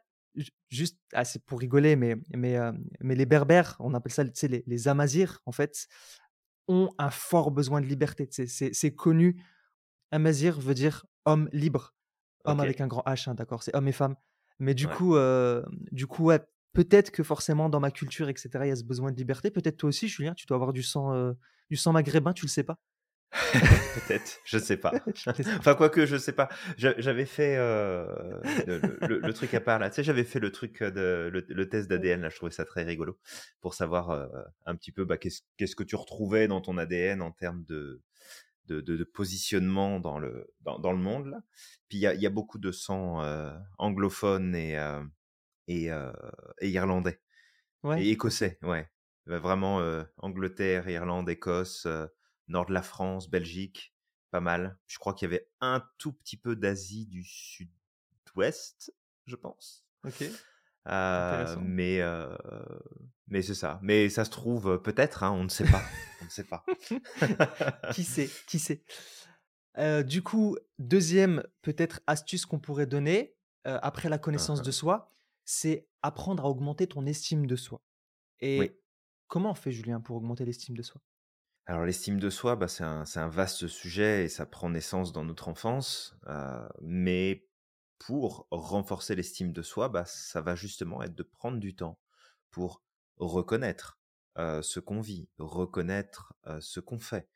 juste, 0.69 0.97
ah, 1.13 1.25
c'est 1.25 1.43
pour 1.43 1.59
rigoler, 1.59 1.95
mais, 1.95 2.15
mais, 2.33 2.57
mais 3.01 3.15
les 3.15 3.25
berbères, 3.25 3.75
on 3.79 3.93
appelle 3.93 4.13
ça 4.13 4.23
les, 4.23 4.63
les 4.65 4.87
amazirs, 4.87 5.41
en 5.45 5.51
fait, 5.51 5.87
ont 6.67 6.91
un 6.97 7.09
fort 7.09 7.51
besoin 7.51 7.81
de 7.81 7.85
liberté. 7.85 8.29
C'est 8.31 8.95
connu. 8.95 9.43
Amazir 10.11 10.59
veut 10.59 10.73
dire 10.73 11.05
homme 11.25 11.49
libre. 11.51 11.93
Homme 12.51 12.59
avec 12.59 12.81
un 12.81 12.87
grand 12.87 13.03
H, 13.05 13.29
hein, 13.29 13.35
d'accord 13.35 13.63
C'est 13.63 13.75
homme 13.75 13.87
et 13.87 13.91
femme. 13.91 14.15
Mais 14.59 14.73
du 14.73 14.87
coup, 14.87 15.15
du 15.91 16.07
coup 16.07 16.31
peut-être 16.73 17.11
que 17.11 17.23
forcément 17.23 17.69
dans 17.69 17.79
ma 17.79 17.91
culture, 17.91 18.29
etc., 18.29 18.49
il 18.63 18.67
y 18.67 18.71
a 18.71 18.75
ce 18.75 18.83
besoin 18.83 19.11
de 19.11 19.17
liberté. 19.17 19.51
Peut-être 19.51 19.77
toi 19.77 19.89
aussi, 19.89 20.07
Julien, 20.07 20.33
tu 20.33 20.45
dois 20.45 20.55
avoir 20.55 20.73
du 20.73 20.83
sang, 20.83 21.33
du 21.69 21.77
sang 21.77 21.93
maghrébin, 21.93 22.33
tu 22.33 22.45
le 22.45 22.49
sais 22.49 22.63
pas? 22.63 22.77
Peut-être, 23.53 24.39
je 24.43 24.57
sais 24.57 24.77
pas. 24.77 24.91
enfin, 25.59 25.75
quoique, 25.75 26.05
je 26.05 26.17
sais 26.17 26.31
pas. 26.31 26.49
J'avais 26.77 27.25
fait 27.25 27.57
le, 27.57 29.31
truc 29.33 29.53
à 29.53 29.61
part 29.61 29.79
là. 29.79 29.89
Tu 29.89 29.97
sais, 29.97 30.03
j'avais 30.03 30.23
fait 30.23 30.39
le 30.39 30.51
truc 30.51 30.81
de 30.83 31.29
le, 31.31 31.69
test 31.69 31.89
d'ADN 31.89 32.21
là. 32.21 32.29
Je 32.29 32.35
trouvais 32.35 32.51
ça 32.51 32.65
très 32.65 32.83
rigolo 32.83 33.17
pour 33.61 33.73
savoir 33.75 34.29
un 34.65 34.75
petit 34.75 34.91
peu 34.91 35.05
bah, 35.05 35.17
qu'est-ce 35.17 35.75
que 35.75 35.83
tu 35.83 35.95
retrouvais 35.95 36.47
dans 36.47 36.61
ton 36.61 36.77
ADN 36.77 37.21
en 37.21 37.31
termes 37.31 37.63
de 37.65 38.01
de, 38.73 39.03
positionnement 39.03 39.99
dans 39.99 40.19
le, 40.19 40.53
dans, 40.61 40.91
le 40.91 40.97
monde. 40.97 41.27
Là. 41.27 41.41
Puis 41.87 41.97
il 41.97 42.01
y 42.01 42.07
a, 42.07 42.13
y 42.13 42.25
a, 42.25 42.29
beaucoup 42.29 42.59
de 42.59 42.71
sang 42.71 43.21
euh, 43.23 43.51
anglophone 43.77 44.55
et, 44.55 44.77
euh, 44.77 45.03
et, 45.67 45.91
euh, 45.91 46.11
et, 46.61 46.69
irlandais. 46.69 47.21
Et 47.97 48.11
écossais, 48.11 48.59
ouais. 48.63 48.89
Vraiment 49.25 49.79
Angleterre, 50.17 50.89
Irlande, 50.89 51.29
Écosse, 51.29 51.87
nord 52.47 52.65
de 52.65 52.73
la 52.73 52.81
France, 52.81 53.29
Belgique, 53.29 53.93
pas 54.31 54.41
mal. 54.41 54.77
Je 54.87 54.97
crois 54.97 55.13
qu'il 55.13 55.29
y 55.29 55.33
avait 55.33 55.47
un 55.61 55.87
tout 55.97 56.13
petit 56.13 56.35
peu 56.35 56.55
d'Asie 56.55 57.05
du 57.05 57.23
sud-ouest, 57.23 58.93
je 59.27 59.35
pense. 59.35 59.85
Ok. 60.03 60.25
Mais 60.85 62.01
mais 63.27 63.43
c'est 63.43 63.53
ça. 63.53 63.79
Mais 63.83 64.09
ça 64.09 64.25
se 64.25 64.31
trouve 64.31 64.81
peut-être, 64.81 65.23
hein, 65.23 65.31
on 65.31 65.43
ne 65.43 65.49
sait 65.49 65.65
pas. 65.65 65.83
on 66.21 66.25
ne 66.25 66.29
sait 66.29 66.43
pas. 66.43 66.65
qui 67.93 68.03
sait 68.03 68.29
Qui 68.47 68.59
sait 68.59 68.83
Du 70.03 70.23
coup, 70.23 70.57
deuxième 70.79 71.43
peut-être 71.61 72.01
astuce 72.07 72.45
qu'on 72.45 72.59
pourrait 72.59 72.87
donner 72.87 73.35
après 73.65 74.09
la 74.09 74.15
hein, 74.15 74.19
connaissance 74.19 74.61
de 74.61 74.69
hein. 74.69 74.73
soi, 74.73 75.13
c'est 75.45 75.87
apprendre 76.01 76.45
à 76.45 76.49
augmenter 76.49 76.87
ton 76.87 77.05
estime 77.05 77.45
de 77.45 77.55
soi. 77.55 77.81
Et 78.41 78.79
comment 79.27 79.51
on 79.51 79.55
fait, 79.55 79.71
Julien, 79.71 79.99
pour 79.99 80.17
augmenter 80.17 80.45
l'estime 80.45 80.75
de 80.75 80.81
soi? 80.81 81.01
Alors 81.67 81.85
l'estime 81.85 82.19
de 82.19 82.31
soi, 82.31 82.55
bah, 82.55 82.67
c'est 82.67 82.83
un, 82.83 83.03
un, 83.15 83.27
vaste 83.27 83.67
sujet 83.67 84.25
et 84.25 84.27
ça 84.27 84.47
prend 84.47 84.71
naissance 84.71 85.13
dans 85.13 85.23
notre 85.23 85.49
enfance. 85.49 86.15
mais 86.81 87.48
pour 87.99 88.47
renforcer 88.49 89.15
l'estime 89.15 89.51
de 89.53 89.61
soi, 89.61 89.89
bah, 89.89 90.05
ça 90.05 90.41
va 90.41 90.55
justement 90.55 91.03
être 91.03 91.15
de 91.15 91.23
prendre 91.23 91.59
du 91.59 91.75
temps 91.75 91.99
pour 92.49 92.81
reconnaître 93.17 93.99
ce 94.37 94.79
qu'on 94.79 95.01
vit, 95.01 95.27
reconnaître 95.37 96.33
ce 96.61 96.79
qu'on 96.79 96.99
fait, 96.99 97.27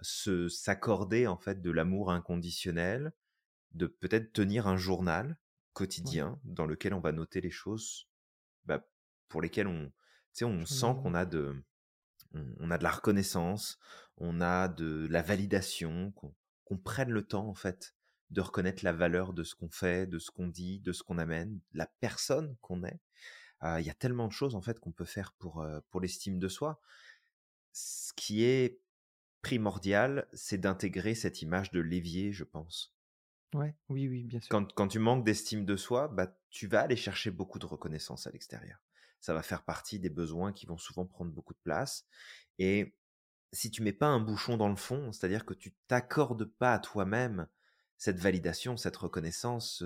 se 0.00 0.48
s'accorder 0.48 1.26
en 1.26 1.36
fait 1.36 1.60
de 1.60 1.70
l'amour 1.70 2.10
inconditionnel, 2.10 3.12
de 3.72 3.86
peut-être 3.86 4.32
tenir 4.32 4.66
un 4.66 4.76
journal 4.76 5.36
quotidien 5.74 6.40
dans 6.44 6.66
lequel 6.66 6.94
on 6.94 7.00
va 7.00 7.12
noter 7.12 7.42
les 7.42 7.50
choses 7.50 8.08
bah, 8.64 8.88
pour 9.28 9.42
lesquelles 9.42 9.66
on, 9.66 9.92
on 10.42 10.64
sent 10.64 10.94
qu'on 11.02 11.14
a 11.14 11.26
de 11.26 11.62
on, 12.32 12.70
a 12.70 12.76
de 12.76 12.82
la 12.82 12.90
reconnaissance, 12.90 13.78
on 14.18 14.42
a 14.42 14.68
de 14.68 15.06
la 15.10 15.22
validation, 15.22 16.12
qu'on 16.64 16.76
prenne 16.76 17.10
le 17.10 17.26
temps 17.26 17.48
en 17.48 17.54
fait 17.54 17.95
de 18.30 18.40
reconnaître 18.40 18.84
la 18.84 18.92
valeur 18.92 19.32
de 19.32 19.44
ce 19.44 19.54
qu'on 19.54 19.70
fait, 19.70 20.06
de 20.06 20.18
ce 20.18 20.30
qu'on 20.30 20.48
dit, 20.48 20.80
de 20.80 20.92
ce 20.92 21.02
qu'on 21.02 21.18
amène, 21.18 21.60
la 21.72 21.86
personne 22.00 22.56
qu'on 22.60 22.84
est. 22.84 23.00
Il 23.62 23.84
y 23.84 23.90
a 23.90 23.94
tellement 23.94 24.28
de 24.28 24.32
choses 24.32 24.54
en 24.54 24.60
fait 24.60 24.78
qu'on 24.78 24.92
peut 24.92 25.04
faire 25.04 25.32
pour, 25.32 25.66
pour 25.90 26.00
l'estime 26.00 26.38
de 26.38 26.48
soi. 26.48 26.80
Ce 27.72 28.12
qui 28.14 28.44
est 28.44 28.80
primordial, 29.42 30.28
c'est 30.32 30.58
d'intégrer 30.58 31.14
cette 31.14 31.42
image 31.42 31.70
de 31.70 31.80
l'évier, 31.80 32.32
je 32.32 32.44
pense. 32.44 32.94
Ouais, 33.54 33.74
oui, 33.88 34.08
oui, 34.08 34.24
bien 34.24 34.40
sûr. 34.40 34.48
Quand, 34.50 34.72
quand 34.74 34.88
tu 34.88 34.98
manques 34.98 35.24
d'estime 35.24 35.64
de 35.64 35.76
soi, 35.76 36.08
bah, 36.08 36.36
tu 36.50 36.66
vas 36.66 36.82
aller 36.82 36.96
chercher 36.96 37.30
beaucoup 37.30 37.58
de 37.58 37.66
reconnaissance 37.66 38.26
à 38.26 38.30
l'extérieur. 38.30 38.78
Ça 39.20 39.34
va 39.34 39.42
faire 39.42 39.64
partie 39.64 39.98
des 39.98 40.10
besoins 40.10 40.52
qui 40.52 40.66
vont 40.66 40.78
souvent 40.78 41.06
prendre 41.06 41.30
beaucoup 41.30 41.54
de 41.54 41.60
place. 41.62 42.06
Et 42.58 42.94
si 43.52 43.70
tu 43.70 43.82
mets 43.82 43.92
pas 43.92 44.06
un 44.06 44.20
bouchon 44.20 44.56
dans 44.56 44.68
le 44.68 44.76
fond, 44.76 45.12
c'est-à-dire 45.12 45.46
que 45.46 45.54
tu 45.54 45.74
t'accordes 45.86 46.44
pas 46.44 46.74
à 46.74 46.78
toi-même 46.78 47.46
cette 47.98 48.18
validation, 48.18 48.76
cette 48.76 48.96
reconnaissance, 48.96 49.84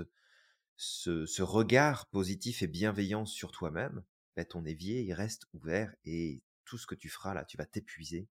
ce, 0.77 1.43
regard 1.43 2.07
positif 2.07 2.63
et 2.63 2.67
bienveillant 2.67 3.27
sur 3.27 3.53
toi-même, 3.53 4.03
ben, 4.37 4.45
ton 4.45 4.65
évier, 4.65 5.03
il 5.03 5.13
reste 5.13 5.47
ouvert 5.53 5.95
et 6.05 6.43
tout 6.65 6.79
ce 6.79 6.87
que 6.87 6.95
tu 6.95 7.09
feras 7.09 7.35
là, 7.35 7.45
tu 7.45 7.57
vas 7.57 7.67
t'épuiser 7.67 8.29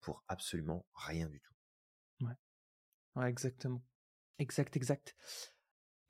pour 0.00 0.24
absolument 0.28 0.86
rien 0.94 1.28
du 1.28 1.40
tout. 1.40 1.54
Ouais. 2.20 2.34
ouais, 3.16 3.28
exactement. 3.28 3.82
Exact, 4.38 4.76
exact. 4.76 5.16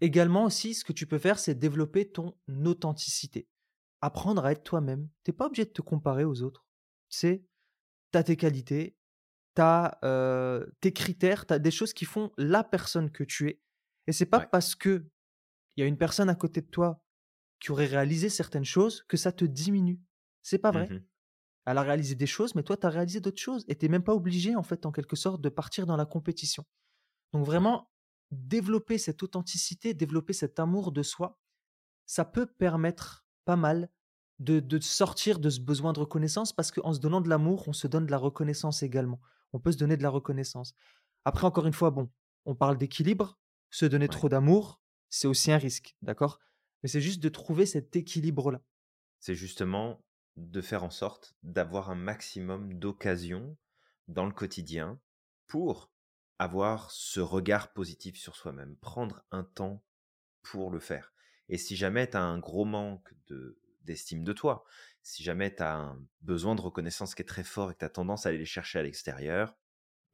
Également 0.00 0.44
aussi, 0.44 0.74
ce 0.74 0.84
que 0.84 0.92
tu 0.92 1.06
peux 1.06 1.18
faire, 1.18 1.38
c'est 1.38 1.54
développer 1.54 2.10
ton 2.10 2.36
authenticité. 2.64 3.48
Apprendre 4.00 4.44
à 4.44 4.52
être 4.52 4.64
toi-même. 4.64 5.08
Tu 5.24 5.30
n'es 5.30 5.36
pas 5.36 5.46
obligé 5.46 5.64
de 5.64 5.70
te 5.70 5.82
comparer 5.82 6.24
aux 6.24 6.42
autres. 6.42 6.66
Tu 7.08 7.18
sais, 7.18 7.44
tu 8.12 8.18
as 8.18 8.24
tes 8.24 8.36
qualités, 8.36 8.96
tu 9.54 9.62
as 9.62 9.98
tes 10.80 10.92
critères, 10.92 11.46
tu 11.46 11.54
as 11.54 11.58
des 11.58 11.70
choses 11.70 11.92
qui 11.92 12.04
font 12.04 12.32
la 12.36 12.64
personne 12.64 13.10
que 13.10 13.24
tu 13.24 13.48
es. 13.48 13.60
Et 14.06 14.12
c'est 14.12 14.26
pas 14.26 14.40
parce 14.40 14.74
que 14.74 15.06
il 15.76 15.80
y 15.80 15.84
a 15.84 15.86
une 15.86 15.98
personne 15.98 16.28
à 16.28 16.34
côté 16.34 16.60
de 16.60 16.66
toi 16.66 17.02
qui 17.60 17.72
aurait 17.72 17.86
réalisé 17.86 18.28
certaines 18.28 18.64
choses 18.64 19.02
que 19.08 19.16
ça 19.16 19.32
te 19.32 19.44
diminue. 19.44 20.00
C'est 20.42 20.58
pas 20.58 20.70
vrai. 20.70 20.88
Mmh 20.88 21.02
Elle 21.66 21.78
a 21.78 21.82
réalisé 21.82 22.14
des 22.14 22.26
choses, 22.26 22.54
mais 22.54 22.62
toi, 22.62 22.76
tu 22.76 22.86
as 22.86 22.90
réalisé 22.90 23.20
d'autres 23.20 23.40
choses. 23.40 23.64
Et 23.68 23.76
tu 23.76 23.88
même 23.88 24.04
pas 24.04 24.14
obligé, 24.14 24.54
en 24.54 24.62
fait, 24.62 24.84
en 24.86 24.92
quelque 24.92 25.16
sorte, 25.16 25.40
de 25.40 25.48
partir 25.48 25.86
dans 25.86 25.96
la 25.96 26.04
compétition. 26.04 26.64
Donc 27.32 27.46
vraiment, 27.46 27.90
développer 28.30 28.98
cette 28.98 29.22
authenticité, 29.22 29.94
développer 29.94 30.34
cet 30.34 30.60
amour 30.60 30.92
de 30.92 31.02
soi, 31.02 31.40
ça 32.06 32.24
peut 32.24 32.46
permettre 32.46 33.24
pas 33.46 33.56
mal 33.56 33.88
de, 34.40 34.60
de 34.60 34.78
sortir 34.80 35.38
de 35.38 35.48
ce 35.48 35.60
besoin 35.60 35.92
de 35.92 36.00
reconnaissance 36.00 36.52
parce 36.52 36.70
qu'en 36.70 36.92
se 36.92 37.00
donnant 37.00 37.20
de 37.20 37.28
l'amour, 37.28 37.66
on 37.68 37.72
se 37.72 37.86
donne 37.86 38.06
de 38.06 38.10
la 38.10 38.18
reconnaissance 38.18 38.82
également 38.82 39.20
on 39.54 39.60
peut 39.60 39.72
se 39.72 39.78
donner 39.78 39.96
de 39.96 40.02
la 40.02 40.10
reconnaissance. 40.10 40.74
Après, 41.24 41.46
encore 41.46 41.66
une 41.66 41.72
fois, 41.72 41.90
bon, 41.90 42.10
on 42.44 42.54
parle 42.54 42.76
d'équilibre. 42.76 43.38
Se 43.70 43.86
donner 43.86 44.08
trop 44.08 44.28
d'amour, 44.28 44.80
c'est 45.08 45.26
aussi 45.26 45.50
un 45.50 45.58
risque, 45.58 45.96
d'accord? 46.02 46.40
Mais 46.82 46.88
c'est 46.88 47.00
juste 47.00 47.22
de 47.22 47.28
trouver 47.28 47.64
cet 47.64 47.96
équilibre-là. 47.96 48.60
C'est 49.20 49.34
justement 49.34 50.04
de 50.36 50.60
faire 50.60 50.84
en 50.84 50.90
sorte 50.90 51.34
d'avoir 51.42 51.90
un 51.90 51.94
maximum 51.94 52.74
d'occasions 52.74 53.56
dans 54.08 54.26
le 54.26 54.32
quotidien 54.32 55.00
pour 55.46 55.90
avoir 56.38 56.90
ce 56.90 57.20
regard 57.20 57.72
positif 57.72 58.16
sur 58.16 58.34
soi-même, 58.34 58.76
prendre 58.76 59.24
un 59.30 59.44
temps 59.44 59.84
pour 60.42 60.70
le 60.70 60.80
faire. 60.80 61.14
Et 61.48 61.58
si 61.58 61.76
jamais 61.76 62.10
tu 62.10 62.16
as 62.16 62.22
un 62.22 62.38
gros 62.38 62.64
manque 62.64 63.14
d'estime 63.82 64.24
de 64.24 64.32
toi, 64.32 64.64
si 65.04 65.22
jamais 65.22 65.54
tu 65.54 65.62
as 65.62 65.76
un 65.76 66.02
besoin 66.22 66.54
de 66.54 66.62
reconnaissance 66.62 67.14
qui 67.14 67.22
est 67.22 67.26
très 67.26 67.44
fort 67.44 67.70
et 67.70 67.74
que 67.74 67.80
tu 67.80 67.84
as 67.84 67.90
tendance 67.90 68.26
à 68.26 68.30
aller 68.30 68.38
les 68.38 68.46
chercher 68.46 68.80
à 68.80 68.82
l'extérieur, 68.82 69.56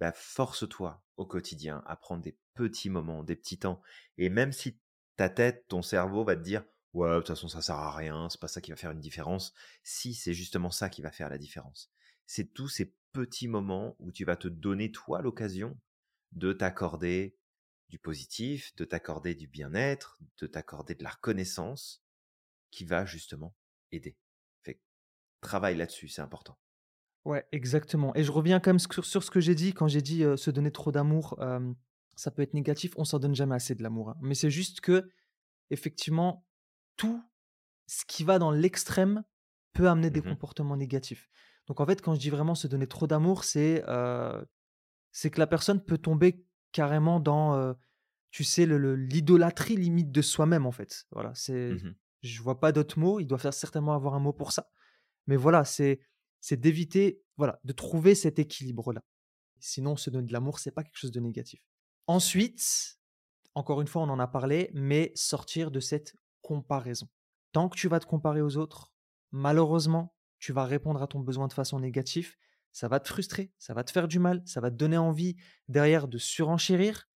bah 0.00 0.12
force-toi 0.12 1.02
au 1.16 1.26
quotidien 1.26 1.82
à 1.86 1.96
prendre 1.96 2.22
des 2.22 2.36
petits 2.54 2.90
moments, 2.90 3.22
des 3.22 3.36
petits 3.36 3.58
temps. 3.58 3.80
Et 4.18 4.28
même 4.28 4.52
si 4.52 4.80
ta 5.16 5.30
tête, 5.30 5.66
ton 5.68 5.82
cerveau 5.82 6.24
va 6.24 6.36
te 6.36 6.42
dire 6.42 6.64
Ouais, 6.92 7.08
de 7.08 7.18
toute 7.18 7.28
façon, 7.28 7.46
ça 7.46 7.62
sert 7.62 7.76
à 7.76 7.94
rien, 7.94 8.28
c'est 8.28 8.40
pas 8.40 8.48
ça 8.48 8.60
qui 8.60 8.72
va 8.72 8.76
faire 8.76 8.90
une 8.90 9.00
différence. 9.00 9.54
Si, 9.84 10.12
c'est 10.12 10.34
justement 10.34 10.72
ça 10.72 10.88
qui 10.90 11.02
va 11.02 11.12
faire 11.12 11.28
la 11.28 11.38
différence. 11.38 11.92
C'est 12.26 12.52
tous 12.52 12.68
ces 12.68 12.92
petits 13.12 13.46
moments 13.46 13.94
où 14.00 14.10
tu 14.10 14.24
vas 14.24 14.36
te 14.36 14.48
donner, 14.48 14.90
toi, 14.90 15.22
l'occasion 15.22 15.78
de 16.32 16.52
t'accorder 16.52 17.36
du 17.90 18.00
positif, 18.00 18.74
de 18.74 18.84
t'accorder 18.84 19.36
du 19.36 19.46
bien-être, 19.46 20.18
de 20.38 20.48
t'accorder 20.48 20.96
de 20.96 21.04
la 21.04 21.10
reconnaissance 21.10 22.02
qui 22.72 22.84
va 22.84 23.06
justement 23.06 23.54
aider 23.92 24.16
travaille 25.40 25.76
là-dessus, 25.76 26.08
c'est 26.08 26.22
important. 26.22 26.58
Ouais, 27.24 27.46
exactement. 27.52 28.14
Et 28.14 28.24
je 28.24 28.32
reviens 28.32 28.60
quand 28.60 28.70
même 28.70 28.78
sur, 28.78 29.04
ce 29.04 29.30
que 29.30 29.40
j'ai 29.40 29.54
dit 29.54 29.74
quand 29.74 29.88
j'ai 29.88 30.02
dit 30.02 30.24
se 30.36 30.50
donner 30.50 30.70
trop 30.70 30.90
d'amour, 30.92 31.38
ça 32.14 32.30
peut 32.30 32.42
être 32.42 32.54
négatif. 32.54 32.92
On 32.96 33.04
s'en 33.04 33.18
donne 33.18 33.34
jamais 33.34 33.54
assez 33.54 33.74
de 33.74 33.82
l'amour. 33.82 34.10
Hein. 34.10 34.16
Mais 34.20 34.34
c'est 34.34 34.50
juste 34.50 34.80
que, 34.80 35.08
effectivement, 35.70 36.46
tout 36.96 37.22
ce 37.86 38.04
qui 38.06 38.24
va 38.24 38.38
dans 38.38 38.50
l'extrême 38.50 39.24
peut 39.72 39.88
amener 39.88 40.10
des 40.10 40.20
mmh 40.20 40.30
comportements 40.30 40.76
négatifs. 40.76 41.28
Donc 41.66 41.80
en 41.80 41.86
fait, 41.86 42.02
quand 42.02 42.14
je 42.14 42.20
dis 42.20 42.30
vraiment 42.30 42.54
se 42.54 42.66
donner 42.66 42.86
trop 42.86 43.06
d'amour, 43.06 43.44
c'est 43.44 43.84
c'est 45.12 45.30
que 45.30 45.40
la 45.40 45.46
personne 45.46 45.84
peut 45.84 45.98
tomber 45.98 46.44
carrément 46.72 47.20
dans, 47.20 47.74
tu 48.30 48.44
sais, 48.44 48.66
l'idolâtrie 48.66 49.76
limite 49.76 50.10
de 50.10 50.22
soi-même 50.22 50.66
en 50.66 50.72
fait. 50.72 51.04
Voilà, 51.10 51.34
c'est, 51.34 51.72
mmh 51.72 51.94
je 52.22 52.42
vois 52.42 52.60
pas 52.60 52.70
d'autres 52.70 52.98
mots. 52.98 53.18
Il 53.18 53.26
doit 53.26 53.38
faire 53.38 53.54
certainement 53.54 53.94
avoir 53.94 54.14
un 54.14 54.20
mot 54.20 54.34
pour 54.34 54.52
ça. 54.52 54.70
Mais 55.30 55.36
voilà, 55.36 55.64
c'est 55.64 56.00
c'est 56.40 56.58
d'éviter, 56.58 57.22
voilà, 57.36 57.60
de 57.62 57.72
trouver 57.72 58.16
cet 58.16 58.40
équilibre-là. 58.40 59.00
Sinon, 59.60 59.94
se 59.94 60.10
donner 60.10 60.26
de 60.26 60.32
l'amour, 60.32 60.58
c'est 60.58 60.72
pas 60.72 60.82
quelque 60.82 60.96
chose 60.96 61.12
de 61.12 61.20
négatif. 61.20 61.62
Ensuite, 62.08 62.98
encore 63.54 63.80
une 63.80 63.86
fois, 63.86 64.02
on 64.02 64.08
en 64.08 64.18
a 64.18 64.26
parlé, 64.26 64.72
mais 64.74 65.12
sortir 65.14 65.70
de 65.70 65.78
cette 65.78 66.16
comparaison. 66.42 67.06
tant 67.52 67.68
que 67.68 67.78
tu 67.78 67.86
vas 67.86 68.00
te 68.00 68.06
comparer 68.06 68.40
aux 68.40 68.56
autres, 68.56 68.92
malheureusement, 69.30 70.16
tu 70.40 70.52
vas 70.52 70.64
répondre 70.64 71.00
à 71.00 71.06
ton 71.06 71.20
besoin 71.20 71.46
de 71.46 71.52
façon 71.52 71.78
négative. 71.78 72.34
Ça 72.72 72.88
va 72.88 72.98
te 72.98 73.08
frustrer, 73.08 73.52
ça 73.56 73.72
va 73.72 73.84
te 73.84 73.92
faire 73.92 74.08
du 74.08 74.18
mal, 74.18 74.42
ça 74.46 74.60
va 74.60 74.72
te 74.72 74.76
donner 74.76 74.98
envie 74.98 75.36
derrière 75.68 76.08
de 76.08 76.18
surenchérir 76.18 77.08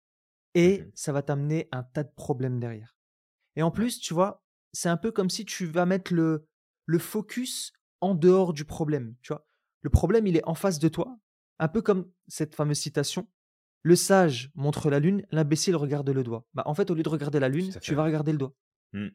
et 0.55 0.81
Mmh 0.81 0.91
ça 0.95 1.13
va 1.13 1.23
t'amener 1.23 1.69
un 1.73 1.83
tas 1.83 2.05
de 2.05 2.13
problèmes 2.15 2.61
derrière. 2.61 2.99
Et 3.57 3.63
en 3.63 3.71
plus, 3.71 4.01
tu 4.01 4.13
vois, 4.13 4.45
c'est 4.75 4.91
un 4.91 4.99
peu 4.99 5.13
comme 5.13 5.31
si 5.31 5.47
tu 5.47 5.65
vas 5.65 5.87
mettre 5.87 6.13
le, 6.13 6.47
le 6.85 6.99
focus 6.99 7.73
en 8.03 8.15
dehors 8.15 8.53
du 8.53 8.67
problème. 8.67 9.15
Tu 9.23 9.33
vois, 9.33 9.47
le 9.81 9.89
problème, 9.89 10.27
il 10.27 10.37
est 10.37 10.47
en 10.47 10.55
face 10.55 10.79
de 10.79 10.89
toi, 10.89 11.19
un 11.59 11.69
peu 11.69 11.81
comme 11.81 12.11
cette 12.29 12.55
fameuse 12.55 12.79
citation 12.79 13.27
le 13.83 13.97
sage 13.97 14.51
montre 14.55 14.91
la 14.91 15.01
lune, 15.01 15.27
l'imbécile 15.31 15.77
regarde 15.77 16.09
le 16.09 16.23
doigt. 16.23 16.47
Bah, 16.55 16.63
en 16.67 16.75
fait, 16.75 16.91
au 16.91 16.95
lieu 16.95 17.03
de 17.03 17.09
regarder 17.09 17.41
la 17.41 17.49
lune, 17.49 17.73
tu 17.81 17.95
vas 17.95 18.05
regarder 18.05 18.33
le 18.33 18.39
doigt. 18.39 18.55
Mmh. 18.93 19.09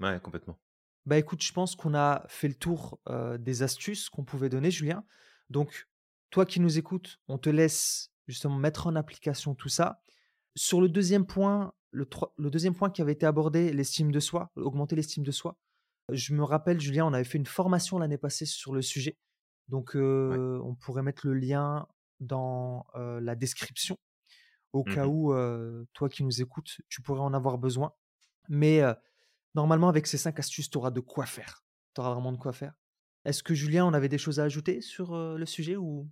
Ouais, 0.00 0.20
complètement. 0.20 0.58
Bah 1.06 1.16
écoute, 1.16 1.42
je 1.42 1.52
pense 1.52 1.74
qu'on 1.74 1.94
a 1.94 2.24
fait 2.28 2.48
le 2.48 2.54
tour 2.54 3.00
euh, 3.08 3.38
des 3.38 3.62
astuces 3.62 4.10
qu'on 4.10 4.24
pouvait 4.24 4.50
donner, 4.50 4.70
Julien. 4.70 5.04
Donc, 5.48 5.88
toi 6.30 6.44
qui 6.44 6.60
nous 6.60 6.78
écoutes, 6.78 7.18
on 7.28 7.38
te 7.38 7.48
laisse 7.48 8.12
justement 8.26 8.58
mettre 8.58 8.86
en 8.86 8.94
application 8.94 9.54
tout 9.54 9.70
ça. 9.70 10.02
Sur 10.54 10.82
le 10.82 10.88
deuxième 10.88 11.24
point, 11.24 11.72
le, 11.92 12.06
le 12.36 12.50
deuxième 12.50 12.74
point 12.74 12.90
qui 12.90 13.00
avait 13.00 13.12
été 13.12 13.24
abordé, 13.24 13.72
l'estime 13.72 14.12
de 14.12 14.20
soi, 14.20 14.50
augmenter 14.56 14.96
l'estime 14.96 15.22
de 15.22 15.30
soi. 15.30 15.56
Je 16.10 16.32
me 16.34 16.42
rappelle, 16.42 16.80
Julien, 16.80 17.06
on 17.06 17.12
avait 17.12 17.24
fait 17.24 17.38
une 17.38 17.46
formation 17.46 17.98
l'année 17.98 18.18
passée 18.18 18.46
sur 18.46 18.74
le 18.74 18.82
sujet. 18.82 19.18
Donc, 19.68 19.94
Ouais. 20.28 20.38
euh, 20.38 20.60
on 20.64 20.74
pourrait 20.74 21.02
mettre 21.02 21.26
le 21.26 21.34
lien 21.34 21.86
dans 22.20 22.86
euh, 22.94 23.20
la 23.20 23.34
description 23.34 23.98
au 24.72 24.84
cas 24.84 25.06
Mmh 25.06 25.08
où, 25.08 25.32
euh, 25.34 25.86
toi 25.94 26.08
qui 26.08 26.24
nous 26.24 26.42
écoutes, 26.42 26.78
tu 26.88 27.02
pourrais 27.02 27.20
en 27.20 27.34
avoir 27.34 27.58
besoin. 27.58 27.94
Mais 28.48 28.82
normalement, 29.54 29.88
avec 29.88 30.06
ces 30.06 30.18
cinq 30.18 30.38
astuces, 30.40 30.70
tu 30.70 30.78
auras 30.78 30.90
de 30.90 31.00
quoi 31.00 31.26
faire. 31.26 31.64
Tu 31.94 32.00
auras 32.00 32.12
vraiment 32.14 32.32
de 32.32 32.38
quoi 32.38 32.52
faire. 32.52 32.74
Est-ce 33.24 33.42
que 33.42 33.54
Julien, 33.54 33.86
on 33.86 33.94
avait 33.94 34.08
des 34.08 34.18
choses 34.18 34.40
à 34.40 34.44
ajouter 34.44 34.80
sur 34.82 35.16
le 35.16 35.46
sujet 35.46 35.76
ou? 35.76 36.08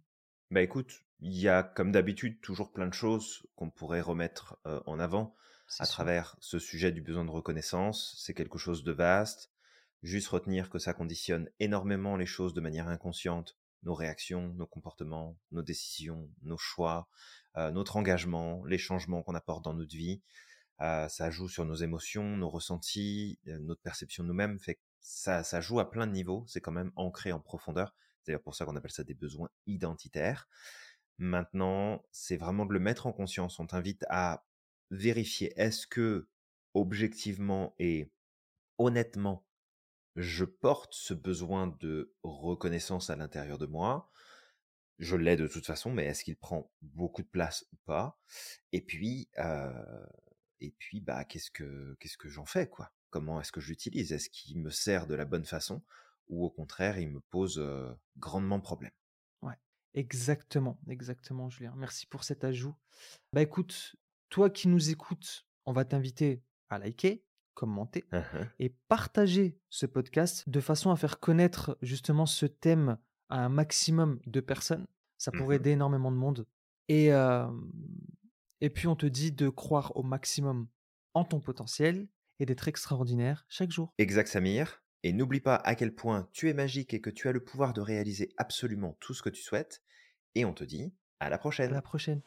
Bah 0.51 0.61
écoute, 0.63 1.05
il 1.21 1.35
y 1.35 1.49
a 1.49 1.63
comme 1.63 1.93
d'habitude 1.93 2.41
toujours 2.41 2.73
plein 2.73 2.87
de 2.87 2.95
choses 2.95 3.47
qu'on 3.57 3.71
pourrait 3.71 4.01
remettre 4.01 4.59
en 4.65 4.99
avant 4.99 5.35
à 5.79 5.87
sûr 5.87 5.87
travers 5.87 6.37
ce 6.41 6.59
sujet 6.59 6.93
du 6.93 7.01
besoin 7.01 7.25
de 7.25 7.31
reconnaissance. 7.31 8.17
C'est 8.19 8.35
quelque 8.35 8.59
chose 8.59 8.83
de 8.85 8.93
vaste. 8.93 9.53
Juste 10.03 10.29
retenir 10.29 10.71
que 10.71 10.79
ça 10.79 10.95
conditionne 10.95 11.49
énormément 11.59 12.17
les 12.17 12.27
choses 12.27 12.55
de 12.55 12.61
manière 12.61 12.89
inconsciente, 12.89 13.57
nos 13.83 13.95
réactions, 13.95 14.53
nos 14.55 14.67
comportements, 14.67 15.39
nos 15.53 15.63
décisions, 15.63 16.31
nos 16.43 16.59
choix, 16.59 17.09
euh, 17.57 17.71
notre 17.71 17.97
engagement, 17.97 18.65
les 18.65 18.79
changements 18.79 19.23
qu'on 19.23 19.35
apporte 19.35 19.65
dans 19.65 19.75
notre 19.75 19.97
vie. 19.97 20.23
Euh, 20.81 21.09
ça 21.09 21.31
joue 21.31 21.49
sur 21.49 21.65
nos 21.65 21.75
émotions, 21.75 22.37
nos 22.37 22.51
ressentis, 22.51 23.39
euh, 23.49 23.59
notre 23.61 23.81
perception 23.81 24.23
de 24.23 24.29
nous-mêmes. 24.29 24.59
Fait 24.59 24.79
ça, 25.01 25.43
ça 25.43 25.61
joue 25.61 25.81
à 25.81 25.91
plein 25.91 26.07
de 26.07 26.13
niveaux. 26.13 26.45
C'est 26.49 26.61
quand 26.61 26.73
même 26.73 26.93
ancré 26.97 27.33
en 27.33 27.41
profondeur. 27.41 27.95
C'est 28.21 28.33
d'ailleurs 28.33 28.43
pour 28.43 28.55
ça 28.55 28.65
qu'on 28.65 28.77
appelle 28.77 28.91
ça 28.91 29.05
des 29.05 29.15
besoins 29.15 29.49
identitaires. 29.67 30.49
Maintenant, 31.19 32.05
c'est 32.11 32.37
vraiment 32.37 32.67
de 32.67 32.73
le 32.73 32.81
mettre 32.81 33.07
en 33.07 33.13
conscience. 33.13 33.59
On 33.59 33.67
t'invite 33.67 34.05
à 34.11 34.45
vérifier 34.91 35.53
est-ce 35.57 35.87
que 35.87 36.29
objectivement 36.75 37.75
et 37.79 38.11
honnêtement, 38.79 39.46
je 40.17 40.45
porte 40.45 40.95
ce 40.95 41.15
besoin 41.15 41.67
de 41.81 42.15
reconnaissance 42.23 43.11
à 43.11 43.17
l'intérieur 43.17 43.59
de 43.59 43.67
moi. 43.67 44.11
Je 44.99 45.15
l'ai 45.17 45.37
de 45.37 45.47
toute 45.47 45.67
façon, 45.67 45.93
mais 45.93 46.07
est-ce 46.07 46.25
qu'il 46.25 46.37
prend 46.37 46.73
beaucoup 46.81 47.23
de 47.23 47.29
place 47.29 47.67
ou 47.73 47.77
pas? 47.85 48.19
Et 48.73 48.81
puis, 48.81 49.29
euh, 49.39 50.07
et 50.61 50.71
puis, 50.71 51.01
bah, 51.01 51.25
qu'est-ce 51.25 51.51
que 51.51 51.95
qu'est-ce 52.01 52.17
que 52.17 52.31
j'en 52.31 52.47
fais, 52.47 52.67
quoi? 52.67 52.93
Comment 53.11 53.41
est-ce 53.41 53.53
que 53.53 53.61
je 53.61 53.69
l'utilise 53.69 54.13
Est-ce 54.13 54.31
qu'il 54.31 54.59
me 54.59 54.71
sert 54.71 55.07
de 55.07 55.15
la 55.15 55.27
bonne 55.27 55.45
façon? 55.45 55.83
Ou 56.29 56.45
au 56.45 56.51
contraire, 56.51 56.99
il 56.99 57.11
me 57.11 57.21
pose 57.21 57.59
euh, 57.59 57.93
grandement 58.17 58.59
problème 58.59 58.93
Ouais, 59.43 59.59
exactement, 59.93 60.81
exactement, 60.89 61.51
Julien. 61.51 61.75
Merci 61.77 62.07
pour 62.07 62.25
cet 62.25 62.43
ajout. 62.43 62.75
Bah 63.35 63.43
écoute, 63.43 63.97
toi 64.31 64.49
qui 64.49 64.69
nous 64.69 64.91
écoutes, 64.91 65.47
on 65.67 65.73
va 65.73 65.85
t'inviter 65.85 66.43
à 66.71 66.79
liker, 66.79 67.23
commenter 67.57 68.05
Uhum. 68.13 68.47
et 68.61 68.69
partager 68.89 69.59
ce 69.71 69.87
podcast 69.87 70.49
de 70.49 70.61
façon 70.61 70.91
à 70.93 70.97
faire 70.97 71.19
connaître 71.19 71.77
justement 71.83 72.27
ce 72.27 72.47
thème 72.47 72.99
à 73.31 73.45
un 73.45 73.49
maximum 73.49 74.21
de 74.27 74.41
personnes. 74.41 74.87
Ça 75.19 75.33
pourrait 75.33 75.57
Mhm. 75.57 75.61
aider 75.63 75.71
énormément 75.71 76.13
de 76.13 76.17
monde. 76.17 76.47
Et, 76.89 77.13
euh, 77.13 77.49
et 78.61 78.71
puis 78.71 78.87
on 78.87 78.95
te 78.95 79.07
dit 79.07 79.33
de 79.33 79.49
croire 79.49 79.97
au 79.97 80.03
maximum 80.05 80.69
en 81.15 81.25
ton 81.25 81.41
potentiel 81.41 82.07
et 82.39 82.47
d'être 82.47 82.69
extraordinaire 82.69 83.45
chaque 83.49 83.71
jour. 83.73 83.93
Exact, 83.99 84.29
Samir. 84.29 84.83
Et 85.03 85.13
n'oublie 85.13 85.41
pas 85.41 85.57
à 85.57 85.75
quel 85.75 85.95
point 85.95 86.29
tu 86.33 86.49
es 86.51 86.55
magique 86.55 86.93
et 86.95 87.01
que 87.01 87.11
tu 87.11 87.29
as 87.29 87.33
le 87.33 87.43
pouvoir 87.43 87.73
de 87.73 87.81
réaliser 87.81 88.29
absolument 88.37 88.97
tout 89.01 89.15
ce 89.15 89.23
que 89.23 89.31
tu 89.31 89.43
souhaites. 89.43 89.83
Et 90.35 90.45
on 90.45 90.53
te 90.53 90.65
dit 90.65 90.93
à 91.21 91.31
la 91.31 91.37
À 91.37 91.39
prochaine. 91.39 91.73
la 91.73 91.83
prochaine. 91.83 92.21